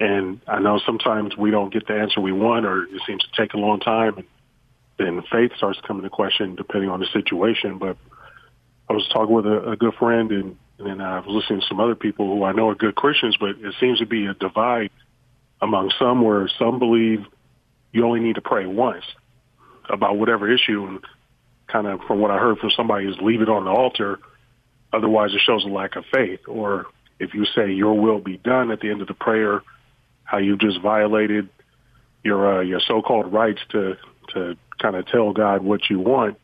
and 0.00 0.40
I 0.46 0.60
know 0.60 0.80
sometimes 0.86 1.36
we 1.36 1.50
don't 1.50 1.72
get 1.72 1.86
the 1.86 1.94
answer 1.94 2.20
we 2.20 2.32
want, 2.32 2.64
or 2.64 2.84
it 2.84 3.02
seems 3.06 3.22
to 3.24 3.30
take 3.36 3.54
a 3.54 3.58
long 3.58 3.80
time, 3.80 4.16
and 4.16 4.26
then 4.98 5.22
faith 5.30 5.52
starts 5.56 5.78
to 5.80 5.92
into 5.92 6.08
question 6.08 6.54
depending 6.54 6.90
on 6.90 7.00
the 7.00 7.06
situation. 7.12 7.78
But 7.78 7.96
I 8.88 8.92
was 8.92 9.06
talking 9.12 9.34
with 9.34 9.46
a, 9.46 9.70
a 9.70 9.76
good 9.76 9.94
friend, 9.94 10.30
and, 10.30 10.56
and 10.78 10.86
then 10.86 11.00
I 11.00 11.20
was 11.20 11.28
listening 11.28 11.60
to 11.60 11.66
some 11.66 11.80
other 11.80 11.96
people 11.96 12.26
who 12.26 12.44
I 12.44 12.52
know 12.52 12.68
are 12.68 12.74
good 12.74 12.94
Christians, 12.94 13.36
but 13.38 13.50
it 13.50 13.74
seems 13.80 13.98
to 13.98 14.06
be 14.06 14.26
a 14.26 14.34
divide 14.34 14.90
among 15.60 15.90
some 15.98 16.22
where 16.22 16.48
some 16.58 16.78
believe 16.78 17.26
you 17.92 18.06
only 18.06 18.20
need 18.20 18.36
to 18.36 18.40
pray 18.40 18.66
once 18.66 19.04
about 19.90 20.16
whatever 20.16 20.50
issue, 20.50 20.86
and 20.86 21.04
kind 21.66 21.86
of 21.86 22.00
from 22.06 22.20
what 22.20 22.30
I 22.30 22.38
heard 22.38 22.58
from 22.58 22.70
somebody 22.70 23.06
is 23.08 23.16
leave 23.20 23.42
it 23.42 23.48
on 23.48 23.64
the 23.64 23.70
altar. 23.70 24.18
Otherwise, 24.92 25.34
it 25.34 25.40
shows 25.44 25.64
a 25.64 25.68
lack 25.68 25.96
of 25.96 26.04
faith. 26.12 26.40
Or 26.46 26.86
if 27.18 27.34
you 27.34 27.44
say 27.54 27.72
your 27.72 27.98
will 27.98 28.20
be 28.20 28.36
done 28.36 28.70
at 28.70 28.80
the 28.80 28.90
end 28.90 29.00
of 29.00 29.08
the 29.08 29.14
prayer, 29.14 29.62
how 30.24 30.38
you 30.38 30.56
just 30.56 30.80
violated 30.80 31.48
your 32.22 32.58
uh, 32.58 32.60
your 32.62 32.80
so-called 32.80 33.32
rights 33.32 33.60
to 33.70 33.96
to 34.34 34.56
kind 34.80 34.96
of 34.96 35.06
tell 35.06 35.32
God 35.32 35.62
what 35.62 35.88
you 35.90 35.98
want. 35.98 36.38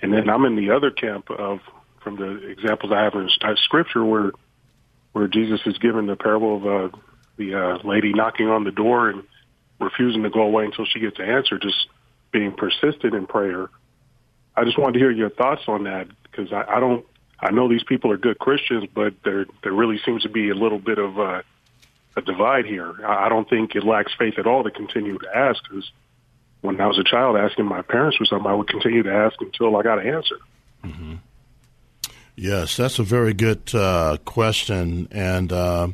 And 0.00 0.12
then 0.12 0.28
I'm 0.28 0.44
in 0.44 0.56
the 0.56 0.70
other 0.70 0.90
camp 0.90 1.30
of 1.30 1.60
from 2.02 2.16
the 2.16 2.48
examples 2.48 2.92
I 2.92 3.02
have 3.02 3.14
in 3.14 3.28
Scripture 3.56 4.04
where 4.04 4.32
where 5.12 5.28
Jesus 5.28 5.60
is 5.66 5.78
given 5.78 6.06
the 6.06 6.16
parable 6.16 6.56
of 6.56 6.66
uh, 6.66 6.96
the 7.36 7.54
uh, 7.54 7.88
lady 7.88 8.12
knocking 8.12 8.48
on 8.48 8.64
the 8.64 8.70
door 8.70 9.08
and 9.08 9.22
refusing 9.80 10.22
to 10.22 10.30
go 10.30 10.42
away 10.42 10.66
until 10.66 10.84
she 10.84 11.00
gets 11.00 11.18
an 11.18 11.24
answer, 11.28 11.58
just 11.58 11.88
being 12.32 12.52
persistent 12.52 13.14
in 13.14 13.26
prayer. 13.26 13.68
I 14.54 14.64
just 14.64 14.78
wanted 14.78 14.94
to 14.94 14.98
hear 14.98 15.10
your 15.10 15.30
thoughts 15.30 15.62
on 15.68 15.84
that 15.84 16.08
because 16.22 16.52
I, 16.52 16.64
I 16.76 16.80
don't. 16.80 17.04
I 17.38 17.50
know 17.50 17.68
these 17.68 17.84
people 17.84 18.10
are 18.12 18.16
good 18.16 18.38
Christians, 18.38 18.88
but 18.94 19.14
there 19.24 19.46
there 19.62 19.72
really 19.72 19.98
seems 20.04 20.22
to 20.22 20.28
be 20.28 20.48
a 20.50 20.54
little 20.54 20.78
bit 20.78 20.98
of 20.98 21.18
uh, 21.18 21.42
a 22.16 22.22
divide 22.22 22.64
here. 22.64 22.94
I, 23.06 23.28
don't 23.28 23.48
think 23.48 23.76
it 23.76 23.84
lacks 23.84 24.12
faith 24.18 24.38
at 24.38 24.46
all 24.46 24.64
to 24.64 24.70
continue 24.70 25.18
to 25.18 25.36
ask. 25.36 25.62
Because 25.68 25.90
when 26.62 26.80
I 26.80 26.86
was 26.86 26.98
a 26.98 27.04
child, 27.04 27.36
asking 27.36 27.66
my 27.66 27.82
parents 27.82 28.16
for 28.16 28.24
something, 28.24 28.50
I 28.50 28.54
would 28.54 28.68
continue 28.68 29.02
to 29.02 29.12
ask 29.12 29.40
until 29.40 29.76
I 29.76 29.82
got 29.82 29.98
an 29.98 30.08
answer. 30.08 30.36
Yes, 32.34 32.76
that's 32.76 32.98
a 32.98 33.02
very 33.02 33.34
good 33.34 33.74
uh, 33.74 34.16
question. 34.24 35.08
And, 35.10 35.52
uh, 35.52 35.88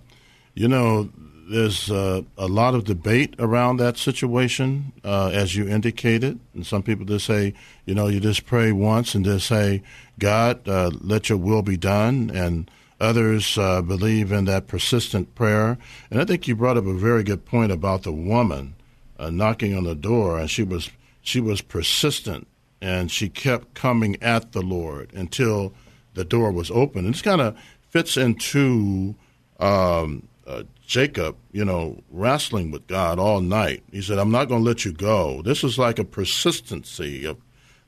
you 0.55 0.69
know, 0.69 1.11
there's 1.51 1.91
uh, 1.91 2.23
a 2.39 2.47
lot 2.47 2.75
of 2.75 2.85
debate 2.85 3.35
around 3.39 3.77
that 3.79 3.97
situation, 3.97 4.93
uh, 5.05 5.31
as 5.33 5.57
you 5.57 5.69
indicated. 5.69 6.39
And 6.55 6.67
some 6.67 6.83
people 6.83 7.05
just 7.05 7.27
say, 7.27 7.55
you 7.85 7.95
know, 7.95 8.09
you 8.09 8.21
just 8.21 8.47
pray 8.47 8.73
once 8.73 9.15
and 9.15 9.25
just 9.25 9.47
say, 9.47 9.83
God, 10.19 10.67
uh, 10.69 10.91
let 11.01 11.29
your 11.29 11.39
will 11.39 11.63
be 11.63 11.77
done. 11.77 12.31
And 12.35 12.71
others 13.01 13.59
uh, 13.59 13.83
believe 13.83 14.33
in 14.33 14.45
that 14.47 14.69
persistent 14.69 15.35
prayer. 15.35 15.79
And 16.11 16.21
I 16.21 16.25
think 16.25 16.47
you 16.47 16.55
brought 16.55 16.77
up 16.77 16.87
a 16.87 16.95
very 16.95 17.25
good 17.25 17.45
point 17.45 17.73
about 17.73 18.05
the 18.05 18.13
woman 18.13 18.75
uh, 19.19 19.31
knocking 19.31 19.77
on 19.77 19.85
the 19.85 19.95
door, 19.95 20.39
and 20.39 20.51
she 20.51 20.63
was 20.63 20.91
she 21.23 21.41
was 21.41 21.61
persistent 21.61 22.49
and 22.83 23.13
she 23.13 23.29
kept 23.29 23.75
coming 23.75 24.21
at 24.21 24.51
the 24.51 24.61
Lord 24.61 25.13
until 25.15 25.73
the 26.15 26.25
door 26.25 26.51
was 26.51 26.71
open. 26.73 27.05
And 27.05 27.15
this 27.15 27.23
kind 27.23 27.41
of 27.41 27.57
fits 27.91 28.17
into 28.17 29.15
um, 29.61 30.27
uh, 30.47 30.65
Jacob, 30.87 31.37
you 31.53 31.65
know, 31.65 32.03
wrestling 32.11 32.71
with 32.71 32.87
God 32.87 33.19
all 33.19 33.41
night. 33.41 33.83
He 33.91 34.03
said, 34.03 34.19
I'm 34.19 34.31
not 34.31 34.49
going 34.49 34.63
to 34.63 34.69
let 34.69 34.85
you 34.85 34.93
go. 34.93 35.43
This 35.43 35.65
is 35.65 35.79
like 35.79 35.99
a 35.99 36.05
persistency 36.05 37.25
of, 37.25 37.39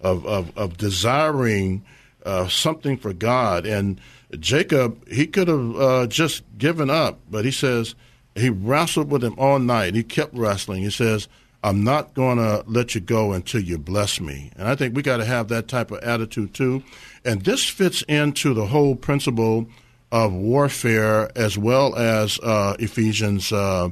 of, 0.00 0.24
of, 0.26 0.56
of 0.56 0.76
desiring 0.76 1.84
uh, 2.24 2.48
something 2.48 2.96
for 2.96 3.12
God. 3.12 3.66
And 3.66 4.00
Jacob, 4.38 5.06
he 5.08 5.26
could 5.26 5.48
have 5.48 5.76
uh, 5.76 6.06
just 6.06 6.44
given 6.56 6.88
up, 6.88 7.20
but 7.30 7.44
he 7.44 7.50
says, 7.50 7.94
he 8.34 8.50
wrestled 8.50 9.10
with 9.10 9.22
him 9.22 9.34
all 9.38 9.58
night. 9.58 9.94
He 9.94 10.02
kept 10.02 10.34
wrestling. 10.34 10.82
He 10.82 10.90
says, 10.90 11.28
I'm 11.62 11.84
not 11.84 12.14
going 12.14 12.38
to 12.38 12.64
let 12.66 12.94
you 12.94 13.00
go 13.00 13.32
until 13.32 13.60
you 13.60 13.78
bless 13.78 14.20
me. 14.20 14.50
And 14.56 14.68
I 14.68 14.74
think 14.74 14.94
we 14.94 15.02
got 15.02 15.18
to 15.18 15.24
have 15.24 15.48
that 15.48 15.68
type 15.68 15.90
of 15.90 16.02
attitude 16.02 16.52
too. 16.52 16.82
And 17.24 17.42
this 17.42 17.64
fits 17.64 18.02
into 18.02 18.54
the 18.54 18.66
whole 18.66 18.96
principle 18.96 19.66
of 20.14 20.32
warfare 20.32 21.28
as 21.36 21.58
well 21.58 21.96
as 21.96 22.38
uh, 22.38 22.76
Ephesians 22.78 23.52
uh, 23.52 23.88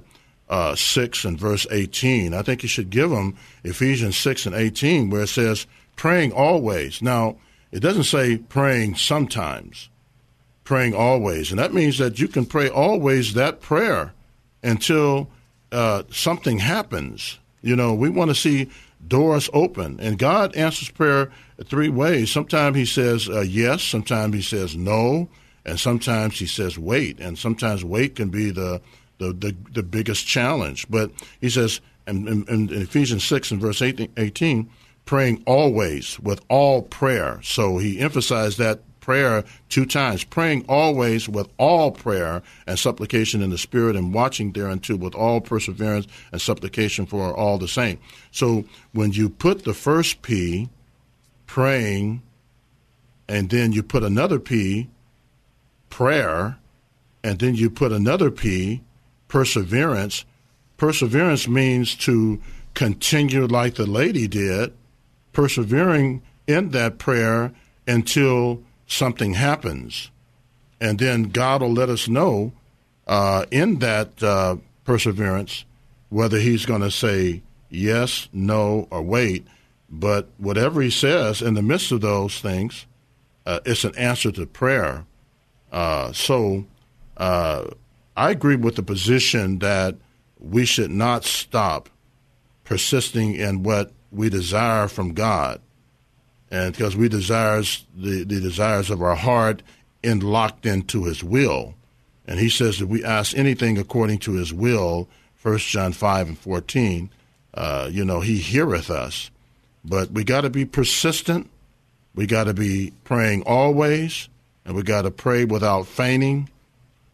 uh, 0.48 0.72
6 0.72 1.24
and 1.24 1.36
verse 1.36 1.66
18. 1.68 2.32
I 2.32 2.42
think 2.42 2.62
you 2.62 2.68
should 2.68 2.90
give 2.90 3.10
them 3.10 3.36
Ephesians 3.64 4.16
6 4.18 4.46
and 4.46 4.54
18, 4.54 5.10
where 5.10 5.22
it 5.22 5.30
says, 5.30 5.66
praying 5.96 6.32
always. 6.32 7.02
Now, 7.02 7.38
it 7.72 7.80
doesn't 7.80 8.04
say 8.04 8.36
praying 8.36 8.94
sometimes, 8.94 9.88
praying 10.62 10.94
always. 10.94 11.50
And 11.50 11.58
that 11.58 11.74
means 11.74 11.98
that 11.98 12.20
you 12.20 12.28
can 12.28 12.46
pray 12.46 12.68
always 12.68 13.34
that 13.34 13.60
prayer 13.60 14.12
until 14.62 15.28
uh, 15.72 16.04
something 16.12 16.60
happens. 16.60 17.40
You 17.62 17.74
know, 17.74 17.94
we 17.94 18.10
want 18.10 18.30
to 18.30 18.36
see 18.36 18.70
doors 19.08 19.50
open. 19.52 19.98
And 19.98 20.20
God 20.20 20.54
answers 20.54 20.88
prayer 20.88 21.32
three 21.64 21.88
ways. 21.88 22.30
Sometimes 22.30 22.76
He 22.76 22.86
says 22.86 23.28
uh, 23.28 23.40
yes, 23.40 23.82
sometimes 23.82 24.36
He 24.36 24.42
says 24.42 24.76
no, 24.76 25.28
and 25.64 25.78
sometimes 25.78 26.38
he 26.38 26.46
says 26.46 26.78
wait, 26.78 27.20
and 27.20 27.38
sometimes 27.38 27.84
wait 27.84 28.16
can 28.16 28.30
be 28.30 28.50
the 28.50 28.80
the, 29.18 29.32
the, 29.32 29.56
the 29.72 29.82
biggest 29.82 30.26
challenge. 30.26 30.88
But 30.90 31.12
he 31.40 31.48
says 31.48 31.80
in, 32.06 32.26
in, 32.26 32.44
in 32.48 32.82
Ephesians 32.82 33.24
6 33.24 33.52
and 33.52 33.60
verse 33.60 33.80
18, 33.80 34.12
18, 34.16 34.68
praying 35.04 35.42
always 35.46 36.18
with 36.18 36.40
all 36.48 36.82
prayer. 36.82 37.40
So 37.42 37.78
he 37.78 38.00
emphasized 38.00 38.58
that 38.58 38.80
prayer 39.00 39.44
two 39.68 39.84
times, 39.84 40.24
praying 40.24 40.64
always 40.68 41.28
with 41.28 41.48
all 41.58 41.90
prayer 41.90 42.42
and 42.66 42.78
supplication 42.78 43.42
in 43.42 43.50
the 43.50 43.58
Spirit, 43.58 43.96
and 43.96 44.14
watching 44.14 44.52
thereunto 44.52 44.96
with 44.96 45.14
all 45.14 45.40
perseverance 45.40 46.06
and 46.30 46.40
supplication 46.40 47.06
for 47.06 47.36
all 47.36 47.58
the 47.58 47.68
same. 47.68 47.98
So 48.30 48.64
when 48.92 49.12
you 49.12 49.28
put 49.28 49.64
the 49.64 49.74
first 49.74 50.22
P, 50.22 50.68
praying, 51.46 52.22
and 53.28 53.50
then 53.50 53.72
you 53.72 53.82
put 53.82 54.02
another 54.02 54.38
P, 54.38 54.88
prayer, 55.92 56.56
and 57.22 57.38
then 57.38 57.54
you 57.54 57.68
put 57.68 57.92
another 57.92 58.30
P, 58.30 58.82
perseverance. 59.28 60.24
Perseverance 60.78 61.46
means 61.46 61.94
to 61.96 62.40
continue 62.72 63.46
like 63.46 63.74
the 63.74 63.84
lady 63.84 64.26
did, 64.26 64.72
persevering 65.34 66.22
in 66.46 66.70
that 66.70 66.96
prayer 66.96 67.52
until 67.86 68.62
something 68.86 69.34
happens. 69.34 70.10
And 70.80 70.98
then 70.98 71.24
God 71.24 71.60
will 71.60 71.74
let 71.74 71.90
us 71.90 72.08
know 72.08 72.52
uh, 73.06 73.44
in 73.50 73.80
that 73.80 74.22
uh, 74.22 74.56
perseverance 74.84 75.66
whether 76.08 76.38
He's 76.38 76.64
going 76.64 76.80
to 76.80 76.90
say 76.90 77.42
yes, 77.68 78.30
no, 78.32 78.88
or 78.90 79.02
wait. 79.02 79.46
But 79.90 80.30
whatever 80.38 80.80
He 80.80 80.90
says 80.90 81.42
in 81.42 81.52
the 81.52 81.62
midst 81.62 81.92
of 81.92 82.00
those 82.00 82.40
things, 82.40 82.86
uh, 83.44 83.60
it's 83.66 83.84
an 83.84 83.94
answer 83.96 84.32
to 84.32 84.46
prayer. 84.46 85.04
Uh, 85.72 86.12
so 86.12 86.66
uh, 87.16 87.64
I 88.14 88.30
agree 88.30 88.56
with 88.56 88.76
the 88.76 88.82
position 88.82 89.58
that 89.60 89.96
we 90.38 90.66
should 90.66 90.90
not 90.90 91.24
stop 91.24 91.88
persisting 92.64 93.34
in 93.34 93.62
what 93.62 93.90
we 94.10 94.28
desire 94.28 94.86
from 94.86 95.14
God, 95.14 95.60
and 96.50 96.72
because 96.72 96.94
we 96.94 97.08
desires 97.08 97.86
the, 97.96 98.24
the 98.24 98.40
desires 98.40 98.90
of 98.90 99.00
our 99.00 99.14
heart 99.14 99.62
in 100.02 100.20
locked 100.20 100.66
into 100.66 101.04
His 101.04 101.24
will, 101.24 101.74
and 102.26 102.38
He 102.38 102.50
says 102.50 102.78
that 102.78 102.88
we 102.88 103.02
ask 103.02 103.36
anything 103.36 103.78
according 103.78 104.18
to 104.18 104.32
His 104.32 104.52
will. 104.52 105.08
First 105.34 105.66
John 105.68 105.92
five 105.92 106.28
and 106.28 106.38
fourteen, 106.38 107.10
uh, 107.54 107.88
you 107.90 108.04
know, 108.04 108.20
He 108.20 108.36
heareth 108.38 108.90
us, 108.90 109.30
but 109.84 110.10
we 110.10 110.22
got 110.22 110.42
to 110.42 110.50
be 110.50 110.64
persistent. 110.64 111.50
We 112.14 112.26
got 112.26 112.44
to 112.44 112.54
be 112.54 112.92
praying 113.04 113.42
always 113.44 114.28
and 114.64 114.74
we 114.74 114.82
got 114.82 115.02
to 115.02 115.10
pray 115.10 115.44
without 115.44 115.86
fainting. 115.86 116.48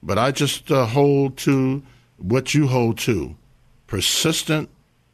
But 0.02 0.18
I 0.18 0.30
just 0.30 0.70
uh, 0.70 0.86
hold 0.86 1.36
to 1.38 1.82
what 2.16 2.54
you 2.54 2.66
hold 2.66 2.98
to 2.98 3.36
persistent 3.86 4.68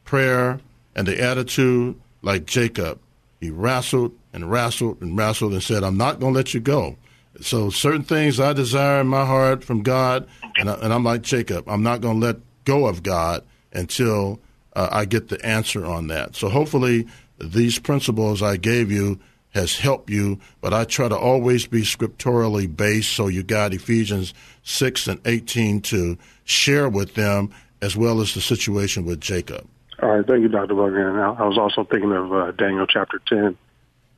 prayer 0.05 0.61
and 0.95 1.07
the 1.07 1.20
attitude 1.20 2.01
like 2.22 2.47
Jacob. 2.47 2.99
He 3.41 3.51
wrestled 3.51 4.12
and 4.32 4.51
wrestled 4.51 5.01
and 5.01 5.16
wrestled 5.16 5.53
and 5.53 5.62
said, 5.62 5.85
I'm 5.85 5.97
not 5.97 6.20
going 6.20 6.32
to 6.32 6.39
let 6.39 6.55
you 6.55 6.61
go. 6.61 6.97
So, 7.41 7.68
certain 7.68 8.05
things 8.05 8.39
I 8.39 8.53
desire 8.53 9.01
in 9.01 9.09
my 9.09 9.26
heart 9.26 9.64
from 9.64 9.82
God, 9.82 10.28
and, 10.57 10.70
I, 10.70 10.95
am 10.95 11.03
like 11.03 11.22
Jacob, 11.22 11.68
I'm 11.68 11.82
not 11.82 12.01
going 12.01 12.20
to 12.20 12.26
let 12.26 12.37
go 12.64 12.87
of 12.87 13.03
God 13.03 13.43
until 13.72 14.39
uh, 14.76 14.89
I 14.93 15.05
get 15.05 15.28
the 15.28 15.45
answer 15.45 15.85
on 15.85 16.07
that. 16.09 16.37
So, 16.37 16.49
hopefully, 16.49 17.09
these 17.41 17.80
principles 17.80 18.41
I 18.41 18.57
gave 18.57 18.93
you 18.93 19.18
has 19.55 19.76
helped 19.78 20.11
you, 20.11 20.38
but 20.61 20.74
I 20.74 20.84
try 20.84 21.09
to 21.09 21.16
always 21.16 21.66
be 21.66 21.84
scripturally 21.84 22.66
based. 22.66 23.12
So 23.12 23.28
you 23.28 23.42
got 23.42 23.72
Ephesians 23.72 24.34
6 24.64 25.07
and 25.07 25.20
18 25.24 25.80
to 25.82 26.18
share 26.44 26.88
with 26.88 27.14
them, 27.14 27.50
as 27.80 27.96
well 27.96 28.20
as 28.20 28.34
the 28.34 28.40
situation 28.40 29.05
with 29.05 29.20
Jacob. 29.20 29.66
All 30.02 30.09
right. 30.09 30.26
Thank 30.26 30.42
you, 30.42 30.48
Dr. 30.48 30.74
Logan. 30.74 31.00
I 31.00 31.46
was 31.46 31.57
also 31.57 31.84
thinking 31.84 32.12
of 32.12 32.32
uh, 32.32 32.50
Daniel 32.52 32.86
chapter 32.86 33.20
10. 33.28 33.57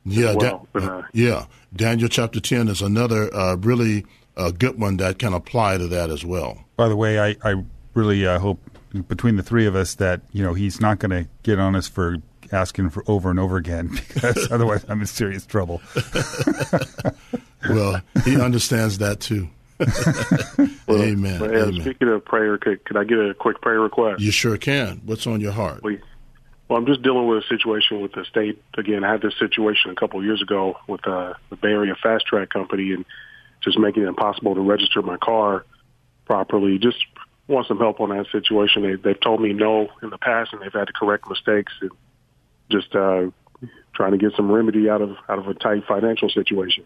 Yeah, 0.05 0.33
well, 0.33 0.37
da- 0.37 0.59
but, 0.73 0.83
uh, 0.83 1.01
yeah. 1.13 1.45
Daniel 1.75 2.09
chapter 2.09 2.39
10 2.39 2.67
is 2.69 2.81
another 2.81 3.33
uh, 3.33 3.55
really 3.57 4.05
uh, 4.35 4.51
good 4.51 4.79
one 4.79 4.97
that 4.97 5.19
can 5.19 5.33
apply 5.33 5.77
to 5.77 5.87
that 5.87 6.09
as 6.09 6.25
well. 6.25 6.63
By 6.75 6.87
the 6.87 6.95
way, 6.95 7.19
I, 7.19 7.35
I 7.43 7.63
really 7.93 8.25
uh, 8.25 8.39
hope 8.39 8.59
between 9.07 9.35
the 9.35 9.43
three 9.43 9.65
of 9.67 9.75
us 9.75 9.95
that, 9.95 10.21
you 10.31 10.43
know, 10.43 10.53
he's 10.53 10.81
not 10.81 10.99
going 10.99 11.11
to 11.11 11.29
get 11.43 11.59
on 11.59 11.75
us 11.75 11.87
for 11.87 12.17
asking 12.51 12.89
for 12.89 13.03
over 13.07 13.29
and 13.29 13.39
over 13.39 13.57
again 13.57 13.87
because 14.13 14.51
otherwise 14.51 14.85
I'm 14.87 15.01
in 15.01 15.07
serious 15.07 15.45
trouble. 15.45 15.81
well, 17.69 18.01
he 18.25 18.39
understands 18.39 18.99
that 18.99 19.19
too. 19.19 19.49
well, 20.87 21.03
Amen. 21.03 21.39
Well, 21.39 21.67
Amen. 21.67 21.81
Speaking 21.81 22.09
of 22.09 22.25
prayer, 22.25 22.57
could, 22.57 22.83
could 22.83 22.97
I 22.97 23.03
get 23.03 23.19
a 23.19 23.33
quick 23.33 23.61
prayer 23.61 23.79
request? 23.79 24.21
You 24.21 24.31
sure 24.31 24.57
can. 24.57 25.01
What's 25.05 25.27
on 25.27 25.39
your 25.39 25.51
heart? 25.51 25.81
Please. 25.81 26.01
Well, 26.67 26.77
I'm 26.77 26.85
just 26.85 27.01
dealing 27.01 27.27
with 27.27 27.43
a 27.43 27.47
situation 27.47 28.01
with 28.01 28.11
the 28.11 28.25
state. 28.25 28.61
Again, 28.77 29.03
I 29.03 29.11
had 29.11 29.21
this 29.21 29.37
situation 29.39 29.91
a 29.91 29.95
couple 29.95 30.19
of 30.19 30.25
years 30.25 30.41
ago 30.41 30.77
with 30.87 31.07
uh, 31.07 31.33
the 31.49 31.55
Bay 31.55 31.69
Area 31.69 31.95
FasTrak 32.03 32.49
Company 32.49 32.91
and 32.91 33.05
just 33.63 33.79
making 33.79 34.03
it 34.03 34.07
impossible 34.07 34.55
to 34.55 34.61
register 34.61 35.01
my 35.01 35.17
car 35.17 35.65
properly. 36.25 36.77
Just 36.77 36.97
want 37.47 37.67
some 37.67 37.77
help 37.77 38.01
on 38.01 38.09
that 38.09 38.25
situation. 38.31 38.83
They, 38.83 38.95
they've 38.95 39.19
told 39.19 39.41
me 39.41 39.53
no 39.53 39.87
in 40.01 40.09
the 40.09 40.17
past, 40.17 40.51
and 40.51 40.61
they've 40.61 40.73
had 40.73 40.87
to 40.87 40.93
correct 40.93 41.29
mistakes. 41.29 41.73
And 41.81 41.91
just 42.69 42.95
uh, 42.95 43.29
trying 43.93 44.11
to 44.11 44.17
get 44.17 44.33
some 44.35 44.51
remedy 44.51 44.89
out 44.89 45.01
of 45.01 45.17
out 45.29 45.39
of 45.39 45.47
a 45.47 45.53
tight 45.53 45.83
financial 45.87 46.29
situation. 46.29 46.85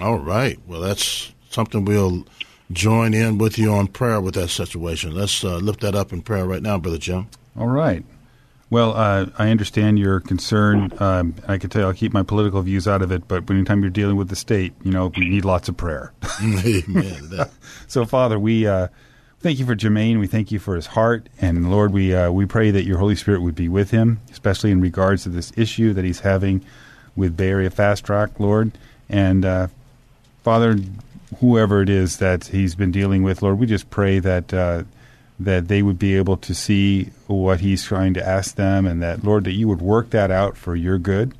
All 0.00 0.18
right. 0.18 0.58
Well, 0.66 0.80
that's 0.80 1.32
something 1.50 1.84
we'll 1.84 2.24
join 2.72 3.12
in 3.12 3.38
with 3.38 3.58
you 3.58 3.72
on 3.72 3.88
prayer 3.88 4.20
with 4.20 4.34
that 4.34 4.48
situation. 4.48 5.14
Let's 5.14 5.44
uh, 5.44 5.56
lift 5.56 5.80
that 5.80 5.94
up 5.94 6.12
in 6.12 6.22
prayer 6.22 6.46
right 6.46 6.62
now, 6.62 6.78
Brother 6.78 6.98
Jim. 6.98 7.28
All 7.56 7.66
right. 7.66 8.04
Well, 8.70 8.92
uh, 8.92 9.26
I 9.36 9.50
understand 9.50 9.98
your 9.98 10.20
concern. 10.20 10.92
Um, 11.00 11.34
I 11.48 11.58
can 11.58 11.70
tell 11.70 11.82
you 11.82 11.88
I'll 11.88 11.94
keep 11.94 12.12
my 12.12 12.22
political 12.22 12.62
views 12.62 12.86
out 12.86 13.02
of 13.02 13.10
it, 13.10 13.26
but 13.26 13.50
anytime 13.50 13.80
you're 13.80 13.90
dealing 13.90 14.14
with 14.14 14.28
the 14.28 14.36
state, 14.36 14.72
you 14.84 14.92
know, 14.92 15.10
we 15.16 15.28
need 15.28 15.44
lots 15.44 15.68
of 15.68 15.76
prayer. 15.76 16.12
Amen. 16.40 17.30
so, 17.88 18.04
Father, 18.04 18.38
we 18.38 18.68
uh, 18.68 18.86
thank 19.40 19.58
you 19.58 19.66
for 19.66 19.74
Jermaine. 19.74 20.20
We 20.20 20.26
thank 20.26 20.52
you 20.52 20.58
for 20.58 20.76
his 20.76 20.86
heart, 20.86 21.28
and 21.40 21.70
Lord, 21.70 21.92
we 21.92 22.14
uh, 22.14 22.30
we 22.30 22.46
pray 22.46 22.70
that 22.70 22.84
your 22.84 22.98
Holy 22.98 23.16
Spirit 23.16 23.42
would 23.42 23.54
be 23.54 23.68
with 23.68 23.90
him, 23.90 24.20
especially 24.30 24.70
in 24.70 24.80
regards 24.80 25.24
to 25.24 25.28
this 25.28 25.52
issue 25.56 25.92
that 25.94 26.04
he's 26.04 26.20
having 26.20 26.64
with 27.16 27.36
Bay 27.36 27.48
Area 27.48 27.70
FasTrak, 27.70 28.38
Lord. 28.38 28.72
And 29.08 29.44
uh, 29.44 29.68
Father, 30.42 30.78
whoever 31.40 31.82
it 31.82 31.88
is 31.88 32.18
that 32.18 32.46
he's 32.46 32.74
been 32.74 32.92
dealing 32.92 33.22
with, 33.22 33.42
Lord, 33.42 33.58
we 33.58 33.66
just 33.66 33.90
pray 33.90 34.18
that 34.20 34.54
uh, 34.54 34.84
that 35.40 35.68
they 35.68 35.82
would 35.82 35.98
be 35.98 36.16
able 36.16 36.36
to 36.36 36.54
see 36.54 37.04
what 37.26 37.60
he's 37.60 37.82
trying 37.82 38.14
to 38.14 38.26
ask 38.26 38.56
them, 38.56 38.86
and 38.86 39.02
that, 39.02 39.24
Lord, 39.24 39.44
that 39.44 39.52
you 39.52 39.66
would 39.68 39.80
work 39.80 40.10
that 40.10 40.30
out 40.30 40.56
for 40.56 40.76
your 40.76 40.98
good. 40.98 41.34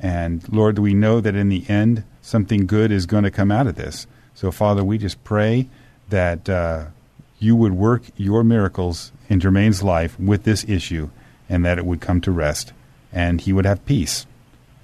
And 0.00 0.46
Lord, 0.52 0.78
we 0.78 0.94
know 0.94 1.20
that 1.20 1.36
in 1.36 1.48
the 1.48 1.64
end, 1.68 2.02
something 2.22 2.66
good 2.66 2.90
is 2.90 3.06
going 3.06 3.24
to 3.24 3.30
come 3.30 3.52
out 3.52 3.66
of 3.66 3.76
this. 3.76 4.06
So, 4.34 4.50
Father, 4.50 4.82
we 4.82 4.98
just 4.98 5.22
pray 5.22 5.68
that 6.08 6.48
uh, 6.48 6.86
you 7.40 7.56
would 7.56 7.72
work 7.72 8.02
your 8.16 8.44
miracles 8.44 9.10
in 9.28 9.40
Jermaine's 9.40 9.82
life 9.82 10.18
with 10.20 10.44
this 10.44 10.64
issue 10.68 11.10
and 11.48 11.64
that 11.64 11.78
it 11.78 11.86
would 11.86 12.00
come 12.00 12.20
to 12.20 12.30
rest 12.30 12.72
and 13.12 13.40
he 13.40 13.52
would 13.52 13.64
have 13.64 13.84
peace. 13.84 14.26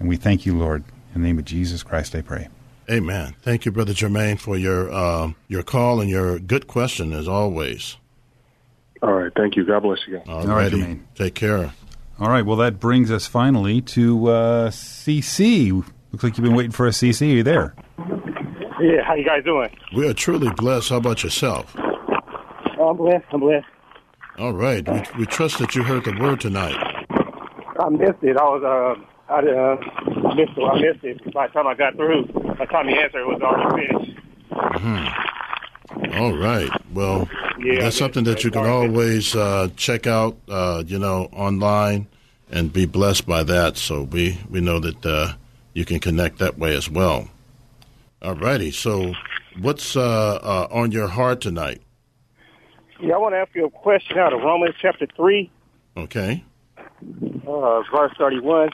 And 0.01 0.09
we 0.09 0.17
thank 0.17 0.45
you, 0.45 0.59
Lord. 0.59 0.83
In 1.15 1.23
the 1.23 1.29
name 1.29 1.39
of 1.39 1.45
Jesus 1.45 1.83
Christ, 1.83 2.15
I 2.15 2.23
pray. 2.23 2.49
Amen. 2.91 3.35
Thank 3.43 3.65
you, 3.65 3.73
Brother 3.73 3.93
Jermaine, 3.93 4.39
for 4.39 4.57
your 4.57 4.93
uh, 4.93 5.33
your 5.49 5.63
call 5.63 6.01
and 6.01 6.09
your 6.11 6.39
good 6.39 6.67
question 6.67 7.13
as 7.13 7.27
always. 7.27 7.97
All 9.03 9.13
right. 9.13 9.33
Thank 9.35 9.57
you. 9.57 9.65
God 9.65 9.81
bless 9.81 9.99
you 10.07 10.19
guys. 10.19 10.27
All 10.29 10.47
right, 10.47 10.65
righty. 10.65 10.79
Jermaine. 10.79 11.01
Take 11.15 11.35
care. 11.35 11.73
All 12.19 12.29
right. 12.29 12.45
Well, 12.45 12.57
that 12.59 12.79
brings 12.79 13.11
us 13.11 13.27
finally 13.27 13.81
to 13.83 14.29
uh, 14.29 14.71
CC. 14.71 15.73
Looks 16.13 16.25
like 16.25 16.37
you've 16.37 16.45
been 16.45 16.55
waiting 16.55 16.73
for 16.73 16.87
a 16.87 16.91
CC. 16.91 17.23
Are 17.23 17.37
you 17.37 17.43
there? 17.43 17.75
Yeah, 18.81 19.03
how 19.05 19.15
you 19.15 19.25
guys 19.25 19.43
doing? 19.43 19.71
We 19.95 20.09
are 20.09 20.15
truly 20.15 20.51
blessed. 20.57 20.91
How 20.91 20.97
about 20.97 21.25
yourself? 21.25 21.75
I'm 22.89 22.97
blessed. 22.97 23.25
I'm 23.33 23.41
blessed. 23.41 23.67
All 24.39 24.53
right. 24.53 24.87
We, 24.89 25.03
we 25.21 25.27
trust 25.27 25.59
that 25.59 25.75
you 25.75 25.83
heard 25.83 26.05
the 26.05 26.17
word 26.21 26.41
tonight. 26.41 26.77
I 27.79 27.89
missed 27.91 28.23
it. 28.23 28.37
I 28.37 28.43
was 28.45 28.63
uh, 28.65 29.33
I 29.33 29.39
uh, 29.39 30.35
missed 30.35 30.53
it. 30.57 30.63
I 30.63 30.81
missed 30.81 31.05
it. 31.05 31.33
By 31.35 31.47
the 31.49 31.53
time 31.53 31.67
I 31.67 31.75
got 31.75 31.95
through, 31.97 32.27
by 32.27 32.55
the 32.65 32.67
time 32.67 32.89
answered, 32.89 33.21
it 33.21 33.27
was 33.27 33.43
already 33.43 33.87
finished. 33.87 34.21
All 36.15 36.33
right. 36.37 36.71
Well, 36.93 37.29
Yeah, 37.59 37.81
that's 37.83 37.97
something 37.99 38.25
that 38.25 38.45
you 38.45 38.51
can 38.51 38.63
that's 38.63 38.71
all 38.73 38.81
right. 38.83 38.91
always 38.91 39.35
uh, 39.37 39.69
check 39.77 40.07
out, 40.07 40.37
uh, 40.49 40.83
you 40.87 40.99
know, 40.99 41.29
online 41.33 42.07
and 42.51 42.73
be 42.73 42.87
blessed 42.87 43.27
by 43.27 43.43
that. 43.45 43.77
So 43.77 44.03
we, 44.03 44.39
we 44.49 44.61
know 44.61 44.79
that 44.81 45.05
uh, 45.05 45.33
you 45.75 45.85
can 45.85 45.99
connect 46.01 46.39
that 46.39 46.59
way 46.59 46.75
as 46.77 46.89
well. 46.91 47.29
All 48.23 48.35
righty. 48.35 48.71
So 48.71 49.13
what's 49.61 49.97
uh, 49.97 50.37
uh, 50.43 50.69
on 50.71 50.93
your 50.93 51.09
heart 51.09 51.41
tonight? 51.41 51.83
Yeah, 53.01 53.15
I 53.15 53.19
want 53.19 53.35
to 53.35 53.39
ask 53.39 53.55
you 53.55 53.67
a 53.67 53.71
question 53.71 54.19
out 54.19 54.33
of 54.33 54.41
Romans 54.41 54.75
chapter 54.81 55.07
three, 55.17 55.51
Okay. 55.97 56.43
uh, 57.47 57.83
verse 57.95 58.13
thirty-one. 58.19 58.71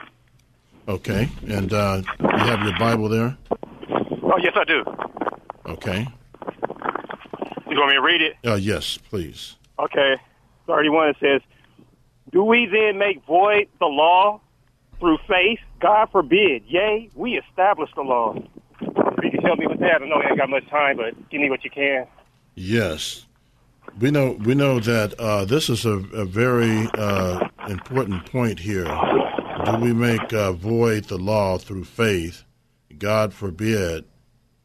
Okay. 0.88 1.28
And 1.48 1.72
uh, 1.72 2.02
you 2.20 2.28
have 2.28 2.60
your 2.62 2.78
Bible 2.78 3.08
there? 3.08 3.36
Oh, 3.50 4.38
yes, 4.42 4.52
I 4.56 4.64
do. 4.64 4.84
Okay. 5.66 6.06
You 7.68 7.78
want 7.78 7.88
me 7.88 7.94
to 7.94 8.02
read 8.02 8.22
it? 8.22 8.36
Uh, 8.44 8.54
yes, 8.54 8.98
please. 8.98 9.56
Okay, 9.78 10.16
thirty-one. 10.66 11.08
It 11.10 11.16
says, 11.20 11.40
"Do 12.30 12.44
we 12.44 12.66
then 12.66 12.98
make 12.98 13.24
void 13.26 13.68
the 13.80 13.86
law 13.86 14.40
through 15.00 15.18
faith? 15.28 15.58
God 15.80 16.08
forbid. 16.12 16.62
Yea, 16.66 17.10
we 17.14 17.38
establish 17.48 17.90
the 17.96 18.02
law." 18.02 18.34
If 18.80 19.24
you 19.24 19.30
can 19.30 19.42
help 19.42 19.58
me 19.58 19.66
with 19.66 19.80
that, 19.80 20.02
I 20.02 20.06
know 20.06 20.16
you 20.20 20.28
ain't 20.28 20.38
got 20.38 20.50
much 20.50 20.68
time, 20.68 20.96
but 20.96 21.30
give 21.30 21.40
me 21.40 21.48
what 21.50 21.64
you 21.64 21.70
can. 21.70 22.06
Yes, 22.54 23.24
we 24.00 24.10
know 24.10 24.32
we 24.44 24.54
know 24.54 24.80
that 24.80 25.14
uh, 25.18 25.44
this 25.44 25.68
is 25.68 25.84
a, 25.84 25.98
a 26.14 26.24
very 26.24 26.88
uh, 26.94 27.48
important 27.68 28.26
point 28.26 28.58
here. 28.58 28.84
Do 29.64 29.76
we 29.76 29.92
make 29.92 30.32
uh, 30.32 30.52
void 30.52 31.04
the 31.04 31.18
law 31.18 31.58
through 31.58 31.84
faith? 31.84 32.44
God 32.98 33.32
forbid. 33.32 34.04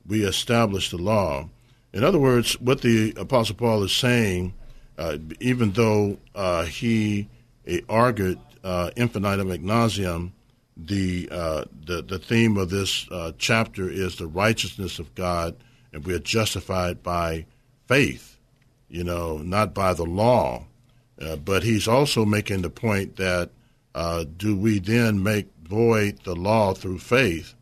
We 0.05 0.23
establish 0.23 0.89
the 0.89 0.97
law. 0.97 1.49
In 1.91 2.03
other 2.03 2.19
words, 2.19 2.59
what 2.61 2.81
the 2.81 3.13
Apostle 3.17 3.55
Paul 3.55 3.83
is 3.83 3.91
saying, 3.91 4.53
uh, 4.97 5.17
even 5.41 5.71
though 5.71 6.17
uh, 6.33 6.63
he 6.63 7.27
argued 7.89 8.39
uh, 8.63 8.91
infinitum 8.95 9.65
nauseam, 9.65 10.33
the, 10.77 11.25
the 11.25 12.01
the 12.01 12.19
theme 12.19 12.57
of 12.57 12.69
this 12.69 13.07
chapter 13.37 13.89
is 13.89 14.15
the 14.15 14.27
righteousness 14.27 14.99
of 14.99 15.13
God, 15.15 15.55
and 15.91 16.05
we 16.05 16.13
are 16.13 16.19
justified 16.19 17.03
by 17.03 17.45
faith, 17.87 18.36
you 18.89 19.03
know, 19.03 19.37
not 19.37 19.73
by 19.73 19.93
the 19.93 20.05
law. 20.05 20.65
Uh, 21.19 21.35
but 21.35 21.63
he's 21.63 21.87
also 21.87 22.25
making 22.25 22.61
the 22.61 22.69
point 22.69 23.15
that 23.15 23.49
uh, 23.95 24.25
do 24.37 24.55
we 24.55 24.79
then 24.79 25.21
make 25.21 25.47
void 25.63 26.19
the 26.23 26.35
law 26.35 26.73
through 26.73 26.99
faith? 26.99 27.55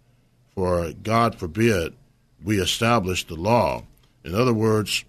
For 0.53 0.91
God 0.91 1.36
forbid 1.36 1.93
we 2.43 2.59
establish 2.59 3.26
the 3.26 3.36
law. 3.36 3.84
In 4.23 4.36
other 4.36 4.53
words, 4.53 5.05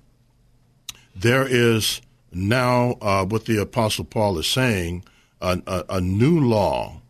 there 1.14 1.46
is 1.46 2.00
now 2.32 2.96
uh, 3.00 3.24
what 3.24 3.46
the 3.46 3.60
Apostle 3.60 4.04
Paul 4.04 4.38
is 4.38 4.46
saying 4.46 5.04
a, 5.40 5.60
a, 5.66 5.84
a 5.88 6.00
new 6.00 6.40
law, 6.40 7.00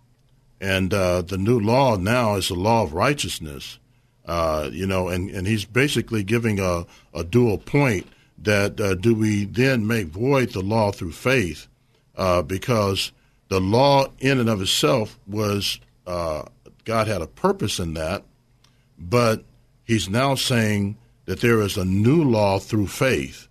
and 0.61 0.93
uh, 0.93 1.23
the 1.23 1.39
new 1.39 1.59
law 1.59 1.97
now 1.97 2.37
is 2.37 2.49
the 2.49 2.55
law 2.55 2.83
of 2.83 2.93
righteousness. 2.93 3.79
Uh, 4.25 4.69
you 4.73 4.87
know, 4.87 5.09
and, 5.09 5.31
and 5.31 5.47
he's 5.47 5.65
basically 5.65 6.25
giving 6.25 6.59
a, 6.59 6.85
a 7.15 7.23
dual 7.23 7.59
point 7.59 8.07
that 8.39 8.81
uh, 8.81 8.95
do 8.95 9.15
we 9.15 9.45
then 9.45 9.87
make 9.87 10.09
void 10.09 10.51
the 10.51 10.61
law 10.61 10.93
through 10.93 11.13
faith? 11.13 11.69
Uh, 12.17 12.43
because 12.43 13.13
the 13.49 13.61
law 13.61 14.07
in 14.19 14.39
and 14.39 14.49
of 14.49 14.61
itself 14.61 15.19
was, 15.27 15.81
uh, 16.07 16.43
God 16.85 17.09
had 17.09 17.23
a 17.23 17.27
purpose 17.27 17.79
in 17.79 17.95
that, 17.95 18.25
but 18.99 19.45
he's 19.85 20.09
now 20.09 20.35
saying 20.35 20.97
that 21.27 21.41
there 21.41 21.61
is 21.61 21.77
a 21.77 21.85
new 21.85 22.23
law 22.23 22.59
through 22.59 22.87
faith. 22.87 23.49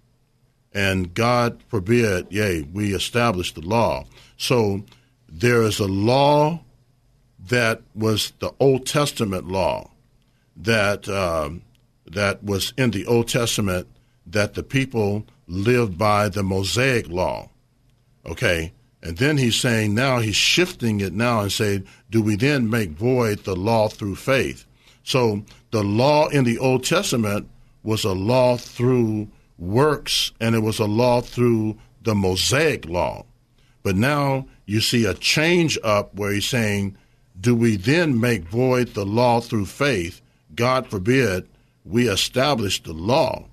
And 0.73 1.13
God 1.13 1.63
forbid, 1.67 2.27
yea, 2.31 2.63
we 2.63 2.93
establish 2.93 3.53
the 3.53 3.61
law. 3.61 4.05
So 4.37 4.83
there 5.29 5.61
is 5.63 5.79
a 5.79 5.87
law 5.87 6.61
that 7.47 7.81
was 7.93 8.33
the 8.39 8.51
Old 8.59 8.85
Testament 8.85 9.47
law 9.47 9.91
that 10.57 11.07
um, 11.07 11.61
that 12.05 12.43
was 12.43 12.73
in 12.77 12.91
the 12.91 13.05
Old 13.05 13.27
Testament 13.27 13.87
that 14.25 14.53
the 14.53 14.63
people 14.63 15.25
lived 15.47 15.97
by 15.97 16.29
the 16.29 16.43
Mosaic 16.43 17.07
law. 17.07 17.49
Okay, 18.25 18.73
and 19.03 19.17
then 19.17 19.37
he's 19.37 19.55
saying 19.55 19.93
now 19.93 20.19
he's 20.19 20.35
shifting 20.35 20.99
it 20.99 21.13
now 21.13 21.41
and 21.41 21.51
saying, 21.51 21.85
do 22.09 22.21
we 22.21 22.35
then 22.35 22.69
make 22.69 22.89
void 22.91 23.39
the 23.43 23.55
law 23.55 23.87
through 23.87 24.15
faith? 24.15 24.65
So 25.03 25.43
the 25.69 25.83
law 25.83 26.27
in 26.29 26.43
the 26.43 26.57
Old 26.57 26.83
Testament 26.83 27.47
was 27.83 28.03
a 28.03 28.13
law 28.13 28.57
through 28.57 29.27
works, 29.59 30.31
and 30.39 30.55
it 30.55 30.59
was 30.59 30.79
a 30.79 30.85
law 30.85 31.21
through 31.21 31.77
the 32.01 32.15
Mosaic 32.15 32.87
law. 32.87 33.25
But 33.83 33.95
now 33.95 34.47
you 34.65 34.81
see 34.81 35.05
a 35.05 35.13
change 35.13 35.77
up 35.83 36.15
where 36.15 36.31
he's 36.31 36.49
saying, 36.49 36.97
do 37.39 37.53
we 37.55 37.75
then 37.75 38.19
make 38.19 38.43
void 38.45 38.95
the 38.95 39.05
law 39.05 39.39
through 39.39 39.67
faith? 39.67 40.21
God 40.55 40.87
forbid 40.87 41.47
we 41.83 42.09
establish 42.09 42.81
the 42.81 42.93
law. 42.93 43.45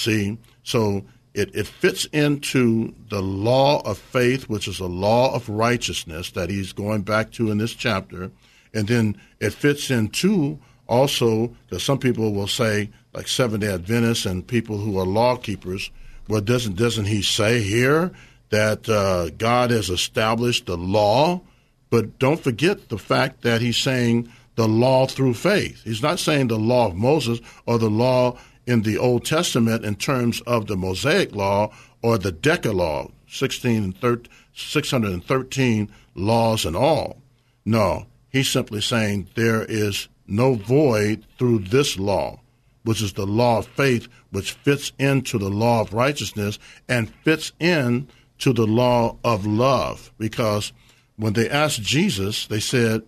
See, 0.00 0.38
so 0.62 1.04
it, 1.34 1.54
it 1.54 1.66
fits 1.66 2.06
into 2.06 2.94
the 3.10 3.20
law 3.20 3.82
of 3.82 3.98
faith, 3.98 4.48
which 4.48 4.66
is 4.66 4.80
a 4.80 4.86
law 4.86 5.34
of 5.34 5.50
righteousness 5.50 6.30
that 6.30 6.48
he's 6.48 6.72
going 6.72 7.02
back 7.02 7.32
to 7.32 7.50
in 7.50 7.58
this 7.58 7.74
chapter. 7.74 8.30
And 8.72 8.88
then 8.88 9.20
it 9.40 9.52
fits 9.52 9.90
into 9.90 10.58
also, 10.86 11.54
because 11.68 11.82
some 11.82 11.98
people 11.98 12.32
will 12.32 12.46
say, 12.46 12.88
like 13.12 13.28
Seventh 13.28 13.60
day 13.60 13.74
Adventists 13.74 14.24
and 14.24 14.46
people 14.46 14.78
who 14.78 14.98
are 14.98 15.04
law 15.04 15.36
keepers, 15.36 15.90
well, 16.28 16.40
doesn't, 16.40 16.76
doesn't 16.76 17.04
he 17.04 17.20
say 17.20 17.60
here 17.60 18.10
that 18.48 18.88
uh, 18.88 19.28
God 19.36 19.70
has 19.70 19.90
established 19.90 20.64
the 20.64 20.78
law? 20.78 21.42
But 21.90 22.18
don't 22.18 22.40
forget 22.42 22.88
the 22.88 22.98
fact 22.98 23.42
that 23.42 23.60
he's 23.60 23.76
saying 23.76 24.32
the 24.54 24.66
law 24.66 25.06
through 25.06 25.34
faith. 25.34 25.82
He's 25.84 26.02
not 26.02 26.18
saying 26.18 26.48
the 26.48 26.58
law 26.58 26.86
of 26.86 26.96
Moses 26.96 27.40
or 27.66 27.78
the 27.78 27.90
law 27.90 28.38
in 28.70 28.82
the 28.82 28.96
Old 28.96 29.24
Testament 29.24 29.84
in 29.84 29.96
terms 29.96 30.40
of 30.42 30.68
the 30.68 30.76
Mosaic 30.76 31.34
law 31.34 31.72
or 32.02 32.16
the 32.16 32.30
Decalogue, 32.30 33.12
16 33.26 33.96
and 34.00 34.28
613 34.54 35.90
laws 36.14 36.64
and 36.64 36.76
all. 36.76 37.20
No, 37.64 38.06
he's 38.28 38.48
simply 38.48 38.80
saying 38.80 39.28
there 39.34 39.64
is 39.64 40.08
no 40.26 40.54
void 40.54 41.26
through 41.36 41.58
this 41.58 41.98
law, 41.98 42.40
which 42.84 43.02
is 43.02 43.14
the 43.14 43.26
law 43.26 43.58
of 43.58 43.66
faith, 43.66 44.06
which 44.30 44.52
fits 44.52 44.92
into 45.00 45.36
the 45.36 45.50
law 45.50 45.80
of 45.80 45.92
righteousness 45.92 46.58
and 46.88 47.12
fits 47.24 47.52
in 47.58 48.06
to 48.38 48.52
the 48.52 48.66
law 48.66 49.16
of 49.24 49.44
love. 49.44 50.12
Because 50.16 50.72
when 51.16 51.32
they 51.32 51.50
asked 51.50 51.82
Jesus, 51.82 52.46
they 52.46 52.60
said, 52.60 53.02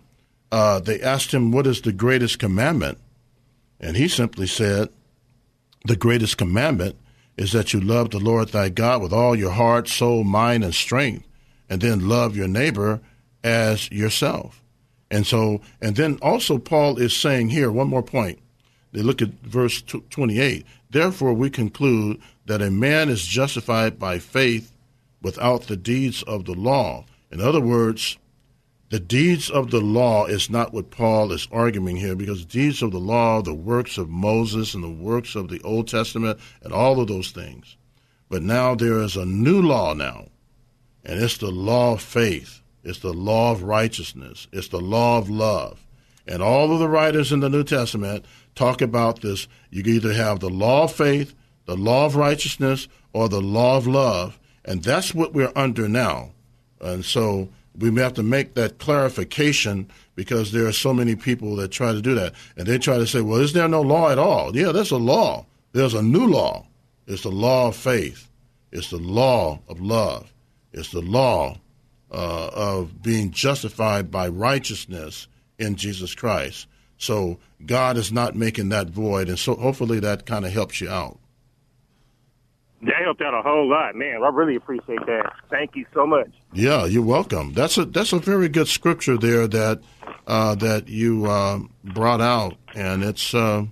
uh, 0.50 0.80
they 0.80 1.00
asked 1.00 1.32
him, 1.32 1.52
What 1.52 1.68
is 1.68 1.80
the 1.80 1.92
greatest 1.92 2.40
commandment? 2.40 2.98
And 3.80 3.96
he 3.96 4.08
simply 4.08 4.46
said, 4.46 4.90
The 5.84 5.96
greatest 5.96 6.38
commandment 6.38 6.96
is 7.36 7.52
that 7.52 7.72
you 7.72 7.80
love 7.80 8.10
the 8.10 8.20
Lord 8.20 8.48
thy 8.48 8.68
God 8.68 9.02
with 9.02 9.12
all 9.12 9.34
your 9.34 9.50
heart, 9.50 9.88
soul, 9.88 10.22
mind, 10.22 10.64
and 10.64 10.74
strength, 10.74 11.26
and 11.68 11.80
then 11.80 12.08
love 12.08 12.36
your 12.36 12.48
neighbor 12.48 13.00
as 13.42 13.90
yourself. 13.90 14.62
And 15.10 15.26
so, 15.26 15.60
and 15.80 15.96
then 15.96 16.18
also, 16.22 16.58
Paul 16.58 16.98
is 16.98 17.14
saying 17.14 17.50
here, 17.50 17.70
one 17.70 17.88
more 17.88 18.02
point, 18.02 18.38
they 18.92 19.02
look 19.02 19.20
at 19.20 19.30
verse 19.42 19.82
28. 19.82 20.64
Therefore, 20.90 21.32
we 21.32 21.50
conclude 21.50 22.20
that 22.46 22.62
a 22.62 22.70
man 22.70 23.08
is 23.08 23.26
justified 23.26 23.98
by 23.98 24.18
faith 24.18 24.72
without 25.20 25.62
the 25.62 25.76
deeds 25.76 26.22
of 26.24 26.44
the 26.44 26.54
law. 26.54 27.04
In 27.30 27.40
other 27.40 27.60
words, 27.60 28.18
the 28.92 29.00
deeds 29.00 29.48
of 29.48 29.70
the 29.70 29.80
law 29.80 30.26
is 30.26 30.50
not 30.50 30.74
what 30.74 30.90
Paul 30.90 31.32
is 31.32 31.48
arguing 31.50 31.96
here 31.96 32.14
because 32.14 32.44
deeds 32.44 32.82
of 32.82 32.90
the 32.90 32.98
law, 32.98 33.40
the 33.40 33.54
works 33.54 33.96
of 33.96 34.10
Moses 34.10 34.74
and 34.74 34.84
the 34.84 34.90
works 34.90 35.34
of 35.34 35.48
the 35.48 35.62
Old 35.62 35.88
Testament 35.88 36.38
and 36.62 36.74
all 36.74 37.00
of 37.00 37.08
those 37.08 37.30
things. 37.30 37.78
But 38.28 38.42
now 38.42 38.74
there 38.74 38.98
is 38.98 39.16
a 39.16 39.24
new 39.24 39.62
law 39.62 39.94
now, 39.94 40.28
and 41.06 41.18
it's 41.22 41.38
the 41.38 41.50
law 41.50 41.94
of 41.94 42.02
faith. 42.02 42.60
It's 42.84 42.98
the 42.98 43.14
law 43.14 43.52
of 43.52 43.62
righteousness. 43.62 44.46
It's 44.52 44.68
the 44.68 44.82
law 44.82 45.16
of 45.16 45.30
love. 45.30 45.86
And 46.28 46.42
all 46.42 46.70
of 46.70 46.78
the 46.78 46.86
writers 46.86 47.32
in 47.32 47.40
the 47.40 47.48
New 47.48 47.64
Testament 47.64 48.26
talk 48.54 48.82
about 48.82 49.22
this. 49.22 49.48
You 49.70 49.84
either 49.84 50.12
have 50.12 50.40
the 50.40 50.50
law 50.50 50.84
of 50.84 50.92
faith, 50.92 51.34
the 51.64 51.78
law 51.78 52.04
of 52.04 52.14
righteousness, 52.14 52.88
or 53.14 53.30
the 53.30 53.40
law 53.40 53.78
of 53.78 53.86
love. 53.86 54.38
And 54.66 54.84
that's 54.84 55.14
what 55.14 55.32
we're 55.32 55.52
under 55.56 55.88
now. 55.88 56.32
And 56.78 57.06
so 57.06 57.48
we 57.78 57.94
have 58.00 58.14
to 58.14 58.22
make 58.22 58.54
that 58.54 58.78
clarification 58.78 59.90
because 60.14 60.52
there 60.52 60.66
are 60.66 60.72
so 60.72 60.92
many 60.92 61.16
people 61.16 61.56
that 61.56 61.70
try 61.70 61.92
to 61.92 62.02
do 62.02 62.14
that. 62.14 62.34
And 62.56 62.66
they 62.66 62.78
try 62.78 62.98
to 62.98 63.06
say, 63.06 63.20
well, 63.20 63.40
is 63.40 63.52
there 63.52 63.68
no 63.68 63.80
law 63.80 64.10
at 64.10 64.18
all? 64.18 64.56
Yeah, 64.56 64.72
there's 64.72 64.90
a 64.90 64.98
law. 64.98 65.46
There's 65.72 65.94
a 65.94 66.02
new 66.02 66.26
law. 66.26 66.66
It's 67.06 67.22
the 67.22 67.30
law 67.30 67.68
of 67.68 67.76
faith. 67.76 68.28
It's 68.70 68.90
the 68.90 68.98
law 68.98 69.60
of 69.68 69.80
love. 69.80 70.32
It's 70.72 70.90
the 70.90 71.00
law 71.02 71.58
uh, 72.10 72.50
of 72.52 73.02
being 73.02 73.30
justified 73.30 74.10
by 74.10 74.28
righteousness 74.28 75.28
in 75.58 75.76
Jesus 75.76 76.14
Christ. 76.14 76.66
So 76.98 77.38
God 77.64 77.96
is 77.96 78.12
not 78.12 78.36
making 78.36 78.68
that 78.68 78.88
void. 78.88 79.28
And 79.28 79.38
so 79.38 79.54
hopefully 79.54 79.98
that 80.00 80.26
kind 80.26 80.44
of 80.44 80.52
helps 80.52 80.80
you 80.80 80.88
out. 80.88 81.18
That 82.82 82.96
helped 83.04 83.22
out 83.22 83.32
a 83.32 83.42
whole 83.42 83.68
lot, 83.68 83.94
man. 83.94 84.22
I 84.24 84.28
really 84.28 84.56
appreciate 84.56 85.06
that. 85.06 85.32
Thank 85.50 85.76
you 85.76 85.86
so 85.94 86.04
much. 86.04 86.30
Yeah, 86.52 86.84
you're 86.86 87.04
welcome. 87.04 87.52
That's 87.52 87.78
a 87.78 87.84
that's 87.84 88.12
a 88.12 88.18
very 88.18 88.48
good 88.48 88.66
scripture 88.66 89.16
there 89.16 89.46
that 89.46 89.80
uh, 90.26 90.56
that 90.56 90.88
you 90.88 91.26
uh, 91.26 91.60
brought 91.84 92.20
out, 92.20 92.56
and 92.74 93.04
it's 93.04 93.34
uh, 93.34 93.66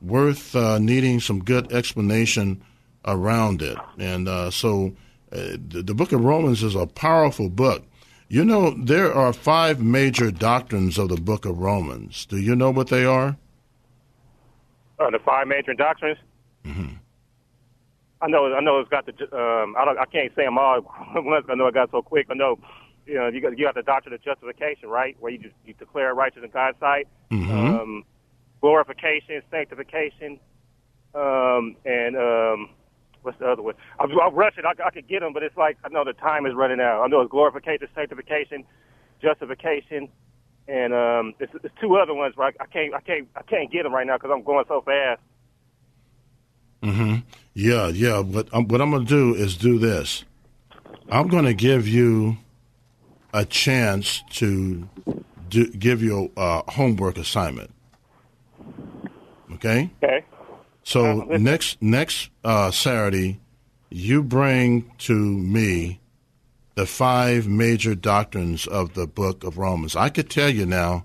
worth 0.00 0.54
uh, 0.54 0.78
needing 0.78 1.18
some 1.18 1.42
good 1.42 1.72
explanation 1.72 2.62
around 3.04 3.60
it. 3.60 3.76
And 3.98 4.28
uh, 4.28 4.52
so, 4.52 4.94
uh, 5.32 5.56
the, 5.68 5.82
the 5.84 5.94
Book 5.94 6.12
of 6.12 6.24
Romans 6.24 6.62
is 6.62 6.76
a 6.76 6.86
powerful 6.86 7.48
book. 7.48 7.84
You 8.28 8.44
know, 8.44 8.70
there 8.70 9.12
are 9.12 9.32
five 9.32 9.80
major 9.80 10.30
doctrines 10.30 10.96
of 10.96 11.08
the 11.08 11.16
Book 11.16 11.44
of 11.44 11.58
Romans. 11.58 12.24
Do 12.26 12.38
you 12.38 12.54
know 12.54 12.70
what 12.70 12.88
they 12.88 13.04
are? 13.04 13.36
the 14.98 15.18
five 15.24 15.46
major 15.46 15.74
doctrines. 15.74 16.18
Mm-hmm. 16.64 16.94
I 18.24 18.26
know, 18.26 18.54
I 18.54 18.60
know 18.60 18.80
it's 18.80 18.88
got 18.88 19.04
the. 19.04 19.12
Um, 19.36 19.76
I 19.76 19.84
don't, 19.84 19.98
I 19.98 20.06
can't 20.06 20.32
say 20.34 20.44
them 20.44 20.56
all 20.56 20.80
once. 21.14 21.44
I 21.50 21.54
know 21.54 21.66
it 21.66 21.74
got 21.74 21.90
so 21.90 22.00
quick. 22.00 22.28
I 22.30 22.34
know, 22.34 22.58
you 23.06 23.14
know, 23.14 23.28
you 23.28 23.42
got 23.42 23.58
you 23.58 23.66
got 23.66 23.74
the 23.74 23.82
doctrine 23.82 24.14
of 24.14 24.24
justification, 24.24 24.88
right, 24.88 25.14
where 25.20 25.30
you 25.30 25.38
just 25.38 25.54
you 25.66 25.74
declare 25.74 26.14
righteous 26.14 26.42
in 26.42 26.50
God's 26.50 26.78
sight. 26.80 27.06
Mm-hmm. 27.30 27.52
Um, 27.52 28.04
glorification, 28.62 29.42
sanctification, 29.50 30.40
um, 31.14 31.76
and 31.84 32.16
um, 32.16 32.70
what's 33.20 33.38
the 33.38 33.46
other 33.46 33.60
one? 33.60 33.74
I'm, 34.00 34.10
I'm 34.18 34.34
rushing. 34.34 34.64
I, 34.64 34.72
I 34.82 34.90
could 34.90 35.06
get 35.06 35.20
them, 35.20 35.34
but 35.34 35.42
it's 35.42 35.56
like 35.58 35.76
I 35.84 35.90
know 35.90 36.02
the 36.02 36.14
time 36.14 36.46
is 36.46 36.54
running 36.54 36.80
out. 36.80 37.02
I 37.02 37.08
know 37.08 37.20
it's 37.20 37.30
glorification, 37.30 37.88
sanctification, 37.94 38.64
justification, 39.20 40.08
and 40.66 40.94
um, 40.94 41.34
it's, 41.40 41.52
it's 41.62 41.74
two 41.78 41.96
other 41.96 42.14
ones. 42.14 42.36
Right? 42.38 42.54
I 42.58 42.64
can't, 42.64 42.94
I 42.94 43.00
can't, 43.02 43.28
I 43.36 43.42
can't 43.42 43.70
get 43.70 43.82
them 43.82 43.92
right 43.92 44.06
now 44.06 44.16
because 44.16 44.30
I'm 44.32 44.44
going 44.44 44.64
so 44.66 44.80
fast. 44.80 45.20
Mm-hmm. 46.82 47.23
Yeah, 47.54 47.88
yeah. 47.88 48.22
But 48.22 48.52
um, 48.52 48.68
what 48.68 48.80
I'm 48.80 48.90
going 48.90 49.06
to 49.06 49.08
do 49.08 49.34
is 49.34 49.56
do 49.56 49.78
this. 49.78 50.24
I'm 51.08 51.28
going 51.28 51.44
to 51.44 51.54
give 51.54 51.86
you 51.86 52.38
a 53.32 53.44
chance 53.44 54.22
to 54.30 54.88
do, 55.48 55.70
give 55.72 56.02
you 56.02 56.32
a 56.36 56.70
homework 56.70 57.16
assignment. 57.16 57.72
Okay. 59.52 59.90
Okay. 60.02 60.24
So 60.82 61.22
next 61.22 61.80
next 61.80 62.30
uh, 62.44 62.70
Saturday, 62.70 63.40
you 63.90 64.22
bring 64.22 64.90
to 64.98 65.14
me 65.14 66.00
the 66.74 66.86
five 66.86 67.46
major 67.46 67.94
doctrines 67.94 68.66
of 68.66 68.94
the 68.94 69.06
Book 69.06 69.44
of 69.44 69.56
Romans. 69.56 69.96
I 69.96 70.08
could 70.08 70.28
tell 70.28 70.50
you 70.50 70.66
now, 70.66 71.04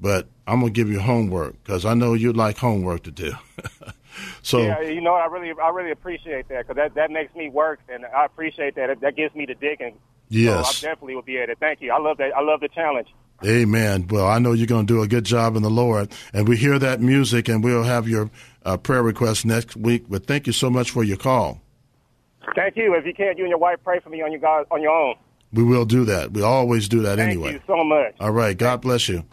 but 0.00 0.26
I'm 0.46 0.60
gonna 0.60 0.72
give 0.72 0.88
you 0.88 1.00
homework 1.00 1.62
because 1.62 1.84
I 1.84 1.94
know 1.94 2.14
you'd 2.14 2.36
like 2.36 2.58
homework 2.58 3.04
to 3.04 3.10
do. 3.10 3.32
so 4.42 4.58
yeah, 4.62 4.80
you 4.80 5.00
know, 5.00 5.14
I 5.14 5.26
really, 5.26 5.52
I 5.60 5.68
really 5.70 5.90
appreciate 5.90 6.48
that 6.48 6.66
because 6.66 6.76
that 6.76 6.94
that 6.94 7.10
makes 7.10 7.34
me 7.34 7.48
work, 7.48 7.80
and 7.88 8.04
I 8.06 8.24
appreciate 8.24 8.74
that. 8.76 9.00
That 9.00 9.16
gives 9.16 9.34
me 9.34 9.46
the 9.46 9.54
digging. 9.54 9.98
Yes. 10.28 10.80
so 10.80 10.88
I 10.88 10.90
definitely 10.92 11.16
will 11.16 11.22
be 11.22 11.38
at 11.40 11.50
it. 11.50 11.58
Thank 11.58 11.80
you. 11.80 11.92
I 11.92 11.98
love 11.98 12.18
that. 12.18 12.36
I 12.36 12.40
love 12.40 12.60
the 12.60 12.68
challenge. 12.68 13.08
Amen. 13.44 14.06
Well, 14.08 14.26
I 14.26 14.38
know 14.38 14.52
you're 14.52 14.66
going 14.66 14.86
to 14.86 14.92
do 14.92 15.02
a 15.02 15.08
good 15.08 15.24
job 15.24 15.56
in 15.56 15.62
the 15.62 15.70
Lord, 15.70 16.12
and 16.32 16.46
we 16.46 16.56
hear 16.56 16.78
that 16.78 17.00
music, 17.00 17.48
and 17.48 17.64
we'll 17.64 17.84
have 17.84 18.06
your 18.06 18.30
uh, 18.64 18.76
prayer 18.76 19.02
request 19.02 19.46
next 19.46 19.76
week. 19.76 20.04
But 20.08 20.26
thank 20.26 20.46
you 20.46 20.52
so 20.52 20.68
much 20.68 20.90
for 20.90 21.02
your 21.02 21.16
call. 21.16 21.60
Thank 22.54 22.76
you. 22.76 22.94
If 22.94 23.06
you 23.06 23.14
can't, 23.14 23.38
you 23.38 23.44
and 23.44 23.50
your 23.50 23.58
wife 23.58 23.78
pray 23.82 24.00
for 24.00 24.10
me 24.10 24.22
on 24.22 24.30
your 24.30 24.40
God, 24.40 24.66
on 24.70 24.82
your 24.82 24.92
own. 24.92 25.14
We 25.52 25.64
will 25.64 25.84
do 25.84 26.04
that. 26.04 26.32
We 26.32 26.42
always 26.42 26.88
do 26.88 27.00
that 27.02 27.16
Thank 27.16 27.30
anyway. 27.30 27.52
Thank 27.52 27.62
you 27.62 27.74
so 27.74 27.84
much. 27.84 28.14
All 28.20 28.30
right. 28.30 28.56
God 28.56 28.82
bless 28.82 29.08
you. 29.08 29.24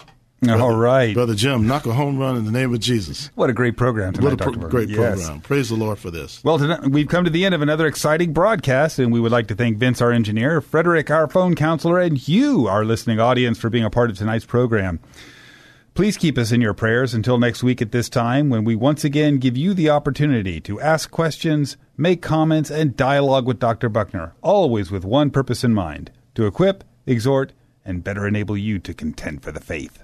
All 0.48 0.76
right. 0.76 1.16
Brother 1.16 1.34
Jim, 1.34 1.66
knock 1.66 1.88
a 1.88 1.94
home 1.94 2.20
run 2.20 2.36
in 2.38 2.46
the 2.46 2.52
name 2.52 2.72
of 2.74 2.80
Jesus. 2.80 3.32
What 3.34 3.50
a 3.50 3.54
great 3.54 3.76
program 3.76 4.14
tonight, 4.14 4.24
What 4.26 4.34
a 4.34 4.38
pro- 4.60 4.70
great 4.70 4.90
Yes. 4.90 4.98
program. 5.26 5.42
Praise 5.42 5.70
the 5.70 5.76
Lord 5.76 5.98
for 5.98 6.12
this. 6.12 6.42
Well, 6.44 6.60
tonight, 6.60 6.88
we've 6.92 7.08
come 7.08 7.24
to 7.24 7.32
the 7.32 7.44
end 7.44 7.56
of 7.56 7.64
another 7.64 7.88
exciting 7.88 8.34
broadcast, 8.34 9.00
and 9.00 9.12
we 9.12 9.20
would 9.20 9.32
like 9.32 9.48
to 9.48 9.56
thank 9.56 9.78
Vince, 9.80 10.00
our 10.00 10.12
engineer, 10.12 10.62
Frederick, 10.62 11.10
our 11.10 11.28
phone 11.28 11.56
counselor, 11.56 12.00
and 12.00 12.28
you, 12.28 12.68
our 12.68 12.86
listening 12.86 13.20
audience, 13.20 13.58
for 13.58 13.72
being 13.72 13.84
a 13.84 13.90
part 13.90 14.12
of 14.12 14.18
tonight's 14.18 14.46
program. 14.46 15.00
Please 15.96 16.18
keep 16.18 16.38
us 16.38 16.52
in 16.52 16.62
your 16.62 16.76
prayers 16.76 17.16
until 17.16 17.40
next 17.40 17.64
week 17.64 17.82
at 17.82 17.92
this 17.92 18.08
time 18.08 18.50
when 18.50 18.64
we 18.64 18.76
once 18.76 19.04
again 19.04 19.40
give 19.40 19.58
you 19.58 19.74
the 19.74 19.90
opportunity 19.90 20.62
to 20.62 20.80
ask 20.80 21.10
questions, 21.10 21.78
make 21.98 22.22
comments, 22.22 22.70
and 22.70 22.96
dialogue 22.96 23.48
with 23.48 23.58
Dr. 23.58 23.90
Buckner, 23.90 24.34
always 24.44 24.92
with 24.92 25.04
one 25.04 25.32
purpose 25.32 25.64
in 25.64 25.74
mind 25.74 26.12
to 26.36 26.46
equip, 26.46 26.84
exhort, 27.08 27.54
and 27.84 28.04
better 28.04 28.28
enable 28.28 28.56
you 28.56 28.78
to 28.78 28.94
contend 28.94 29.42
for 29.42 29.52
the 29.52 29.60
faith. 29.60 30.04